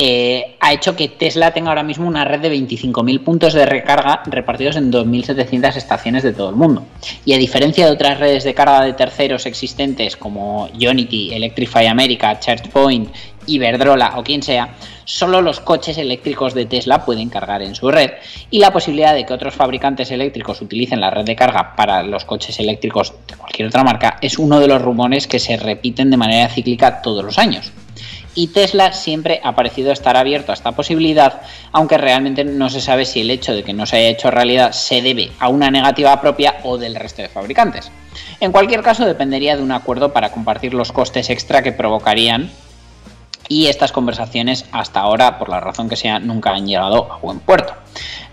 eh, 0.00 0.54
ha 0.60 0.72
hecho 0.72 0.94
que 0.94 1.08
Tesla 1.08 1.50
tenga 1.50 1.70
ahora 1.70 1.82
mismo 1.82 2.06
una 2.06 2.24
red 2.24 2.38
de 2.38 2.52
25.000 2.52 3.24
puntos 3.24 3.52
de 3.52 3.66
recarga 3.66 4.22
repartidos 4.26 4.76
en 4.76 4.92
2.700 4.92 5.74
estaciones 5.74 6.22
de 6.22 6.32
todo 6.32 6.50
el 6.50 6.54
mundo. 6.54 6.84
Y 7.24 7.32
a 7.32 7.36
diferencia 7.36 7.84
de 7.84 7.90
otras 7.90 8.20
redes 8.20 8.44
de 8.44 8.54
carga 8.54 8.82
de 8.82 8.92
terceros 8.92 9.44
existentes 9.44 10.16
como 10.16 10.66
Unity, 10.66 11.34
Electrify 11.34 11.86
America, 11.88 12.38
ChargePoint, 12.38 13.12
Iberdrola 13.46 14.12
o 14.18 14.22
quien 14.22 14.40
sea, 14.44 14.76
solo 15.04 15.42
los 15.42 15.58
coches 15.58 15.98
eléctricos 15.98 16.54
de 16.54 16.66
Tesla 16.66 17.04
pueden 17.04 17.28
cargar 17.28 17.62
en 17.62 17.74
su 17.74 17.90
red 17.90 18.12
y 18.50 18.60
la 18.60 18.72
posibilidad 18.72 19.14
de 19.14 19.26
que 19.26 19.32
otros 19.32 19.54
fabricantes 19.54 20.12
eléctricos 20.12 20.60
utilicen 20.60 21.00
la 21.00 21.10
red 21.10 21.24
de 21.24 21.34
carga 21.34 21.74
para 21.74 22.04
los 22.04 22.24
coches 22.24 22.60
eléctricos 22.60 23.14
de 23.26 23.34
cualquier 23.34 23.66
otra 23.66 23.82
marca 23.82 24.18
es 24.20 24.38
uno 24.38 24.60
de 24.60 24.68
los 24.68 24.80
rumores 24.80 25.26
que 25.26 25.40
se 25.40 25.56
repiten 25.56 26.10
de 26.10 26.18
manera 26.18 26.48
cíclica 26.48 27.02
todos 27.02 27.24
los 27.24 27.38
años. 27.38 27.72
Y 28.38 28.46
Tesla 28.46 28.92
siempre 28.92 29.40
ha 29.42 29.56
parecido 29.56 29.90
estar 29.90 30.16
abierto 30.16 30.52
a 30.52 30.54
esta 30.54 30.70
posibilidad, 30.70 31.40
aunque 31.72 31.98
realmente 31.98 32.44
no 32.44 32.70
se 32.70 32.80
sabe 32.80 33.04
si 33.04 33.20
el 33.20 33.32
hecho 33.32 33.52
de 33.52 33.64
que 33.64 33.72
no 33.72 33.84
se 33.84 33.96
haya 33.96 34.10
hecho 34.10 34.30
realidad 34.30 34.70
se 34.70 35.02
debe 35.02 35.32
a 35.40 35.48
una 35.48 35.72
negativa 35.72 36.20
propia 36.20 36.54
o 36.62 36.78
del 36.78 36.94
resto 36.94 37.20
de 37.20 37.30
fabricantes. 37.30 37.90
En 38.38 38.52
cualquier 38.52 38.82
caso, 38.82 39.04
dependería 39.06 39.56
de 39.56 39.64
un 39.64 39.72
acuerdo 39.72 40.12
para 40.12 40.30
compartir 40.30 40.72
los 40.72 40.92
costes 40.92 41.30
extra 41.30 41.64
que 41.64 41.72
provocarían 41.72 42.52
y 43.48 43.66
estas 43.66 43.92
conversaciones 43.92 44.66
hasta 44.72 45.00
ahora, 45.00 45.38
por 45.38 45.48
la 45.48 45.60
razón 45.60 45.88
que 45.88 45.96
sea, 45.96 46.18
nunca 46.18 46.50
han 46.50 46.66
llegado 46.66 47.12
a 47.12 47.18
buen 47.18 47.40
puerto. 47.40 47.74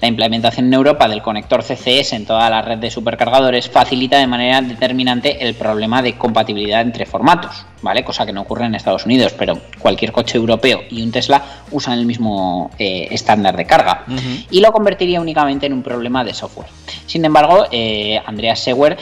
La 0.01 0.07
implementación 0.07 0.67
en 0.67 0.73
Europa 0.73 1.07
del 1.07 1.21
conector 1.21 1.63
CCS 1.63 2.13
en 2.13 2.25
toda 2.25 2.49
la 2.49 2.61
red 2.61 2.77
de 2.77 2.91
supercargadores 2.91 3.69
facilita 3.69 4.19
de 4.19 4.27
manera 4.27 4.61
determinante 4.61 5.47
el 5.47 5.55
problema 5.55 6.01
de 6.01 6.17
compatibilidad 6.17 6.81
entre 6.81 7.05
formatos, 7.05 7.65
¿vale? 7.81 8.03
Cosa 8.03 8.25
que 8.25 8.33
no 8.33 8.41
ocurre 8.41 8.65
en 8.65 8.75
Estados 8.75 9.05
Unidos, 9.05 9.33
pero 9.37 9.57
cualquier 9.79 10.11
coche 10.11 10.37
europeo 10.37 10.83
y 10.89 11.01
un 11.01 11.11
Tesla 11.11 11.43
usan 11.71 11.97
el 11.97 12.05
mismo 12.05 12.71
eh, 12.77 13.07
estándar 13.11 13.55
de 13.55 13.65
carga 13.65 14.03
y 14.51 14.59
lo 14.59 14.71
convertiría 14.71 15.21
únicamente 15.21 15.65
en 15.65 15.73
un 15.73 15.81
problema 15.81 16.23
de 16.23 16.33
software. 16.33 16.67
Sin 17.05 17.23
embargo, 17.23 17.65
eh, 17.71 18.21
Andreas 18.25 18.59
Sewer 18.59 18.97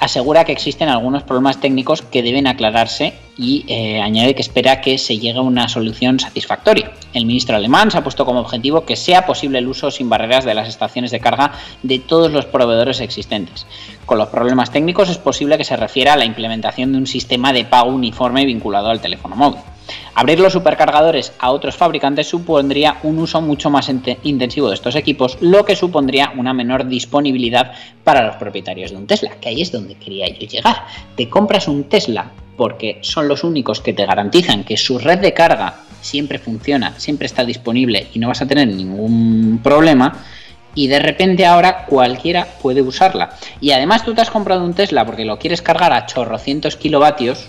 asegura 0.00 0.44
que 0.44 0.50
existen 0.50 0.88
algunos 0.88 1.22
problemas 1.22 1.60
técnicos 1.60 2.02
que 2.02 2.24
deben 2.24 2.48
aclararse 2.48 3.14
y 3.36 3.64
eh, 3.68 4.00
añade 4.00 4.34
que 4.34 4.42
espera 4.42 4.80
que 4.80 4.98
se 4.98 5.18
llegue 5.18 5.38
a 5.38 5.42
una 5.42 5.68
solución 5.68 6.20
satisfactoria. 6.20 6.92
El 7.14 7.26
ministro 7.26 7.56
alemán 7.56 7.90
se 7.90 7.98
ha 7.98 8.02
puesto 8.02 8.24
como 8.24 8.40
objetivo 8.40 8.84
que 8.84 8.96
sea 8.96 9.26
posible 9.26 9.58
el 9.58 9.68
uso 9.68 9.90
sin 9.90 10.08
barreras 10.08 10.44
de 10.44 10.54
las 10.54 10.68
estaciones 10.68 11.10
de 11.10 11.20
carga 11.20 11.52
de 11.82 11.98
todos 11.98 12.30
los 12.30 12.46
proveedores 12.46 13.00
existentes. 13.00 13.66
Con 14.06 14.18
los 14.18 14.28
problemas 14.28 14.70
técnicos 14.70 15.08
es 15.08 15.18
posible 15.18 15.58
que 15.58 15.64
se 15.64 15.76
refiera 15.76 16.12
a 16.14 16.16
la 16.16 16.24
implementación 16.24 16.92
de 16.92 16.98
un 16.98 17.06
sistema 17.06 17.52
de 17.52 17.64
pago 17.64 17.90
uniforme 17.90 18.44
vinculado 18.44 18.88
al 18.88 19.00
teléfono 19.00 19.36
móvil. 19.36 19.60
Abrir 20.14 20.38
los 20.38 20.52
supercargadores 20.52 21.32
a 21.38 21.50
otros 21.50 21.76
fabricantes 21.76 22.28
supondría 22.28 22.98
un 23.02 23.18
uso 23.18 23.40
mucho 23.40 23.70
más 23.70 23.90
intensivo 24.22 24.68
de 24.68 24.74
estos 24.74 24.94
equipos, 24.94 25.38
lo 25.40 25.64
que 25.64 25.74
supondría 25.74 26.32
una 26.36 26.52
menor 26.52 26.86
disponibilidad 26.86 27.72
para 28.04 28.26
los 28.26 28.36
propietarios 28.36 28.90
de 28.90 28.98
un 28.98 29.06
Tesla, 29.06 29.36
que 29.40 29.48
ahí 29.48 29.62
es 29.62 29.72
donde 29.72 29.94
quería 29.94 30.28
yo 30.28 30.46
llegar. 30.46 30.84
Te 31.16 31.28
compras 31.28 31.66
un 31.66 31.84
Tesla 31.84 32.30
porque 32.62 32.98
son 33.00 33.26
los 33.26 33.42
únicos 33.42 33.80
que 33.80 33.92
te 33.92 34.06
garantizan 34.06 34.62
que 34.62 34.76
su 34.76 34.96
red 34.96 35.18
de 35.18 35.34
carga 35.34 35.80
siempre 36.00 36.38
funciona, 36.38 36.94
siempre 36.96 37.26
está 37.26 37.44
disponible 37.44 38.06
y 38.14 38.20
no 38.20 38.28
vas 38.28 38.40
a 38.40 38.46
tener 38.46 38.68
ningún 38.68 39.58
problema. 39.64 40.22
Y 40.72 40.86
de 40.86 41.00
repente 41.00 41.44
ahora 41.44 41.86
cualquiera 41.86 42.46
puede 42.62 42.80
usarla. 42.80 43.36
Y 43.60 43.72
además 43.72 44.04
tú 44.04 44.14
te 44.14 44.20
has 44.20 44.30
comprado 44.30 44.64
un 44.64 44.74
Tesla 44.74 45.04
porque 45.04 45.24
lo 45.24 45.40
quieres 45.40 45.60
cargar 45.60 45.92
a 45.92 46.06
chorrocientos 46.06 46.76
kilovatios, 46.76 47.48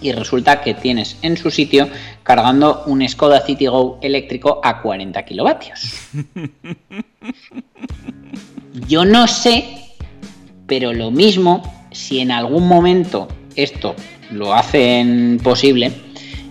y 0.00 0.10
resulta 0.10 0.62
que 0.62 0.74
tienes 0.74 1.16
en 1.22 1.36
su 1.36 1.52
sitio 1.52 1.88
cargando 2.24 2.82
un 2.86 3.08
Skoda 3.08 3.46
Citigo 3.46 4.00
eléctrico 4.02 4.60
a 4.64 4.82
40 4.82 5.24
kilovatios. 5.24 5.92
Yo 8.88 9.04
no 9.04 9.28
sé, 9.28 9.94
pero 10.66 10.92
lo 10.92 11.12
mismo, 11.12 11.86
si 11.92 12.18
en 12.18 12.32
algún 12.32 12.66
momento 12.66 13.28
esto 13.62 13.94
lo 14.30 14.54
hacen 14.54 15.40
posible, 15.42 15.92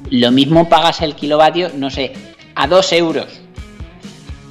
lo 0.09 0.31
mismo 0.31 0.69
pagas 0.69 1.01
el 1.01 1.15
kilovatio, 1.15 1.71
no 1.75 1.89
sé, 1.89 2.13
a 2.55 2.67
2 2.67 2.93
euros, 2.93 3.27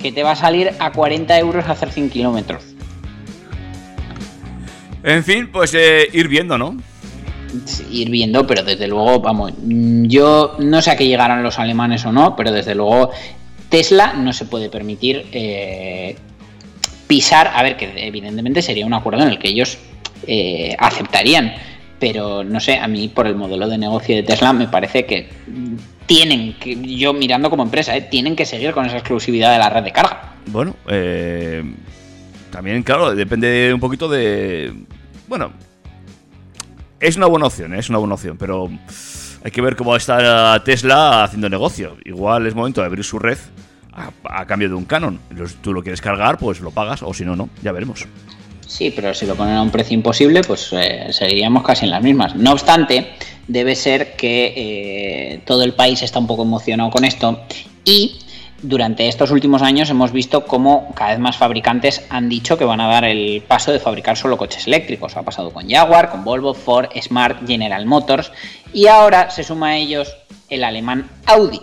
que 0.01 0.13
te 0.13 0.23
va 0.23 0.33
a 0.33 0.37
salir 0.37 0.73
a 0.79 0.93
40 0.93 1.39
euros 1.39 1.69
hacer 1.69 1.91
100 1.91 2.11
kilómetros. 2.11 2.63
En 5.03 5.23
fin, 5.23 5.49
pues 5.53 5.75
eh, 5.75 6.09
ir 6.13 6.29
viendo, 6.29 6.59
¿no? 6.59 6.77
ir 7.91 8.11
viendo, 8.11 8.47
pero 8.47 8.63
desde 8.63 8.87
luego, 8.89 9.21
vamos, 9.21 9.53
yo 9.57 10.57
no 10.59 10.83
sé 10.83 10.91
a 10.91 10.97
qué 10.97 11.07
llegarán 11.07 11.43
los 11.43 11.59
alemanes 11.59 12.05
o 12.05 12.13
no, 12.13 12.37
pero 12.37 12.53
desde 12.53 12.75
luego 12.75 13.11
Tesla 13.69 14.13
no 14.15 14.33
se 14.33 14.45
puede 14.45 14.69
permitir 14.69 15.27
eh, 15.33 16.17
pisar, 17.07 17.53
a 17.55 17.63
ver, 17.63 17.77
que 17.77 17.93
evidentemente 18.07 18.63
sería 18.63 18.87
un 18.87 18.95
acuerdo 18.95 19.23
en 19.23 19.29
el 19.29 19.39
que 19.39 19.49
ellos 19.49 19.79
eh, 20.27 20.75
aceptarían, 20.79 21.55
pero 21.99 22.45
no 22.45 22.61
sé, 22.61 22.79
a 22.79 22.89
mí 22.89 23.09
por 23.09 23.27
el 23.27 23.37
modelo 23.37 23.69
de 23.69 23.79
negocio 23.79 24.17
de 24.17 24.23
Tesla 24.23 24.53
me 24.53 24.69
parece 24.69 25.07
que 25.07 25.29
tienen 26.07 26.55
que, 26.59 26.77
yo 26.97 27.13
mirando 27.13 27.51
como 27.51 27.63
empresa, 27.63 27.97
eh, 27.97 28.03
tienen 28.03 28.37
que 28.37 28.47
seguir 28.47 28.73
con 28.73 28.87
esa 28.87 28.99
exclusividad 28.99 29.53
de 29.53 29.59
la 29.59 29.71
red 29.71 29.83
de 29.83 29.93
carga. 29.93 30.35
Bueno, 30.47 30.77
también, 32.51 32.83
claro, 32.83 33.15
depende 33.15 33.73
un 33.75 33.81
poquito 33.81 34.09
de... 34.09 34.73
Bueno, 35.27 35.53
es 37.01 37.17
una 37.17 37.27
buena 37.27 37.47
opción, 37.47 37.75
¿eh? 37.75 37.79
es 37.79 37.91
una 37.91 37.99
buena 37.99 38.15
opción, 38.15 38.37
pero 38.39 38.71
hay 39.45 39.51
que 39.51 39.61
ver 39.61 39.77
cómo 39.77 39.95
está 39.97 40.63
Tesla 40.65 41.25
haciendo 41.25 41.49
negocio. 41.49 41.97
Igual 42.05 42.47
es 42.47 42.55
momento 42.55 42.81
de 42.81 42.87
abrir 42.87 43.05
su 43.05 43.19
red 43.19 43.39
a, 44.25 44.47
cambio 44.47 44.69
de 44.69 44.75
un 44.75 44.85
Canon. 44.85 45.19
Tú 45.61 45.73
lo 45.73 45.83
quieres 45.83 46.01
cargar, 46.01 46.39
pues 46.39 46.61
lo 46.61 46.71
pagas, 46.71 47.03
o 47.03 47.13
si 47.15 47.25
no, 47.25 47.37
no, 47.37 47.49
ya 47.63 47.73
veremos. 47.73 48.07
Sí, 48.67 48.91
pero 48.91 49.15
si 49.15 49.27
lo 49.27 49.37
ponen 49.37 49.55
a 49.55 49.63
un 49.63 49.71
precio 49.71 49.95
imposible, 49.95 50.43
pues 50.43 50.73
eh, 50.73 51.09
seguiríamos 51.11 51.63
casi 51.63 51.85
en 51.85 51.93
las 51.93 52.03
mismas. 52.03 52.35
No 52.35 52.53
obstante, 52.53 53.13
debe 53.47 53.77
ser 53.77 54.17
que 54.17 54.53
eh, 54.57 55.41
todo 55.45 55.63
el 55.63 55.73
país 55.73 56.03
está 56.03 56.19
un 56.19 56.27
poco 56.27 56.43
emocionado 56.43 56.91
con 56.91 57.05
esto 57.05 57.41
y 57.85 58.19
durante 58.63 59.07
estos 59.07 59.31
últimos 59.31 59.63
años 59.63 59.91
hemos 59.91 60.13
visto 60.13 60.45
cómo 60.47 60.93
cada 60.95 61.11
vez 61.11 61.19
más 61.19 61.37
fabricantes 61.37 62.03
han 62.09 62.29
dicho 62.29 62.57
que 62.57 62.65
van 62.65 62.81
a 62.81 62.89
dar 62.89 63.05
el 63.05 63.43
paso 63.47 63.71
de 63.71 63.79
fabricar 63.79 64.17
solo 64.17 64.37
coches 64.37 64.67
eléctricos. 64.67 65.17
Ha 65.17 65.23
pasado 65.23 65.53
con 65.53 65.69
Jaguar, 65.69 66.11
con 66.11 66.25
Volvo, 66.25 66.55
Ford, 66.55 66.89
Smart, 67.01 67.47
General 67.47 67.85
Motors 67.87 68.33
y 68.73 68.89
ahora 68.89 69.31
se 69.31 69.45
suma 69.45 69.69
a 69.69 69.77
ellos 69.77 70.17
el 70.49 70.65
alemán 70.65 71.09
Audi. 71.27 71.61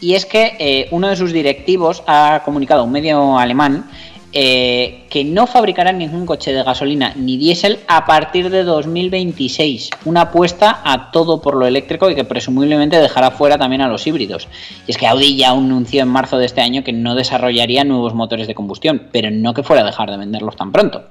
Y 0.00 0.14
es 0.14 0.26
que 0.26 0.56
eh, 0.58 0.88
uno 0.90 1.08
de 1.08 1.16
sus 1.16 1.32
directivos 1.32 2.02
ha 2.08 2.42
comunicado 2.44 2.80
a 2.80 2.84
un 2.84 2.92
medio 2.92 3.38
alemán 3.38 3.88
eh, 4.32 5.04
que 5.10 5.24
no 5.24 5.46
fabricarán 5.46 5.98
ningún 5.98 6.24
coche 6.24 6.52
de 6.52 6.62
gasolina 6.62 7.12
ni 7.16 7.36
diésel 7.36 7.80
a 7.86 8.06
partir 8.06 8.48
de 8.48 8.64
2026. 8.64 9.90
Una 10.06 10.22
apuesta 10.22 10.80
a 10.84 11.10
todo 11.10 11.42
por 11.42 11.54
lo 11.54 11.66
eléctrico 11.66 12.10
y 12.10 12.14
que 12.14 12.24
presumiblemente 12.24 12.98
dejará 12.98 13.30
fuera 13.30 13.58
también 13.58 13.82
a 13.82 13.88
los 13.88 14.06
híbridos. 14.06 14.48
Y 14.86 14.92
es 14.92 14.96
que 14.96 15.06
Audi 15.06 15.36
ya 15.36 15.50
anunció 15.50 16.02
en 16.02 16.08
marzo 16.08 16.38
de 16.38 16.46
este 16.46 16.62
año 16.62 16.82
que 16.82 16.92
no 16.92 17.14
desarrollaría 17.14 17.84
nuevos 17.84 18.14
motores 18.14 18.46
de 18.46 18.54
combustión, 18.54 19.08
pero 19.12 19.30
no 19.30 19.52
que 19.52 19.62
fuera 19.62 19.82
a 19.82 19.86
dejar 19.86 20.10
de 20.10 20.16
venderlos 20.16 20.56
tan 20.56 20.72
pronto. 20.72 21.04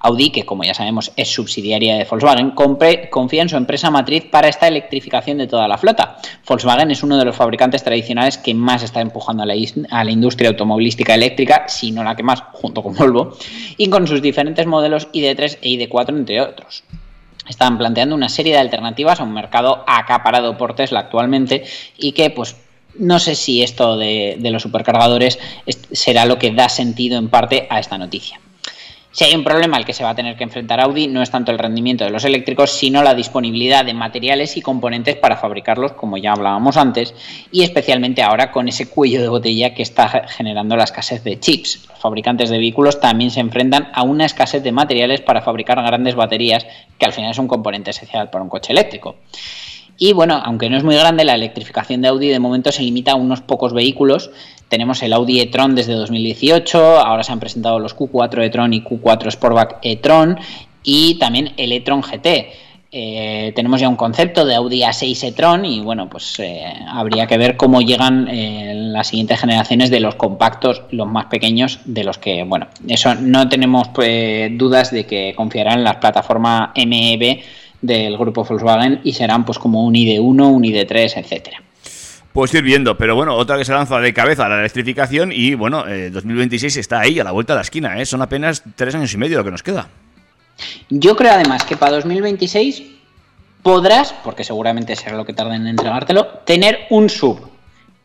Audi, 0.00 0.30
que 0.30 0.44
como 0.44 0.64
ya 0.64 0.74
sabemos 0.74 1.12
es 1.16 1.28
subsidiaria 1.32 1.96
de 1.96 2.04
Volkswagen, 2.04 2.52
confía 2.52 3.42
en 3.42 3.48
su 3.48 3.56
empresa 3.56 3.90
matriz 3.90 4.24
para 4.30 4.48
esta 4.48 4.68
electrificación 4.68 5.38
de 5.38 5.46
toda 5.46 5.68
la 5.68 5.78
flota. 5.78 6.18
Volkswagen 6.46 6.90
es 6.90 7.02
uno 7.02 7.16
de 7.16 7.24
los 7.24 7.36
fabricantes 7.36 7.82
tradicionales 7.82 8.38
que 8.38 8.54
más 8.54 8.82
está 8.82 9.00
empujando 9.00 9.42
a 9.42 9.46
la, 9.46 10.10
industria 10.10 10.50
automovilística 10.50 11.14
eléctrica, 11.14 11.68
si 11.68 11.90
no 11.90 12.04
la 12.04 12.16
que 12.16 12.22
más, 12.22 12.42
junto 12.52 12.82
con 12.82 12.94
Volvo, 12.94 13.36
y 13.76 13.88
con 13.88 14.06
sus 14.06 14.22
diferentes 14.22 14.66
modelos 14.66 15.08
ID3 15.12 15.58
e 15.62 15.68
ID4, 15.70 16.10
entre 16.10 16.40
otros 16.40 16.84
están 17.48 17.78
planteando 17.78 18.14
una 18.14 18.28
serie 18.28 18.52
de 18.52 18.58
alternativas 18.58 19.20
a 19.20 19.24
un 19.24 19.32
mercado 19.32 19.82
acaparado 19.86 20.58
por 20.58 20.74
Tesla 20.74 21.00
actualmente 21.00 21.64
y 21.96 22.12
que 22.12 22.28
pues 22.28 22.56
no 22.98 23.18
sé 23.18 23.34
si 23.34 23.62
esto 23.62 23.96
de, 23.96 24.36
de 24.38 24.50
los 24.50 24.62
supercargadores 24.62 25.38
será 25.92 26.26
lo 26.26 26.38
que 26.38 26.52
da 26.52 26.68
sentido 26.68 27.18
en 27.18 27.30
parte 27.30 27.66
a 27.70 27.78
esta 27.78 27.96
noticia. 27.96 28.38
Si 29.18 29.24
hay 29.24 29.34
un 29.34 29.42
problema 29.42 29.76
al 29.76 29.84
que 29.84 29.94
se 29.94 30.04
va 30.04 30.10
a 30.10 30.14
tener 30.14 30.36
que 30.36 30.44
enfrentar 30.44 30.78
Audi, 30.78 31.08
no 31.08 31.22
es 31.22 31.30
tanto 31.32 31.50
el 31.50 31.58
rendimiento 31.58 32.04
de 32.04 32.10
los 32.10 32.24
eléctricos, 32.24 32.70
sino 32.70 33.02
la 33.02 33.16
disponibilidad 33.16 33.84
de 33.84 33.92
materiales 33.92 34.56
y 34.56 34.62
componentes 34.62 35.16
para 35.16 35.36
fabricarlos, 35.36 35.90
como 35.90 36.18
ya 36.18 36.30
hablábamos 36.30 36.76
antes, 36.76 37.16
y 37.50 37.64
especialmente 37.64 38.22
ahora 38.22 38.52
con 38.52 38.68
ese 38.68 38.88
cuello 38.88 39.20
de 39.20 39.26
botella 39.26 39.74
que 39.74 39.82
está 39.82 40.28
generando 40.28 40.76
la 40.76 40.84
escasez 40.84 41.24
de 41.24 41.40
chips. 41.40 41.88
Los 41.88 41.98
fabricantes 41.98 42.48
de 42.48 42.58
vehículos 42.58 43.00
también 43.00 43.32
se 43.32 43.40
enfrentan 43.40 43.88
a 43.92 44.04
una 44.04 44.24
escasez 44.24 44.62
de 44.62 44.70
materiales 44.70 45.20
para 45.20 45.42
fabricar 45.42 45.82
grandes 45.82 46.14
baterías, 46.14 46.64
que 46.96 47.04
al 47.04 47.12
final 47.12 47.32
es 47.32 47.38
un 47.38 47.48
componente 47.48 47.90
esencial 47.90 48.30
para 48.30 48.44
un 48.44 48.48
coche 48.48 48.70
eléctrico. 48.70 49.16
Y 49.98 50.12
bueno, 50.12 50.40
aunque 50.44 50.70
no 50.70 50.76
es 50.76 50.84
muy 50.84 50.94
grande, 50.94 51.24
la 51.24 51.34
electrificación 51.34 52.00
de 52.00 52.08
Audi 52.08 52.28
de 52.28 52.38
momento 52.38 52.70
se 52.70 52.82
limita 52.82 53.12
a 53.12 53.16
unos 53.16 53.40
pocos 53.40 53.72
vehículos 53.72 54.30
tenemos 54.68 55.02
el 55.02 55.12
Audi 55.12 55.40
e-tron 55.40 55.74
desde 55.74 55.94
2018, 55.94 57.00
ahora 57.00 57.22
se 57.22 57.32
han 57.32 57.40
presentado 57.40 57.78
los 57.78 57.96
Q4 57.96 58.44
e-tron 58.44 58.72
y 58.74 58.82
Q4 58.82 59.30
Sportback 59.30 59.78
e-tron 59.82 60.38
y 60.82 61.18
también 61.18 61.52
el 61.56 61.72
e-tron 61.72 62.02
GT. 62.02 62.68
Eh, 62.90 63.52
tenemos 63.54 63.80
ya 63.80 63.88
un 63.88 63.96
concepto 63.96 64.46
de 64.46 64.54
Audi 64.54 64.80
A6 64.80 65.28
e-tron 65.28 65.64
y 65.64 65.80
bueno, 65.80 66.08
pues 66.08 66.38
eh, 66.38 66.64
habría 66.86 67.26
que 67.26 67.36
ver 67.36 67.56
cómo 67.56 67.82
llegan 67.82 68.28
eh, 68.28 68.72
las 68.74 69.08
siguientes 69.08 69.40
generaciones 69.40 69.90
de 69.90 70.00
los 70.00 70.14
compactos, 70.14 70.82
los 70.90 71.06
más 71.06 71.26
pequeños, 71.26 71.80
de 71.84 72.04
los 72.04 72.18
que, 72.18 72.44
bueno, 72.44 72.68
eso 72.88 73.14
no 73.14 73.48
tenemos 73.48 73.88
pues, 73.88 74.50
dudas 74.56 74.90
de 74.90 75.04
que 75.06 75.34
confiarán 75.34 75.78
en 75.78 75.84
la 75.84 76.00
plataforma 76.00 76.72
MEB 76.76 77.40
del 77.80 78.16
grupo 78.16 78.44
Volkswagen 78.44 79.00
y 79.04 79.12
serán 79.12 79.44
pues 79.44 79.58
como 79.58 79.84
un 79.84 79.94
ID1, 79.94 80.20
un 80.20 80.62
ID3, 80.62 81.16
etcétera. 81.16 81.62
Pues 82.32 82.54
ir 82.54 82.62
viendo, 82.62 82.96
pero 82.96 83.16
bueno, 83.16 83.34
otra 83.34 83.56
que 83.56 83.64
se 83.64 83.72
lanza 83.72 83.98
de 83.98 84.12
cabeza 84.12 84.46
a 84.46 84.48
la 84.48 84.60
electrificación 84.60 85.32
y 85.32 85.54
bueno, 85.54 85.84
2026 85.84 86.76
eh, 86.76 86.80
está 86.80 87.00
ahí, 87.00 87.18
a 87.18 87.24
la 87.24 87.32
vuelta 87.32 87.54
de 87.54 87.58
la 87.58 87.62
esquina, 87.62 88.00
¿eh? 88.00 88.06
son 88.06 88.22
apenas 88.22 88.62
tres 88.76 88.94
años 88.94 89.12
y 89.12 89.16
medio 89.16 89.38
lo 89.38 89.44
que 89.44 89.50
nos 89.50 89.62
queda. 89.62 89.88
Yo 90.88 91.16
creo 91.16 91.32
además 91.32 91.64
que 91.64 91.76
para 91.76 91.92
2026 91.92 92.82
podrás, 93.62 94.12
porque 94.24 94.44
seguramente 94.44 94.94
será 94.94 95.16
lo 95.16 95.24
que 95.24 95.32
tarden 95.32 95.62
en 95.62 95.68
entregártelo, 95.68 96.26
tener 96.44 96.86
un 96.90 97.08
sub 97.08 97.40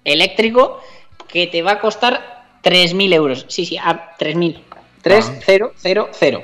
eléctrico 0.03 0.82
que 1.28 1.47
te 1.47 1.61
va 1.61 1.74
a 1.74 1.80
costar 1.80 2.43
3.000 2.63 3.13
euros. 3.13 3.45
Sí, 3.49 3.65
sí, 3.65 3.78
a 3.78 4.15
3.000. 4.17 4.59
3.000. 5.03 6.43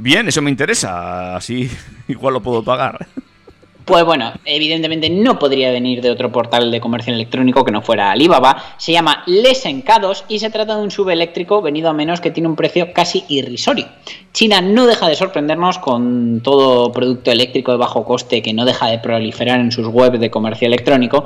Bien, 0.00 0.28
eso 0.28 0.40
me 0.40 0.50
interesa, 0.50 1.34
así 1.34 1.68
igual 2.08 2.34
lo 2.34 2.40
puedo 2.42 2.62
pagar. 2.62 3.08
Pues 3.88 4.04
bueno, 4.04 4.34
evidentemente 4.44 5.08
no 5.08 5.38
podría 5.38 5.70
venir 5.70 6.02
de 6.02 6.10
otro 6.10 6.30
portal 6.30 6.70
de 6.70 6.78
comercio 6.78 7.14
electrónico 7.14 7.64
que 7.64 7.72
no 7.72 7.80
fuera 7.80 8.10
Alibaba. 8.10 8.74
Se 8.76 8.92
llama 8.92 9.22
Lesen 9.24 9.82
K2 9.82 10.24
y 10.28 10.40
se 10.40 10.50
trata 10.50 10.76
de 10.76 10.82
un 10.82 10.90
sub 10.90 11.08
eléctrico 11.08 11.62
venido 11.62 11.88
a 11.88 11.94
menos 11.94 12.20
que 12.20 12.30
tiene 12.30 12.50
un 12.50 12.54
precio 12.54 12.92
casi 12.92 13.24
irrisorio. 13.30 13.86
China 14.34 14.60
no 14.60 14.86
deja 14.86 15.08
de 15.08 15.16
sorprendernos 15.16 15.78
con 15.78 16.42
todo 16.42 16.92
producto 16.92 17.32
eléctrico 17.32 17.72
de 17.72 17.78
bajo 17.78 18.04
coste 18.04 18.42
que 18.42 18.52
no 18.52 18.66
deja 18.66 18.88
de 18.88 18.98
proliferar 18.98 19.58
en 19.58 19.72
sus 19.72 19.86
webs 19.86 20.20
de 20.20 20.30
comercio 20.30 20.66
electrónico 20.66 21.24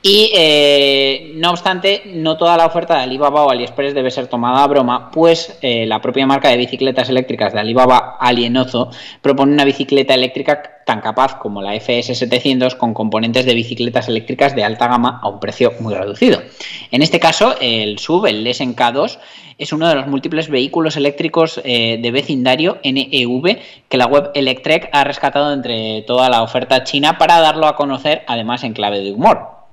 y 0.00 0.30
eh, 0.34 1.32
no 1.34 1.50
obstante, 1.50 2.02
no 2.14 2.36
toda 2.36 2.56
la 2.56 2.66
oferta 2.66 2.94
de 2.94 3.02
Alibaba 3.02 3.42
o 3.42 3.50
AliExpress 3.50 3.92
debe 3.92 4.12
ser 4.12 4.28
tomada 4.28 4.62
a 4.62 4.66
broma, 4.68 5.10
pues 5.10 5.58
eh, 5.62 5.84
la 5.86 6.00
propia 6.00 6.26
marca 6.26 6.48
de 6.50 6.58
bicicletas 6.58 7.08
eléctricas 7.08 7.52
de 7.52 7.60
Alibaba, 7.60 8.18
Alienozo, 8.20 8.90
propone 9.20 9.52
una 9.52 9.64
bicicleta 9.64 10.14
eléctrica 10.14 10.73
tan 10.84 11.00
capaz 11.00 11.38
como 11.38 11.62
la 11.62 11.74
FS700 11.74 12.76
con 12.76 12.94
componentes 12.94 13.44
de 13.46 13.54
bicicletas 13.54 14.08
eléctricas 14.08 14.54
de 14.54 14.64
alta 14.64 14.88
gama 14.88 15.20
a 15.22 15.28
un 15.28 15.40
precio 15.40 15.72
muy 15.80 15.94
reducido. 15.94 16.42
En 16.90 17.02
este 17.02 17.20
caso, 17.20 17.54
el 17.60 17.98
SUV, 17.98 18.26
el 18.26 18.44
Lesen 18.44 18.76
K2, 18.76 19.18
es 19.58 19.72
uno 19.72 19.88
de 19.88 19.94
los 19.94 20.06
múltiples 20.06 20.48
vehículos 20.48 20.96
eléctricos 20.96 21.60
eh, 21.64 21.98
de 22.02 22.10
vecindario 22.10 22.78
NEV 22.82 23.58
que 23.88 23.96
la 23.96 24.06
web 24.06 24.30
Electrek 24.34 24.88
ha 24.92 25.04
rescatado 25.04 25.52
entre 25.52 26.02
toda 26.02 26.28
la 26.28 26.42
oferta 26.42 26.84
china 26.84 27.18
para 27.18 27.40
darlo 27.40 27.66
a 27.66 27.76
conocer, 27.76 28.22
además 28.26 28.64
en 28.64 28.72
clave 28.72 29.00
de 29.00 29.12
humor. 29.12 29.63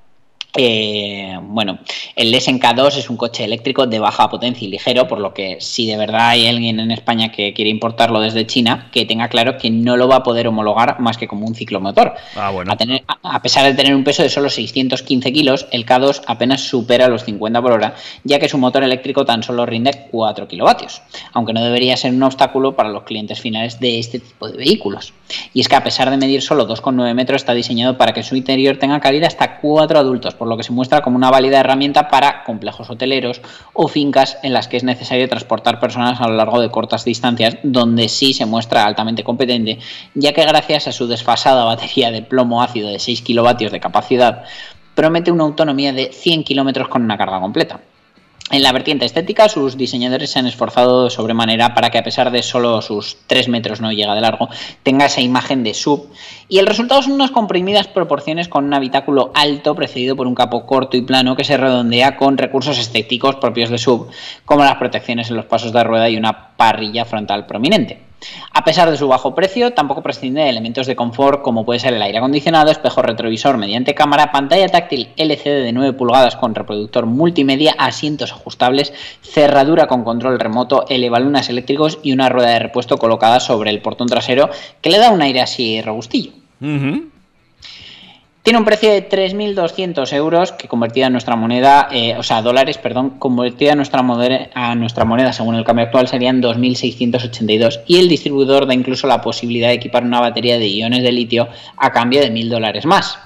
Eh, 0.58 1.38
bueno, 1.41 1.80
el 2.16 2.32
Lesen 2.32 2.60
K2 2.60 2.97
es 2.97 3.10
un 3.10 3.18
coche 3.18 3.43
eléctrico 3.45 3.88
de 3.88 3.99
baja 3.99 4.30
potencia 4.30 4.68
y 4.68 4.70
ligero, 4.72 5.08
por 5.08 5.20
lo 5.20 5.34
que 5.34 5.58
si 5.62 5.88
de 5.88 5.95
verdad 5.97 6.30
hay 6.30 6.47
alguien 6.47 6.80
en 6.80 6.91
España 6.91 7.32
que 7.32 7.54
quiere 7.54 7.72
importarlo 7.72 8.20
desde 8.20 8.45
China, 8.45 8.89
que 8.91 9.06
tenga 9.06 9.30
claro 9.30 9.58
que 9.58 9.70
no 9.70 9.95
lo 9.97 10.08
va 10.08 10.18
a 10.18 10.24
poder 10.24 10.47
homologar 10.47 10.99
más 10.99 11.18
que 11.18 11.28
como 11.28 11.45
un 11.47 11.56
ciclomotor. 11.56 12.14
Ah, 12.36 12.52
bueno. 12.52 12.72
A, 12.72 12.76
tener- 12.78 13.04
a- 13.08 13.36
a 13.36 13.41
pesar 13.41 13.66
de 13.66 13.74
tener 13.74 13.95
un 13.95 14.04
peso 14.04 14.24
de 14.24 14.30
solo 14.30 14.49
615 14.49 15.32
kilos, 15.32 15.68
el 15.72 15.86
K2 15.86 16.22
apenas 16.28 16.62
supera 16.62 17.08
los 17.08 17.24
50 17.24 17.62
por 17.62 17.72
hora, 17.72 17.95
ya 18.24 18.39
que 18.39 18.49
su 18.49 18.58
motor 18.58 18.84
eléctrico 18.84 19.26
tan 19.26 19.43
solo 19.43 19.66
rinde 19.66 20.08
4 20.12 20.47
kilovatios, 20.47 21.02
aunque 21.34 21.54
no 21.54 21.64
debería 21.64 21.95
ser 21.95 22.14
un 22.14 22.24
obstáculo 22.24 22.76
para 22.76 22.89
los 22.89 23.04
clientes 23.04 23.39
finales 23.39 23.80
de 23.80 23.99
este 23.99 24.20
tipo 24.20 24.47
de 24.49 24.58
vehículos. 24.58 25.14
Y 25.54 25.62
es 25.62 25.70
que 25.70 25.76
a 25.76 25.84
pesar 25.84 26.10
de 26.10 26.18
medir 26.18 26.41
solo 26.41 26.68
2,9 26.68 27.14
metros, 27.14 27.41
está 27.41 27.54
diseñado 27.54 27.97
para 27.97 28.14
que 28.14 28.22
su 28.24 28.36
interior 28.36 28.78
tenga 28.78 28.99
cabida 28.99 29.28
hasta 29.28 29.60
4 29.60 29.97
adultos, 29.99 30.34
por 30.42 30.48
lo 30.48 30.58
que 30.58 30.64
se 30.64 30.72
muestra 30.72 31.04
como 31.04 31.18
una 31.18 31.30
válida 31.30 31.60
herramienta 31.60 32.08
para 32.08 32.44
complejos 32.46 32.89
hoteleros 32.89 33.42
o 33.74 33.88
fincas 33.88 34.39
en 34.42 34.54
las 34.54 34.68
que 34.68 34.76
es 34.76 34.84
necesario 34.84 35.30
transportar 35.30 35.80
personas 35.80 36.20
a 36.20 36.28
lo 36.28 36.34
largo 36.34 36.60
de 36.60 36.72
cortas 36.72 37.06
distancias, 37.06 37.58
donde 37.62 38.10
sí 38.10 38.34
se 38.34 38.48
muestra 38.48 38.84
altamente 38.84 39.24
competente, 39.24 39.78
ya 40.16 40.34
que 40.34 40.44
gracias 40.44 40.88
a 40.88 40.94
su 40.94 41.06
desfasada 41.06 41.64
batería 41.64 42.10
de 42.10 42.24
plomo 42.24 42.64
ácido 42.64 42.89
de 42.89 42.98
6 42.98 43.22
kilovatios 43.22 43.72
de 43.72 43.80
capacidad, 43.80 44.44
promete 44.96 45.32
una 45.32 45.44
autonomía 45.44 45.94
de 45.94 46.12
100 46.12 46.44
kilómetros 46.44 46.88
con 46.88 47.04
una 47.04 47.20
carga 47.20 47.39
completa. 47.39 47.80
En 48.50 48.64
la 48.64 48.74
vertiente 48.74 49.06
estética, 49.06 49.48
sus 49.48 49.78
diseñadores 49.78 50.32
se 50.32 50.39
han 50.39 50.48
esforzado 50.48 51.10
sobremanera 51.10 51.74
para 51.74 51.89
que 51.89 51.98
a 51.98 52.04
pesar 52.04 52.32
de 52.32 52.44
solo 52.44 52.82
sus 52.82 53.18
3 53.28 53.48
metros 53.48 53.80
no 53.80 53.94
llega 53.94 54.14
de 54.14 54.20
largo, 54.20 54.50
tenga 54.84 55.06
esa 55.06 55.22
imagen 55.22 55.64
de 55.64 55.74
sub. 55.74 56.10
Y 56.50 56.60
el 56.60 56.68
resultado 56.68 57.02
son 57.02 57.14
unas 57.14 57.32
comprimidas 57.32 57.88
proporciones 57.88 58.50
con 58.50 58.66
un 58.66 58.74
habitáculo 58.74 59.32
alto 59.36 59.74
precedido 59.74 60.18
por 60.18 60.28
un 60.28 60.36
capó 60.36 60.66
corto 60.66 60.98
y 60.98 61.02
plano 61.02 61.38
que 61.38 61.46
se 61.46 61.56
redondea 61.56 62.18
con 62.18 62.38
recursos 62.38 62.78
estéticos 62.78 63.38
propios 63.38 63.70
de 63.70 63.78
sub, 63.78 64.10
como 64.44 64.66
las 64.66 64.76
protecciones 64.76 65.30
en 65.30 65.38
los 65.38 65.46
pasos 65.46 65.72
de 65.72 65.84
rueda 65.86 66.10
y 66.10 66.18
una 66.18 66.56
parrilla 66.58 67.06
frontal 67.06 67.46
prominente. 67.46 68.11
A 68.51 68.63
pesar 68.63 68.89
de 68.91 68.97
su 68.97 69.07
bajo 69.07 69.34
precio, 69.34 69.74
tampoco 69.74 70.03
prescinde 70.03 70.41
de 70.41 70.49
elementos 70.49 70.88
de 70.88 70.95
confort 70.95 71.41
como 71.41 71.65
puede 71.65 71.80
ser 71.80 71.93
el 71.93 72.01
aire 72.01 72.17
acondicionado, 72.17 72.72
espejo 72.72 73.01
retrovisor 73.01 73.57
mediante 73.57 73.95
cámara, 73.95 74.32
pantalla 74.32 74.67
táctil 74.67 75.09
LCD 75.17 75.63
de 75.63 75.72
9 75.74 75.93
pulgadas 75.93 76.36
con 76.36 76.55
reproductor 76.55 77.05
multimedia, 77.05 77.76
asientos 77.78 78.32
ajustables, 78.32 78.93
cerradura 79.22 79.88
con 79.88 80.03
control 80.03 80.39
remoto, 80.39 80.86
elevalunas 80.89 81.49
eléctricos 81.49 81.99
y 82.03 82.11
una 82.11 82.30
rueda 82.30 82.51
de 82.51 82.59
repuesto 82.59 82.97
colocada 82.97 83.39
sobre 83.39 83.69
el 83.69 83.82
portón 83.82 84.07
trasero 84.07 84.49
que 84.82 84.89
le 84.89 84.99
da 84.99 85.11
un 85.11 85.22
aire 85.22 85.41
así 85.41 85.82
robustillo. 85.82 86.32
Tiene 88.44 88.58
un 88.58 88.66
precio 88.66 88.89
de 88.89 89.08
3.200 89.08 90.12
euros 90.14 90.52
que 90.52 90.68
convertida 90.68 91.06
en 91.06 91.12
nuestra 91.12 91.36
moneda, 91.36 91.89
eh, 91.92 92.16
o 92.18 92.24
sea, 92.24 92.42
dólares, 92.42 92.80
perdón, 92.80 93.12
convertida 93.20 93.74
a 93.74 93.76
nuestra, 93.76 94.02
moneda, 94.02 95.32
según 95.32 95.56
el 95.56 95.64
cambio 95.64 95.86
actual 95.86 96.08
serían 96.08 96.42
2.682 96.42 97.82
y 97.86 98.00
el 98.00 98.10
distribuidor 98.10 98.66
da 98.66 98.74
incluso 98.74 99.06
la 99.06 99.22
posibilidad 99.22 99.68
de 99.68 99.76
equipar 99.76 100.04
una 100.04 100.20
batería 100.20 100.58
de 100.58 100.68
iones 100.68 101.04
de 101.04 101.12
litio 101.12 101.50
a 101.78 101.92
cambio 101.92 102.20
de 102.20 102.32
1.000 102.32 102.50
dólares 102.50 102.86
más. 102.88 103.20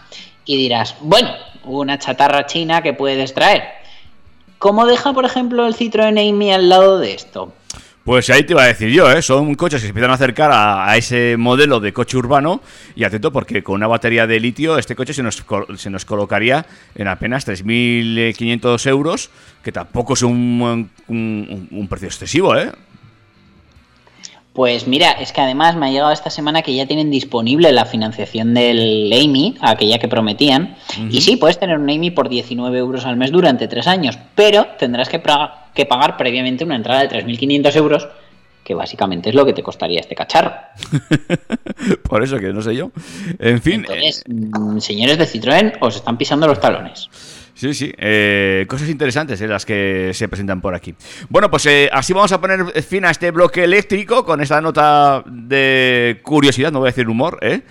Y 0.43 0.57
dirás, 0.57 0.97
bueno, 0.99 1.30
una 1.63 1.97
chatarra 1.97 2.45
china 2.45 2.82
que 2.82 2.91
puedes 2.91 3.34
traer. 3.34 3.63
¿Cómo 4.59 4.86
deja, 4.86 5.13
por 5.13 5.24
ejemplo, 5.24 5.66
el 5.66 5.76
Citroën 5.76 6.30
Amy 6.30 6.51
al 6.51 6.68
lado 6.68 6.99
de 6.99 7.13
esto? 7.13 7.53
Pues 8.06 8.30
ahí 8.30 8.43
te 8.43 8.53
iba 8.53 8.62
a 8.62 8.68
decir 8.68 8.89
yo, 8.89 9.12
¿eh? 9.12 9.20
son 9.24 9.56
coches 9.56 9.82
que 9.82 9.88
se 9.88 9.89
empiezan 9.89 10.12
a 10.12 10.14
acercar 10.14 10.51
a, 10.53 10.95
ese 10.95 11.38
modelo 11.38 11.80
de 11.80 11.91
coche 11.91 12.18
urbano 12.18 12.62
y 12.95 13.03
atento 13.03 13.32
porque 13.32 13.64
con 13.64 13.74
una 13.76 13.88
batería 13.88 14.28
de 14.28 14.39
litio 14.39 14.78
este 14.78 14.95
coche 14.95 15.12
se 15.12 15.24
nos, 15.24 15.43
se 15.78 15.89
nos 15.89 16.06
colocaría 16.06 16.68
en 16.93 17.08
apenas 17.08 17.47
3.500 17.47 18.86
euros, 18.88 19.32
que 19.64 19.72
tampoco 19.72 20.14
es 20.14 20.22
un- 20.22 20.88
un 21.08 21.88
precio 21.89 22.08
excesivo, 22.08 22.56
¿eh? 22.56 22.72
Pues 24.56 24.88
mira, 24.88 25.12
es 25.12 25.34
que 25.34 25.41
además 25.41 25.76
me 25.76 25.86
ha 25.86 25.91
llegado 25.91 26.14
esta 26.14 26.30
semana 26.30 26.62
que 26.62 26.74
ya 26.74 26.86
tienen 26.86 27.12
disponible 27.12 27.74
la 27.74 27.84
financiación 27.84 28.53
del 28.53 29.12
Amy, 29.12 29.58
aquella 29.60 29.99
que 29.99 30.08
prometían. 30.08 30.78
Y 31.10 31.20
sí, 31.20 31.36
puedes 31.36 31.60
tener 31.60 31.78
un 31.78 31.89
Amy 31.89 32.10
por 32.10 32.30
19 32.30 32.78
euros 32.78 33.06
al 33.06 33.18
mes 33.18 33.32
durante 33.32 33.68
tres 33.68 33.86
años, 33.86 34.18
pero 34.34 34.66
tendrás 34.80 35.10
que, 35.10 35.20
pagar 35.20 36.16
previamente 36.16 36.64
una 36.64 36.78
entrada 36.78 37.06
de 37.06 37.10
3.500 37.10 37.76
euros, 37.76 38.08
que 38.64 38.74
básicamente 38.74 39.28
es 39.28 39.36
lo 39.36 39.45
que 39.45 39.51
te 39.51 39.62
costaría 39.62 39.99
este 39.99 40.16
cacharro. 40.16 40.53
Por 42.10 42.24
eso 42.24 42.39
que 42.39 42.53
no 42.53 42.62
sé 42.62 42.78
yo. 42.78 42.91
En 43.39 43.62
fin, 43.62 43.82
Entonces, 43.82 44.24
mm, 44.26 44.80
señores 44.80 45.18
de 45.18 45.26
Citroën, 45.26 45.74
os 45.82 45.97
están 45.97 46.18
pisando 46.18 46.47
los 46.47 46.62
talones. 46.62 47.10
Sí, 47.56 47.74
sí, 47.74 47.91
eh, 47.97 48.66
cosas 48.68 48.89
interesantes 48.89 49.39
eh, 49.39 49.47
las 49.47 49.66
que 49.66 50.12
se 50.14 50.28
presentan 50.28 50.60
por 50.60 50.76
aquí. 50.76 50.93
Bueno, 51.30 51.49
pues 51.49 51.66
eh, 51.68 51.89
así 51.91 52.12
vamos 52.12 52.34
a 52.34 52.41
poner 52.41 52.84
fin 52.84 53.06
a 53.06 53.12
este 53.12 53.32
bloque 53.32 53.64
eléctrico 53.64 54.26
con 54.26 54.41
esta 54.41 54.60
nota 54.60 55.24
de 55.26 56.20
curiosidad, 56.22 56.74
no 56.74 56.80
voy 56.80 56.88
a 56.88 56.91
decir 56.91 57.08
humor, 57.08 57.39
¿eh? 57.41 57.62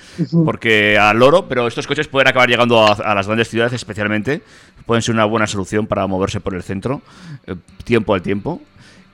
porque 0.45 0.97
al 0.99 1.19
loro, 1.19 1.47
pero 1.49 1.67
estos 1.67 1.87
coches 1.87 2.09
pueden 2.09 2.29
acabar 2.29 2.49
llegando 2.49 2.83
a, 2.83 2.93
a 2.93 3.15
las 3.15 3.27
grandes 3.27 3.49
ciudades 3.49 3.75
especialmente, 3.75 4.41
pueden 4.87 5.03
ser 5.03 5.15
una 5.15 5.27
buena 5.27 5.47
solución 5.47 5.87
para 5.87 6.07
moverse 6.07 6.41
por 6.41 6.55
el 6.55 6.63
centro, 6.63 7.03
eh, 7.47 7.55
tiempo 7.85 8.15
al 8.15 8.23
tiempo. 8.23 8.63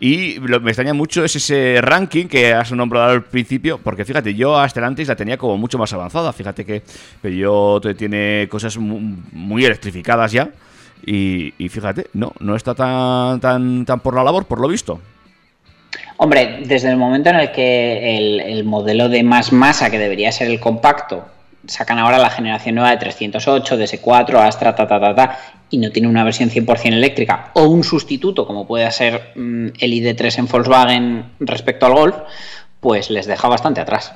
Y 0.03 0.39
lo 0.39 0.59
que 0.59 0.65
me 0.65 0.71
extraña 0.71 0.95
mucho 0.95 1.23
es 1.25 1.37
ese 1.37 1.79
ranking 1.83 2.27
que 2.27 2.55
has 2.55 2.73
nombrado 2.73 3.11
al 3.11 3.23
principio, 3.23 3.79
porque 3.79 4.07
fíjate, 4.07 4.35
yo 4.35 4.59
a 4.59 4.67
Stellantis 4.67 5.09
la 5.09 5.15
tenía 5.15 5.37
como 5.37 5.59
mucho 5.59 5.77
más 5.77 5.93
avanzada. 5.93 6.33
Fíjate 6.33 6.65
que 6.65 6.83
Peugeot 7.21 7.95
tiene 7.99 8.49
cosas 8.51 8.79
mu- 8.79 9.19
muy, 9.33 9.65
electrificadas 9.67 10.33
ya. 10.33 10.49
Y, 11.05 11.53
y 11.59 11.69
fíjate, 11.69 12.07
no, 12.15 12.33
no 12.41 12.57
está 12.57 12.75
tan, 12.75 13.41
tan, 13.41 13.85
tan 13.85 14.01
por 14.01 14.15
la 14.15 14.25
labor, 14.25 14.47
por 14.47 14.59
lo 14.61 14.69
visto. 14.69 15.01
Hombre, 16.17 16.63
desde 16.65 16.91
el 16.91 16.97
momento 16.97 17.31
en 17.31 17.37
el 17.37 17.53
que 17.53 18.17
el 18.53 18.65
modelo 18.65 19.09
de 19.11 19.23
más 19.23 19.53
masa, 19.53 19.91
que 19.91 19.99
debería 19.99 20.33
ser 20.33 20.49
el 20.49 20.61
compacto, 20.61 21.27
sacan 21.67 21.99
ahora 21.99 22.19
la 22.19 22.31
generación 22.31 22.75
nueva 22.75 22.91
de 22.91 22.97
308, 22.99 23.77
de 23.77 23.85
S4, 23.85 24.35
Astra, 24.37 24.75
ta, 24.75 24.87
ta, 24.87 25.01
ta, 25.01 25.15
ta, 25.15 25.39
y 25.71 25.79
no 25.79 25.91
tiene 25.91 26.09
una 26.09 26.25
versión 26.25 26.51
100% 26.51 26.93
eléctrica 26.93 27.51
o 27.55 27.65
un 27.65 27.85
sustituto, 27.85 28.47
como 28.47 28.67
puede 28.67 28.91
ser 28.91 29.33
mm, 29.37 29.67
el 29.79 29.93
ID3 29.93 30.39
en 30.39 30.47
Volkswagen 30.47 31.25
respecto 31.41 31.87
al 31.87 31.95
Golf, 31.95 32.17
pues 32.81 33.11
les 33.11 33.27
deja 33.27 33.49
bastante 33.49 33.81
atrás. 33.81 34.13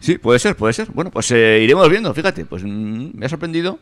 Sí, 0.00 0.18
puede 0.18 0.38
ser, 0.38 0.56
puede 0.56 0.72
ser. 0.72 0.88
Bueno, 0.92 1.10
pues 1.10 1.30
eh, 1.30 1.60
iremos 1.62 1.88
viendo, 1.88 2.12
fíjate, 2.14 2.44
pues 2.44 2.62
mm, 2.62 3.10
me 3.14 3.26
ha 3.26 3.28
sorprendido. 3.28 3.78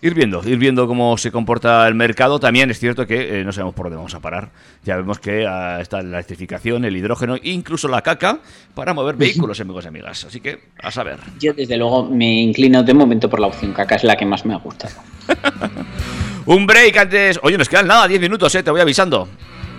Ir 0.00 0.14
viendo, 0.14 0.40
ir 0.48 0.58
viendo 0.58 0.86
cómo 0.86 1.18
se 1.18 1.32
comporta 1.32 1.88
el 1.88 1.94
mercado. 1.94 2.38
También 2.38 2.70
es 2.70 2.78
cierto 2.78 3.04
que 3.06 3.40
eh, 3.40 3.44
no 3.44 3.52
sabemos 3.52 3.74
por 3.74 3.86
dónde 3.86 3.96
vamos 3.96 4.14
a 4.14 4.20
parar. 4.20 4.50
Ya 4.84 4.96
vemos 4.96 5.18
que 5.18 5.44
ah, 5.44 5.80
está 5.80 6.02
la 6.02 6.18
electrificación, 6.18 6.84
el 6.84 6.96
hidrógeno, 6.96 7.36
incluso 7.42 7.88
la 7.88 8.02
caca 8.02 8.38
para 8.74 8.94
mover 8.94 9.16
vehículos, 9.16 9.58
amigos 9.60 9.84
y 9.84 9.88
amigas. 9.88 10.24
Así 10.24 10.40
que, 10.40 10.60
a 10.80 10.92
saber. 10.92 11.18
Yo 11.40 11.52
desde 11.52 11.76
luego 11.76 12.08
me 12.08 12.42
inclino 12.42 12.84
de 12.84 12.94
momento 12.94 13.28
por 13.28 13.40
la 13.40 13.48
opción 13.48 13.72
caca, 13.72 13.96
es 13.96 14.04
la 14.04 14.16
que 14.16 14.24
más 14.24 14.46
me 14.46 14.54
ha 14.54 14.58
gustado. 14.58 14.94
Un 16.46 16.64
break 16.64 16.96
antes. 16.96 17.40
Oye, 17.42 17.58
nos 17.58 17.68
quedan 17.68 17.88
nada, 17.88 18.06
10 18.06 18.20
minutos, 18.20 18.54
eh, 18.54 18.62
te 18.62 18.70
voy 18.70 18.80
avisando. 18.80 19.28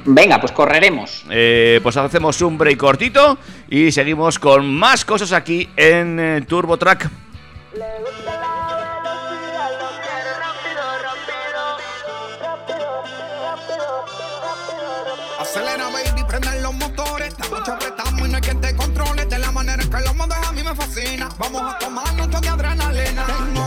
Venga, 0.06 0.40
pues 0.40 0.52
correremos. 0.52 1.26
Eh, 1.30 1.80
pues 1.82 1.98
hacemos 1.98 2.42
un 2.42 2.58
break 2.58 2.78
cortito 2.78 3.38
y 3.70 3.92
seguimos 3.92 4.40
con 4.40 4.66
más 4.66 5.06
cosas 5.06 5.32
aquí 5.34 5.70
en 5.76 6.20
eh, 6.20 6.42
Turbo 6.48 6.78
Track. 6.78 7.10
Noche 17.60 17.72
apretamos 17.72 18.28
y 18.28 18.32
no 18.32 18.36
hay 18.38 18.42
quien 18.42 18.62
te 18.62 18.76
controle. 18.76 19.26
De 19.26 19.38
la 19.38 19.52
manera 19.52 19.84
en 19.84 19.90
que 19.90 20.00
lo 20.00 20.14
montas 20.14 20.48
a 20.48 20.52
mí 20.52 20.64
me 20.64 20.76
fascina. 20.76 21.30
Vamos 21.38 21.62
a 21.62 21.78
tomar 21.78 22.14
noche 22.16 22.40
de 22.42 22.50
adrenalina. 22.50 23.59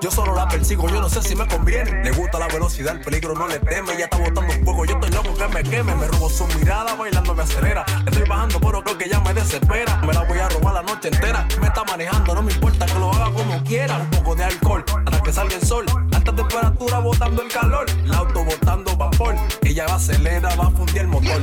Yo 0.00 0.10
solo 0.10 0.34
la 0.34 0.46
persigo, 0.46 0.88
yo 0.88 1.00
no 1.00 1.08
sé 1.08 1.22
si 1.22 1.34
me 1.34 1.46
conviene. 1.46 2.04
Le 2.04 2.10
gusta 2.12 2.38
la 2.38 2.48
velocidad, 2.48 2.94
el 2.94 3.00
peligro 3.00 3.34
no 3.34 3.48
le 3.48 3.58
teme. 3.58 3.94
Ella 3.94 4.04
está 4.04 4.18
botando 4.18 4.52
fuego, 4.64 4.84
yo 4.84 4.94
estoy 4.94 5.10
loco 5.10 5.34
que 5.34 5.48
me 5.48 5.62
queme. 5.62 5.94
Me 5.94 6.06
robo 6.06 6.28
su 6.28 6.46
mirada, 6.58 6.94
bailando 6.94 7.34
me 7.34 7.42
acelera. 7.42 7.84
Estoy 8.06 8.28
bajando, 8.28 8.60
pero 8.60 8.82
creo 8.82 8.98
que 8.98 9.08
ya 9.08 9.20
me 9.20 9.32
desespera. 9.32 9.96
Me 10.06 10.12
la 10.12 10.24
voy 10.24 10.38
a 10.38 10.48
robar 10.48 10.74
la 10.74 10.82
noche 10.82 11.08
entera. 11.08 11.46
Me 11.60 11.66
está 11.68 11.84
manejando, 11.84 12.34
no 12.34 12.42
me 12.42 12.52
importa 12.52 12.86
que 12.86 12.94
lo 12.94 13.10
haga 13.12 13.32
como 13.32 13.62
quiera. 13.64 13.96
Un 13.98 14.10
poco 14.10 14.34
de 14.34 14.44
alcohol, 14.44 14.84
hasta 15.06 15.22
que 15.22 15.32
salga 15.32 15.56
el 15.56 15.62
sol. 15.62 15.86
Alta 16.12 16.34
temperatura 16.34 16.98
botando 16.98 17.42
el 17.42 17.48
calor. 17.48 17.86
El 17.90 18.14
auto 18.14 18.44
botando 18.44 18.96
vapor. 18.96 19.34
Ella 19.62 19.86
va 19.86 19.94
a 19.94 19.96
acelerar, 19.96 20.60
va 20.60 20.66
a 20.66 20.70
fundir 20.70 20.98
el 20.98 21.08
motor. 21.08 21.42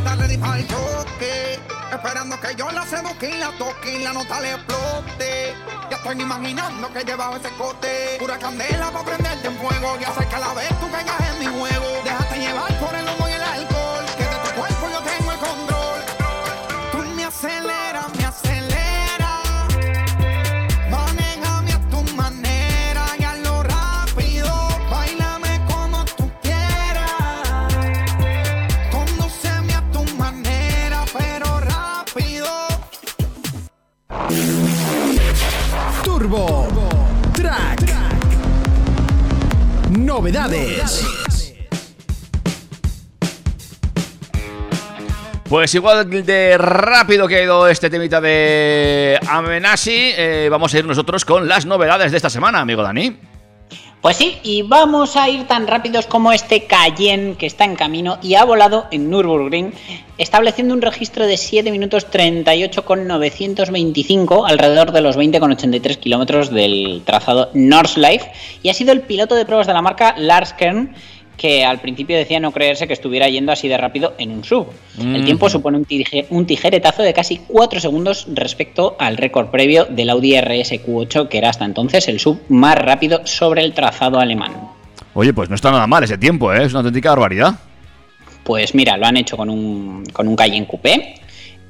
Esperando 1.94 2.40
que 2.40 2.56
yo 2.56 2.72
la 2.72 2.86
seduzca 2.88 3.28
y 3.28 3.38
la 3.38 3.52
toque 3.52 4.00
y 4.00 4.04
la 4.04 4.14
nota 4.14 4.42
le 4.42 4.54
explote. 4.54 5.54
Ya 5.92 5.98
estoy 5.98 6.22
imaginando 6.22 6.92
que 6.92 7.04
llevaba 7.04 7.38
ese 7.38 7.50
cote. 7.52 8.18
Pura 8.18 8.40
candela 8.40 8.90
para 8.90 9.06
prenderte 9.06 9.48
en 9.48 9.58
fuego 9.58 9.98
y 10.02 10.04
hacer 10.04 10.28
que 10.28 10.38
la 10.38 10.54
vez 10.56 10.70
tú 10.80 10.90
caigas 10.90 11.22
en 11.30 11.40
mi 11.40 11.46
juego. 11.46 11.86
Déjate 12.04 12.40
llevar 12.40 12.80
por 12.80 12.96
el 12.96 13.08
humo 13.08 13.23
Novedades. 40.14 41.04
Pues 45.50 45.74
igual 45.74 46.08
de 46.08 46.56
rápido 46.60 47.28
que 47.28 47.38
ha 47.38 47.44
ido 47.44 47.68
este 47.68 47.90
temita 47.90 48.22
de 48.22 49.20
Amenasi, 49.28 50.14
eh, 50.16 50.50
vamos 50.52 50.72
a 50.72 50.78
ir 50.78 50.86
nosotros 50.86 51.26
con 51.26 51.48
las 51.48 51.66
novedades 51.66 52.12
de 52.12 52.18
esta 52.18 52.30
semana, 52.30 52.60
amigo 52.60 52.84
Dani. 52.84 53.33
Pues 54.04 54.18
sí, 54.18 54.38
y 54.44 54.62
vamos 54.64 55.16
a 55.16 55.30
ir 55.30 55.48
tan 55.48 55.66
rápidos 55.66 56.08
como 56.08 56.34
este 56.34 56.66
Cayenne 56.66 57.38
que 57.38 57.46
está 57.46 57.64
en 57.64 57.78
camino 57.78 58.18
y 58.22 58.36
ha 58.36 58.44
volado 58.44 58.86
en 58.92 59.10
Nürburgring, 59.10 59.72
estableciendo 60.18 60.74
un 60.74 60.82
registro 60.82 61.26
de 61.26 61.38
7 61.38 61.72
minutos 61.72 62.12
38,925, 62.12 64.46
alrededor 64.46 64.92
de 64.92 65.00
los 65.00 65.18
20,83 65.18 66.00
kilómetros 66.00 66.50
del 66.50 67.04
trazado 67.06 67.50
Nordschleife, 67.54 68.30
y 68.62 68.68
ha 68.68 68.74
sido 68.74 68.92
el 68.92 69.04
piloto 69.04 69.36
de 69.36 69.46
pruebas 69.46 69.68
de 69.68 69.74
la 69.74 69.82
marca 69.82 70.16
Lars 70.18 70.52
Kern 70.52 70.94
que 71.38 71.66
al 71.66 71.80
principio 71.82 72.16
decía 72.16 72.40
no 72.40 72.52
creerse 72.52 72.86
que 72.88 72.94
estuviera 72.94 73.28
yendo 73.28 73.52
así 73.52 73.68
de 73.68 73.78
rápido 73.78 74.14
en 74.18 74.32
un 74.32 74.44
sub. 74.44 74.68
El 75.00 75.22
Mm. 75.22 75.26
tiempo 75.26 75.50
supone 75.50 75.78
un, 75.78 75.86
tije- 75.86 76.26
un 76.30 76.46
tijeretazo 76.46 77.02
de 77.02 77.14
casi 77.14 77.38
4 77.48 77.80
segundos 77.80 78.28
respecto 78.34 78.96
al 79.00 79.18
récord 79.18 79.48
previo 79.48 79.86
del 79.86 80.10
Audi 80.12 80.36
RS 80.36 80.74
Q8, 80.86 81.28
que 81.30 81.40
era 81.40 81.50
hasta 81.50 81.66
entonces 81.66 82.08
el 82.08 82.20
sub 82.20 82.40
más 82.50 82.76
rápido 82.76 83.26
sobre 83.26 83.64
el 83.64 83.74
trazado 83.74 84.20
alemán. 84.20 84.54
Oye, 85.16 85.34
pues 85.34 85.50
no 85.50 85.56
está 85.56 85.72
nada 85.72 85.88
mal 85.88 86.04
ese 86.04 86.18
tiempo, 86.18 86.54
¿eh? 86.54 86.64
es 86.64 86.72
una 86.72 86.80
auténtica 86.80 87.10
barbaridad. 87.10 87.56
Pues 88.44 88.76
mira, 88.76 88.98
lo 88.98 89.06
han 89.06 89.18
hecho 89.18 89.36
con 89.38 89.50
un, 89.50 90.04
con 90.14 90.28
un 90.28 90.36
Cayenne 90.36 90.68
Coupé, 90.68 91.16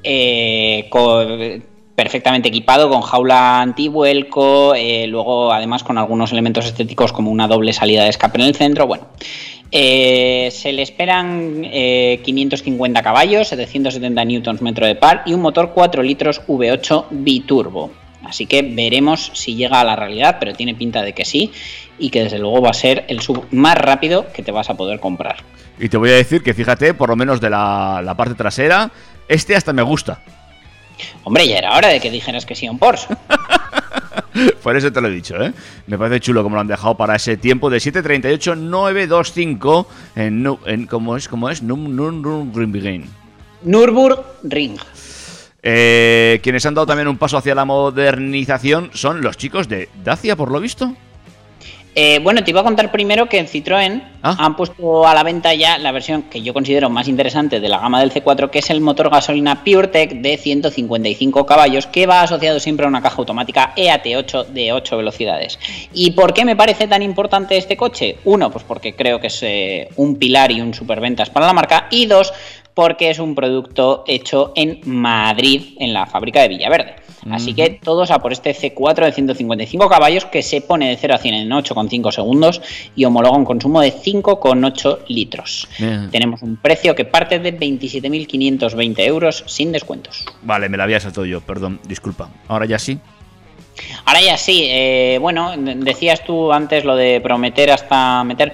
eh, 0.02 0.88
perfectamente 1.94 2.48
equipado, 2.48 2.90
con 2.90 3.02
jaula 3.02 3.60
antivuelco, 3.60 4.74
eh, 4.74 5.06
luego 5.06 5.52
además 5.52 5.84
con 5.84 5.96
algunos 5.98 6.32
elementos 6.32 6.66
estéticos 6.66 7.12
como 7.12 7.30
una 7.30 7.46
doble 7.46 7.72
salida 7.72 8.02
de 8.02 8.10
escape 8.10 8.40
en 8.40 8.46
el 8.48 8.54
centro. 8.56 8.86
Bueno, 8.86 9.06
eh, 9.76 10.52
se 10.52 10.72
le 10.72 10.82
esperan 10.82 11.62
eh, 11.64 12.20
550 12.22 13.02
caballos, 13.02 13.48
770 13.48 14.24
newtons 14.24 14.62
metro 14.62 14.86
de 14.86 14.94
par 14.94 15.24
y 15.26 15.34
un 15.34 15.40
motor 15.40 15.72
4 15.74 16.00
litros 16.04 16.40
V8 16.46 17.06
biturbo. 17.10 17.90
Así 18.24 18.46
que 18.46 18.62
veremos 18.62 19.32
si 19.34 19.56
llega 19.56 19.80
a 19.80 19.84
la 19.84 19.96
realidad, 19.96 20.36
pero 20.38 20.54
tiene 20.54 20.76
pinta 20.76 21.02
de 21.02 21.12
que 21.12 21.24
sí 21.24 21.50
y 21.98 22.10
que 22.10 22.22
desde 22.22 22.38
luego 22.38 22.62
va 22.62 22.70
a 22.70 22.74
ser 22.74 23.04
el 23.08 23.20
sub 23.20 23.48
más 23.50 23.76
rápido 23.76 24.32
que 24.32 24.44
te 24.44 24.52
vas 24.52 24.70
a 24.70 24.74
poder 24.74 25.00
comprar. 25.00 25.38
Y 25.80 25.88
te 25.88 25.96
voy 25.96 26.10
a 26.10 26.14
decir 26.14 26.44
que 26.44 26.54
fíjate, 26.54 26.94
por 26.94 27.08
lo 27.08 27.16
menos 27.16 27.40
de 27.40 27.50
la, 27.50 28.00
la 28.00 28.16
parte 28.16 28.36
trasera, 28.36 28.92
este 29.26 29.56
hasta 29.56 29.72
me 29.72 29.82
gusta. 29.82 30.20
Hombre, 31.24 31.48
ya 31.48 31.58
era 31.58 31.76
hora 31.76 31.88
de 31.88 31.98
que 31.98 32.12
dijeras 32.12 32.46
que 32.46 32.54
sí 32.54 32.66
a 32.66 32.70
un 32.70 32.78
Porsche. 32.78 33.08
Por 34.62 34.76
eso 34.76 34.92
te 34.92 35.00
lo 35.00 35.08
he 35.08 35.12
dicho, 35.12 35.40
¿eh? 35.42 35.52
Me 35.86 35.96
parece 35.98 36.20
chulo 36.20 36.42
como 36.42 36.56
lo 36.56 36.60
han 36.60 36.66
dejado 36.66 36.96
para 36.96 37.16
ese 37.16 37.36
tiempo 37.36 37.70
de 37.70 37.78
7.38.925 37.78 39.86
en, 40.16 40.42
Nu- 40.42 40.58
en 40.66 40.86
¿cómo 40.86 41.16
es? 41.16 41.28
¿Cómo 41.28 41.48
es? 41.50 41.62
Nürburgring. 41.62 43.04
Nürburgring. 43.62 44.76
Eh, 45.62 46.40
quienes 46.42 46.66
han 46.66 46.74
dado 46.74 46.86
también 46.86 47.08
un 47.08 47.16
paso 47.16 47.38
hacia 47.38 47.54
la 47.54 47.64
modernización 47.64 48.90
son 48.92 49.22
los 49.22 49.36
chicos 49.36 49.68
de 49.68 49.88
Dacia, 50.04 50.36
por 50.36 50.50
lo 50.50 50.60
visto. 50.60 50.94
Eh, 51.94 52.18
bueno, 52.22 52.42
te 52.42 52.50
iba 52.50 52.60
a 52.60 52.64
contar 52.64 52.90
primero 52.90 53.28
que 53.28 53.38
en 53.38 53.46
Citroën 53.46 54.02
Ah. 54.26 54.36
han 54.38 54.56
puesto 54.56 55.06
a 55.06 55.14
la 55.14 55.22
venta 55.22 55.52
ya 55.52 55.76
la 55.76 55.92
versión 55.92 56.22
que 56.22 56.40
yo 56.40 56.54
considero 56.54 56.88
más 56.88 57.08
interesante 57.08 57.60
de 57.60 57.68
la 57.68 57.78
gama 57.78 58.00
del 58.00 58.10
C4, 58.10 58.48
que 58.48 58.60
es 58.60 58.70
el 58.70 58.80
motor 58.80 59.10
gasolina 59.10 59.62
PureTech 59.62 60.12
de 60.22 60.38
155 60.38 61.44
caballos, 61.44 61.86
que 61.86 62.06
va 62.06 62.22
asociado 62.22 62.58
siempre 62.58 62.86
a 62.86 62.88
una 62.88 63.02
caja 63.02 63.16
automática 63.18 63.74
E 63.76 63.88
EAT8 63.88 64.46
de 64.46 64.72
8 64.72 64.96
velocidades. 64.96 65.58
¿Y 65.92 66.12
por 66.12 66.32
qué 66.32 66.46
me 66.46 66.56
parece 66.56 66.88
tan 66.88 67.02
importante 67.02 67.58
este 67.58 67.76
coche? 67.76 68.16
Uno, 68.24 68.50
pues 68.50 68.64
porque 68.64 68.94
creo 68.96 69.20
que 69.20 69.26
es 69.26 69.42
eh, 69.42 69.88
un 69.96 70.16
pilar 70.16 70.50
y 70.50 70.62
un 70.62 70.72
superventas 70.72 71.28
para 71.28 71.46
la 71.46 71.52
marca. 71.52 71.88
Y 71.90 72.06
dos, 72.06 72.32
porque 72.74 73.10
es 73.10 73.18
un 73.20 73.34
producto 73.34 74.02
hecho 74.06 74.52
en 74.56 74.80
Madrid, 74.84 75.76
en 75.78 75.92
la 75.92 76.06
fábrica 76.06 76.42
de 76.42 76.48
Villaverde. 76.48 76.96
Así 77.30 77.54
que 77.54 77.70
todos 77.82 78.10
a 78.10 78.18
por 78.18 78.32
este 78.34 78.54
C4 78.54 79.06
de 79.06 79.12
155 79.12 79.88
caballos 79.88 80.26
que 80.26 80.42
se 80.42 80.60
pone 80.60 80.90
de 80.90 80.96
0 80.98 81.14
a 81.14 81.18
100 81.18 81.34
en 81.34 81.48
8,5 81.48 82.12
segundos 82.12 82.60
y 82.94 83.06
homologa 83.06 83.38
un 83.38 83.46
consumo 83.46 83.80
de 83.80 83.94
5,8 83.94 84.98
litros. 85.08 85.66
Bien. 85.78 86.10
Tenemos 86.10 86.42
un 86.42 86.56
precio 86.56 86.94
que 86.94 87.06
parte 87.06 87.38
de 87.38 87.58
27.520 87.58 88.98
euros 89.06 89.42
sin 89.46 89.72
descuentos. 89.72 90.24
Vale, 90.42 90.68
me 90.68 90.76
la 90.76 90.84
había 90.84 91.00
saltado 91.00 91.24
yo, 91.24 91.40
perdón, 91.40 91.80
disculpa. 91.88 92.28
Ahora 92.46 92.66
ya 92.66 92.78
sí. 92.78 92.98
Ahora 94.04 94.20
ya 94.20 94.36
sí, 94.36 94.60
eh, 94.70 95.16
bueno, 95.20 95.56
de- 95.56 95.76
decías 95.76 96.22
tú 96.24 96.52
antes 96.52 96.84
lo 96.84 96.94
de 96.94 97.20
prometer 97.22 97.70
hasta 97.70 98.22
meter. 98.24 98.52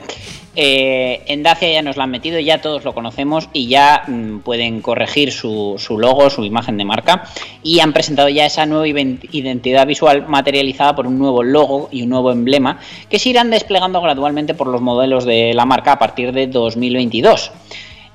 Eh, 0.62 1.22
en 1.28 1.42
Dacia 1.42 1.72
ya 1.72 1.80
nos 1.80 1.96
lo 1.96 2.02
han 2.02 2.10
metido, 2.10 2.38
ya 2.38 2.60
todos 2.60 2.84
lo 2.84 2.92
conocemos 2.92 3.48
y 3.54 3.68
ya 3.68 4.02
mm, 4.06 4.40
pueden 4.40 4.82
corregir 4.82 5.32
su, 5.32 5.76
su 5.78 5.98
logo, 5.98 6.28
su 6.28 6.44
imagen 6.44 6.76
de 6.76 6.84
marca 6.84 7.24
y 7.62 7.80
han 7.80 7.94
presentado 7.94 8.28
ya 8.28 8.44
esa 8.44 8.66
nueva 8.66 8.86
identidad 8.86 9.86
visual 9.86 10.28
materializada 10.28 10.94
por 10.94 11.06
un 11.06 11.18
nuevo 11.18 11.42
logo 11.42 11.88
y 11.90 12.02
un 12.02 12.10
nuevo 12.10 12.30
emblema 12.30 12.78
que 13.08 13.18
se 13.18 13.30
irán 13.30 13.48
desplegando 13.48 14.02
gradualmente 14.02 14.52
por 14.52 14.66
los 14.66 14.82
modelos 14.82 15.24
de 15.24 15.54
la 15.54 15.64
marca 15.64 15.92
a 15.92 15.98
partir 15.98 16.30
de 16.32 16.46
2022. 16.46 17.52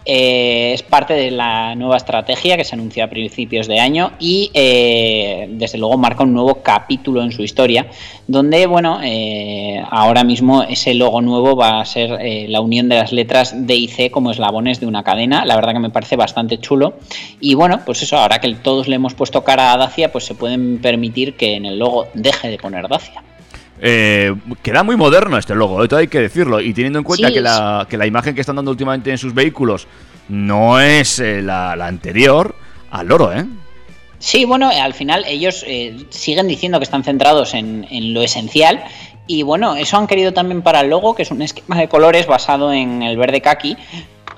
Eh, 0.07 0.73
es 0.73 0.83
parte 0.83 1.15
de 1.15 1.31
la 1.31 1.73
nueva 1.73 1.97
estrategia 1.97 2.57
que 2.57 2.63
se 2.63 2.75
anunció 2.75 3.03
a 3.03 3.07
principios 3.07 3.67
de 3.67 3.79
año 3.79 4.11
y 4.19 4.51
eh, 4.53 5.47
desde 5.49 5.79
luego 5.79 5.97
marca 5.97 6.21
un 6.21 6.31
nuevo 6.31 6.61
capítulo 6.61 7.23
en 7.23 7.31
su 7.31 7.41
historia 7.41 7.87
donde 8.27 8.67
bueno 8.67 8.99
eh, 9.03 9.83
ahora 9.89 10.23
mismo 10.23 10.61
ese 10.61 10.93
logo 10.93 11.21
nuevo 11.21 11.55
va 11.55 11.81
a 11.81 11.85
ser 11.85 12.19
la 12.49 12.61
unión 12.61 12.87
de 12.87 12.97
las 12.97 13.11
letras 13.11 13.55
D 13.65 13.75
y 13.75 13.87
C 13.87 14.11
como 14.11 14.29
eslabones 14.29 14.79
de 14.79 14.85
una 14.85 15.03
cadena. 15.03 15.43
La 15.43 15.55
verdad 15.55 15.73
que 15.73 15.79
me 15.79 15.89
parece 15.89 16.15
bastante 16.15 16.59
chulo. 16.59 16.93
Y 17.39 17.55
bueno 17.55 17.81
pues 17.83 18.03
eso 18.03 18.17
ahora 18.17 18.39
que 18.39 18.53
todos 18.55 18.87
le 18.87 18.95
hemos 18.95 19.15
puesto 19.15 19.43
cara 19.43 19.73
a 19.73 19.77
Dacia 19.77 20.11
pues 20.11 20.25
se 20.25 20.35
pueden 20.35 20.79
permitir 20.81 21.35
que 21.35 21.55
en 21.55 21.65
el 21.65 21.79
logo 21.79 22.07
deje 22.13 22.49
de 22.49 22.57
poner 22.59 22.87
Dacia 22.87 23.23
Eh, 23.81 24.33
queda 24.63 24.83
muy 24.83 24.95
moderno 24.95 25.37
este 25.37 25.53
logo, 25.55 25.85
todo 25.87 25.99
hay 25.99 26.07
que 26.07 26.21
decirlo. 26.21 26.61
Y 26.61 26.73
teniendo 26.73 26.99
en 26.99 27.03
cuenta 27.03 27.27
Sí, 27.27 27.33
que, 27.33 27.41
la, 27.41 27.85
que 27.89 27.97
la 27.97 28.05
imagen 28.05 28.35
que 28.35 28.41
están 28.41 28.55
dando 28.55 28.71
últimamente 28.71 29.11
en 29.11 29.17
sus 29.17 29.33
vehículos 29.33 29.87
no 30.29 30.79
es 30.79 31.19
eh, 31.19 31.41
la, 31.41 31.75
la 31.75 31.87
anterior, 31.87 32.55
al 32.91 33.07
loro, 33.07 33.33
¿eh? 33.33 33.45
Sí, 34.19 34.45
bueno, 34.45 34.69
al 34.69 34.93
final 34.93 35.23
ellos 35.27 35.63
eh, 35.67 35.97
siguen 36.09 36.47
diciendo 36.47 36.79
que 36.79 36.85
están 36.85 37.03
centrados 37.03 37.53
en, 37.53 37.85
en 37.91 38.13
lo 38.13 38.21
esencial 38.21 38.83
y 39.27 39.43
bueno, 39.43 39.75
eso 39.75 39.97
han 39.97 40.07
querido 40.07 40.33
también 40.33 40.61
para 40.61 40.81
el 40.81 40.89
logo, 40.89 41.15
que 41.15 41.23
es 41.23 41.31
un 41.31 41.41
esquema 41.41 41.77
de 41.77 41.89
colores 41.89 42.25
basado 42.25 42.71
en 42.71 43.03
el 43.03 43.17
verde 43.17 43.41
kaki, 43.41 43.75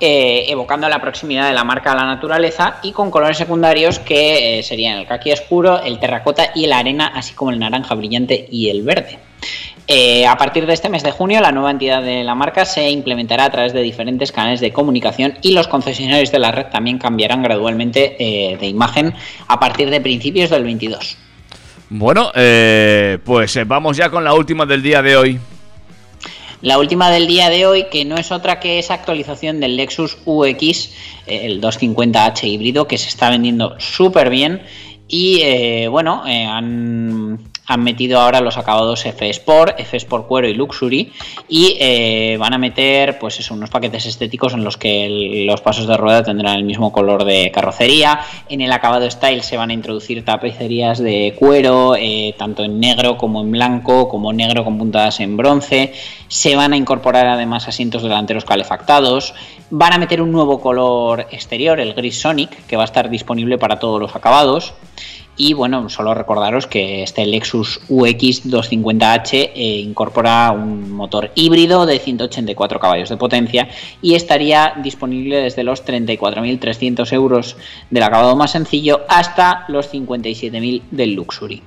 eh, 0.00 0.44
evocando 0.48 0.88
la 0.88 1.00
proximidad 1.00 1.48
de 1.48 1.54
la 1.54 1.64
marca 1.64 1.92
a 1.92 1.96
la 1.96 2.06
naturaleza 2.06 2.76
y 2.82 2.92
con 2.92 3.10
colores 3.10 3.36
secundarios 3.36 3.98
que 3.98 4.58
eh, 4.58 4.62
serían 4.62 4.98
el 4.98 5.06
kaki 5.06 5.32
oscuro, 5.32 5.82
el 5.82 5.98
terracota 5.98 6.50
y 6.54 6.66
la 6.66 6.78
arena, 6.78 7.08
así 7.14 7.34
como 7.34 7.50
el 7.50 7.58
naranja 7.58 7.94
brillante 7.94 8.48
y 8.50 8.70
el 8.70 8.82
verde. 8.82 9.18
Eh, 9.86 10.26
a 10.26 10.36
partir 10.36 10.66
de 10.66 10.74
este 10.74 10.90
mes 10.90 11.02
de 11.02 11.12
junio, 11.12 11.40
la 11.40 11.50
nueva 11.50 11.70
entidad 11.70 12.02
de 12.02 12.22
la 12.22 12.34
marca 12.34 12.66
se 12.66 12.90
implementará 12.90 13.46
a 13.46 13.50
través 13.50 13.72
de 13.72 13.80
diferentes 13.80 14.32
canales 14.32 14.60
de 14.60 14.70
comunicación 14.70 15.38
y 15.40 15.52
los 15.52 15.66
concesionarios 15.66 16.30
de 16.30 16.38
la 16.38 16.52
red 16.52 16.66
también 16.66 16.98
cambiarán 16.98 17.42
gradualmente 17.42 18.16
eh, 18.18 18.58
de 18.58 18.66
imagen 18.66 19.14
a 19.46 19.58
partir 19.58 19.88
de 19.88 20.00
principios 20.02 20.50
del 20.50 20.64
22. 20.64 21.16
Bueno, 21.88 22.30
eh, 22.34 23.18
pues 23.24 23.58
vamos 23.66 23.96
ya 23.96 24.10
con 24.10 24.24
la 24.24 24.34
última 24.34 24.66
del 24.66 24.82
día 24.82 25.00
de 25.00 25.16
hoy. 25.16 25.40
La 26.60 26.78
última 26.78 27.08
del 27.10 27.26
día 27.28 27.50
de 27.50 27.66
hoy, 27.66 27.86
que 27.90 28.04
no 28.04 28.16
es 28.16 28.32
otra 28.32 28.58
que 28.58 28.80
esa 28.80 28.94
actualización 28.94 29.60
del 29.60 29.76
Lexus 29.76 30.18
UX, 30.24 30.90
el 31.26 31.60
250H 31.62 32.44
híbrido, 32.44 32.88
que 32.88 32.98
se 32.98 33.08
está 33.08 33.30
vendiendo 33.30 33.78
súper 33.78 34.28
bien. 34.28 34.62
Y 35.06 35.40
eh, 35.42 35.88
bueno, 35.88 36.24
eh, 36.26 36.44
han, 36.44 37.47
han 37.68 37.84
metido 37.84 38.18
ahora 38.18 38.40
los 38.40 38.56
acabados 38.56 39.04
F 39.04 39.28
Sport, 39.28 39.78
F 39.78 39.96
Sport 39.98 40.26
Cuero 40.26 40.48
y 40.48 40.54
Luxury. 40.54 41.12
Y 41.48 41.76
eh, 41.78 42.36
van 42.40 42.54
a 42.54 42.58
meter, 42.58 43.18
pues 43.18 43.38
unos 43.50 43.68
paquetes 43.68 44.06
estéticos 44.06 44.54
en 44.54 44.64
los 44.64 44.78
que 44.78 45.44
los 45.46 45.60
pasos 45.60 45.86
de 45.86 45.96
rueda 45.96 46.22
tendrán 46.22 46.56
el 46.56 46.64
mismo 46.64 46.90
color 46.92 47.24
de 47.24 47.50
carrocería. 47.52 48.20
En 48.48 48.62
el 48.62 48.72
acabado 48.72 49.08
Style 49.10 49.42
se 49.42 49.58
van 49.58 49.68
a 49.68 49.74
introducir 49.74 50.24
tapicerías 50.24 50.98
de 50.98 51.34
cuero, 51.38 51.94
eh, 51.94 52.34
tanto 52.38 52.64
en 52.64 52.80
negro 52.80 53.18
como 53.18 53.42
en 53.42 53.50
blanco, 53.50 54.08
como 54.08 54.32
negro 54.32 54.64
con 54.64 54.78
puntadas 54.78 55.20
en 55.20 55.36
bronce. 55.36 55.92
Se 56.28 56.56
van 56.56 56.72
a 56.72 56.76
incorporar 56.76 57.26
además 57.26 57.68
asientos 57.68 58.02
delanteros 58.02 58.46
calefactados. 58.46 59.34
Van 59.68 59.92
a 59.92 59.98
meter 59.98 60.22
un 60.22 60.32
nuevo 60.32 60.62
color 60.62 61.26
exterior, 61.30 61.78
el 61.80 61.92
gris 61.92 62.18
Sonic, 62.18 62.66
que 62.66 62.76
va 62.76 62.82
a 62.82 62.86
estar 62.86 63.10
disponible 63.10 63.58
para 63.58 63.78
todos 63.78 64.00
los 64.00 64.16
acabados. 64.16 64.72
Y 65.40 65.54
bueno, 65.54 65.88
solo 65.88 66.14
recordaros 66.14 66.66
que 66.66 67.04
este 67.04 67.24
Lexus 67.24 67.80
UX 67.88 68.44
250H 68.44 69.52
eh, 69.54 69.78
incorpora 69.78 70.50
un 70.50 70.90
motor 70.90 71.30
híbrido 71.36 71.86
de 71.86 72.00
184 72.00 72.80
caballos 72.80 73.08
de 73.08 73.16
potencia 73.16 73.68
y 74.02 74.16
estaría 74.16 74.74
disponible 74.82 75.36
desde 75.36 75.62
los 75.62 75.86
34.300 75.86 77.12
euros 77.12 77.56
del 77.88 78.02
acabado 78.02 78.34
más 78.34 78.50
sencillo 78.50 79.02
hasta 79.08 79.64
los 79.68 79.92
57.000 79.94 80.82
del 80.90 81.14
Luxury. 81.14 81.62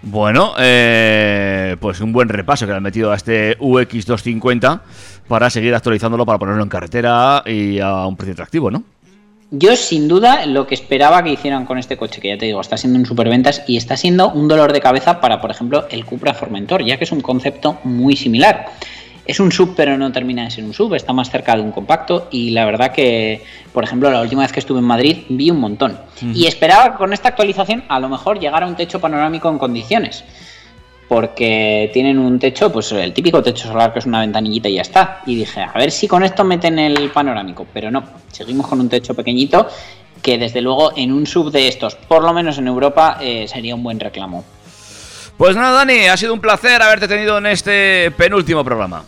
Bueno, 0.00 0.54
eh, 0.58 1.76
pues 1.80 2.00
un 2.00 2.12
buen 2.12 2.30
repaso 2.30 2.64
que 2.64 2.72
le 2.72 2.78
han 2.78 2.82
metido 2.82 3.12
a 3.12 3.16
este 3.16 3.58
UX250 3.58 4.80
para 5.28 5.50
seguir 5.50 5.74
actualizándolo 5.74 6.24
para 6.24 6.38
ponerlo 6.38 6.62
en 6.62 6.68
carretera 6.70 7.42
y 7.44 7.78
a 7.78 8.06
un 8.06 8.16
precio 8.16 8.32
atractivo, 8.32 8.70
¿no? 8.70 8.84
Yo 9.52 9.76
sin 9.76 10.08
duda 10.08 10.44
lo 10.46 10.66
que 10.66 10.74
esperaba 10.74 11.22
que 11.22 11.30
hicieran 11.30 11.66
con 11.66 11.78
este 11.78 11.96
coche, 11.96 12.20
que 12.20 12.28
ya 12.28 12.38
te 12.38 12.46
digo, 12.46 12.60
está 12.60 12.76
siendo 12.76 12.98
un 12.98 13.06
superventas 13.06 13.62
y 13.68 13.76
está 13.76 13.96
siendo 13.96 14.30
un 14.30 14.48
dolor 14.48 14.72
de 14.72 14.80
cabeza 14.80 15.20
para, 15.20 15.40
por 15.40 15.52
ejemplo, 15.52 15.86
el 15.88 16.04
Cupra 16.04 16.34
Formentor, 16.34 16.84
ya 16.84 16.96
que 16.96 17.04
es 17.04 17.12
un 17.12 17.20
concepto 17.20 17.78
muy 17.84 18.16
similar. 18.16 18.66
Es 19.24 19.38
un 19.38 19.52
sub, 19.52 19.74
pero 19.76 19.96
no 19.96 20.10
termina 20.10 20.44
de 20.44 20.50
ser 20.50 20.64
un 20.64 20.72
sub, 20.72 20.94
está 20.94 21.12
más 21.12 21.30
cerca 21.30 21.54
de 21.54 21.62
un 21.62 21.70
compacto 21.70 22.28
y 22.30 22.50
la 22.50 22.64
verdad 22.64 22.92
que, 22.92 23.44
por 23.72 23.84
ejemplo, 23.84 24.10
la 24.10 24.20
última 24.20 24.42
vez 24.42 24.52
que 24.52 24.60
estuve 24.60 24.80
en 24.80 24.84
Madrid 24.84 25.18
vi 25.28 25.50
un 25.50 25.60
montón. 25.60 25.98
Y 26.34 26.46
esperaba 26.46 26.92
que 26.92 26.98
con 26.98 27.12
esta 27.12 27.28
actualización 27.28 27.84
a 27.88 28.00
lo 28.00 28.08
mejor 28.08 28.40
llegara 28.40 28.66
a 28.66 28.68
un 28.68 28.76
techo 28.76 29.00
panorámico 29.00 29.48
en 29.48 29.58
condiciones. 29.58 30.24
Porque 31.08 31.90
tienen 31.92 32.18
un 32.18 32.38
techo, 32.38 32.72
pues 32.72 32.90
el 32.92 33.12
típico 33.12 33.42
techo 33.42 33.68
solar 33.68 33.92
que 33.92 34.00
es 34.00 34.06
una 34.06 34.20
ventanillita 34.20 34.68
y 34.68 34.74
ya 34.74 34.82
está. 34.82 35.22
Y 35.26 35.36
dije, 35.36 35.60
a 35.62 35.78
ver 35.78 35.90
si 35.92 36.08
con 36.08 36.24
esto 36.24 36.42
meten 36.42 36.78
el 36.78 37.10
panorámico. 37.10 37.66
Pero 37.72 37.90
no, 37.90 38.02
seguimos 38.32 38.66
con 38.66 38.80
un 38.80 38.88
techo 38.88 39.14
pequeñito 39.14 39.68
que 40.22 40.38
desde 40.38 40.60
luego 40.60 40.92
en 40.96 41.12
un 41.12 41.26
sub 41.26 41.52
de 41.52 41.68
estos, 41.68 41.94
por 41.94 42.24
lo 42.24 42.32
menos 42.32 42.58
en 42.58 42.66
Europa, 42.66 43.18
eh, 43.20 43.46
sería 43.46 43.76
un 43.76 43.82
buen 43.84 44.00
reclamo. 44.00 44.44
Pues 45.36 45.54
nada, 45.54 45.72
Dani, 45.72 46.06
ha 46.06 46.16
sido 46.16 46.34
un 46.34 46.40
placer 46.40 46.82
haberte 46.82 47.06
tenido 47.06 47.38
en 47.38 47.46
este 47.46 48.10
penúltimo 48.16 48.64
programa. 48.64 49.04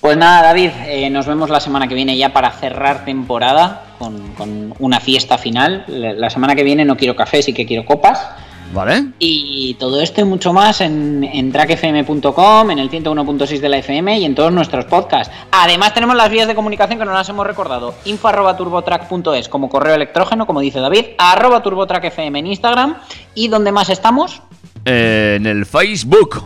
Pues 0.00 0.16
nada, 0.16 0.42
David, 0.42 0.70
eh, 0.86 1.10
nos 1.10 1.26
vemos 1.26 1.50
la 1.50 1.60
semana 1.60 1.88
que 1.88 1.94
viene 1.94 2.16
ya 2.16 2.32
para 2.32 2.50
cerrar 2.52 3.04
temporada 3.04 3.94
con, 3.98 4.34
con 4.34 4.74
una 4.78 5.00
fiesta 5.00 5.38
final. 5.38 5.84
La 5.88 6.12
la 6.12 6.30
semana 6.30 6.54
que 6.54 6.62
viene 6.62 6.84
no 6.84 6.96
quiero 6.96 7.16
café, 7.16 7.42
sí 7.42 7.52
que 7.52 7.66
quiero 7.66 7.84
copas. 7.84 8.28
¿Vale? 8.74 9.04
Y 9.20 9.74
todo 9.74 10.00
esto 10.00 10.20
y 10.20 10.24
mucho 10.24 10.52
más 10.52 10.80
en, 10.80 11.22
en 11.22 11.52
trackfm.com, 11.52 12.70
en 12.72 12.78
el 12.80 12.90
101.6 12.90 13.60
de 13.60 13.68
la 13.68 13.78
FM 13.78 14.18
y 14.18 14.24
en 14.24 14.34
todos 14.34 14.52
nuestros 14.52 14.84
podcasts. 14.86 15.32
Además 15.52 15.94
tenemos 15.94 16.16
las 16.16 16.28
vías 16.28 16.48
de 16.48 16.56
comunicación 16.56 16.98
que 16.98 17.04
no 17.04 17.12
las 17.12 17.28
hemos 17.28 17.46
recordado. 17.46 17.94
info 18.04 18.26
arroba 18.26 18.56
turbotrack.es 18.56 19.48
como 19.48 19.68
correo 19.68 19.94
electrógeno, 19.94 20.44
como 20.44 20.58
dice 20.58 20.80
David, 20.80 21.06
arroba 21.18 21.62
turbotrackfm 21.62 22.36
en 22.36 22.46
Instagram. 22.48 22.96
¿Y 23.34 23.46
dónde 23.46 23.70
más 23.70 23.90
estamos? 23.90 24.42
Eh, 24.84 25.36
en 25.36 25.46
el 25.46 25.66
Facebook. 25.66 26.42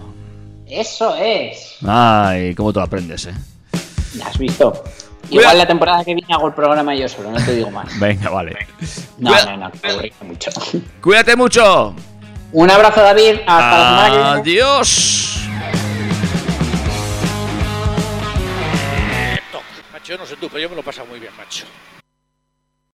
Eso 0.67 1.15
es. 1.17 1.79
Ay, 1.87 2.55
cómo 2.55 2.75
te 2.75 2.81
lo 2.81 2.85
aprendes, 2.85 3.25
eh. 3.27 3.35
¿Ya 4.19 4.27
has 4.27 4.37
visto? 4.37 4.85
Igual 5.31 5.59
la 5.59 5.67
temporada 5.67 6.05
que 6.05 6.15
viene 6.15 6.33
hago 6.33 6.49
el 6.49 6.55
programa 6.55 6.95
yo 6.95 7.09
solo, 7.09 7.31
no 7.31 7.45
te 7.45 7.55
digo 7.55 7.71
más. 7.71 7.99
Venga, 8.01 8.31
vale. 8.31 8.57
No, 9.19 9.31
no, 9.31 9.57
no, 9.57 9.71
aburrí 9.83 10.13
mucho. 10.23 10.51
Cuídate 11.01 11.37
mucho. 11.37 11.95
Un 12.53 12.71
abrazo, 12.71 13.03
David. 13.03 13.41
Hasta 13.47 13.79
la 13.79 13.89
semana 13.89 14.11
que 14.11 14.17
viene. 14.17 14.41
Adiós. 14.41 15.49
Macho, 19.93 20.13
yo 20.13 20.19
no 20.19 20.27
sé 20.27 20.37
tú, 20.37 20.49
pero 20.49 20.61
yo 20.61 20.69
me 20.69 20.75
lo 20.75 20.81
he 20.81 20.85
pasado 20.85 21.07
muy 21.07 21.19
bien, 21.19 21.33
macho. 21.37 21.67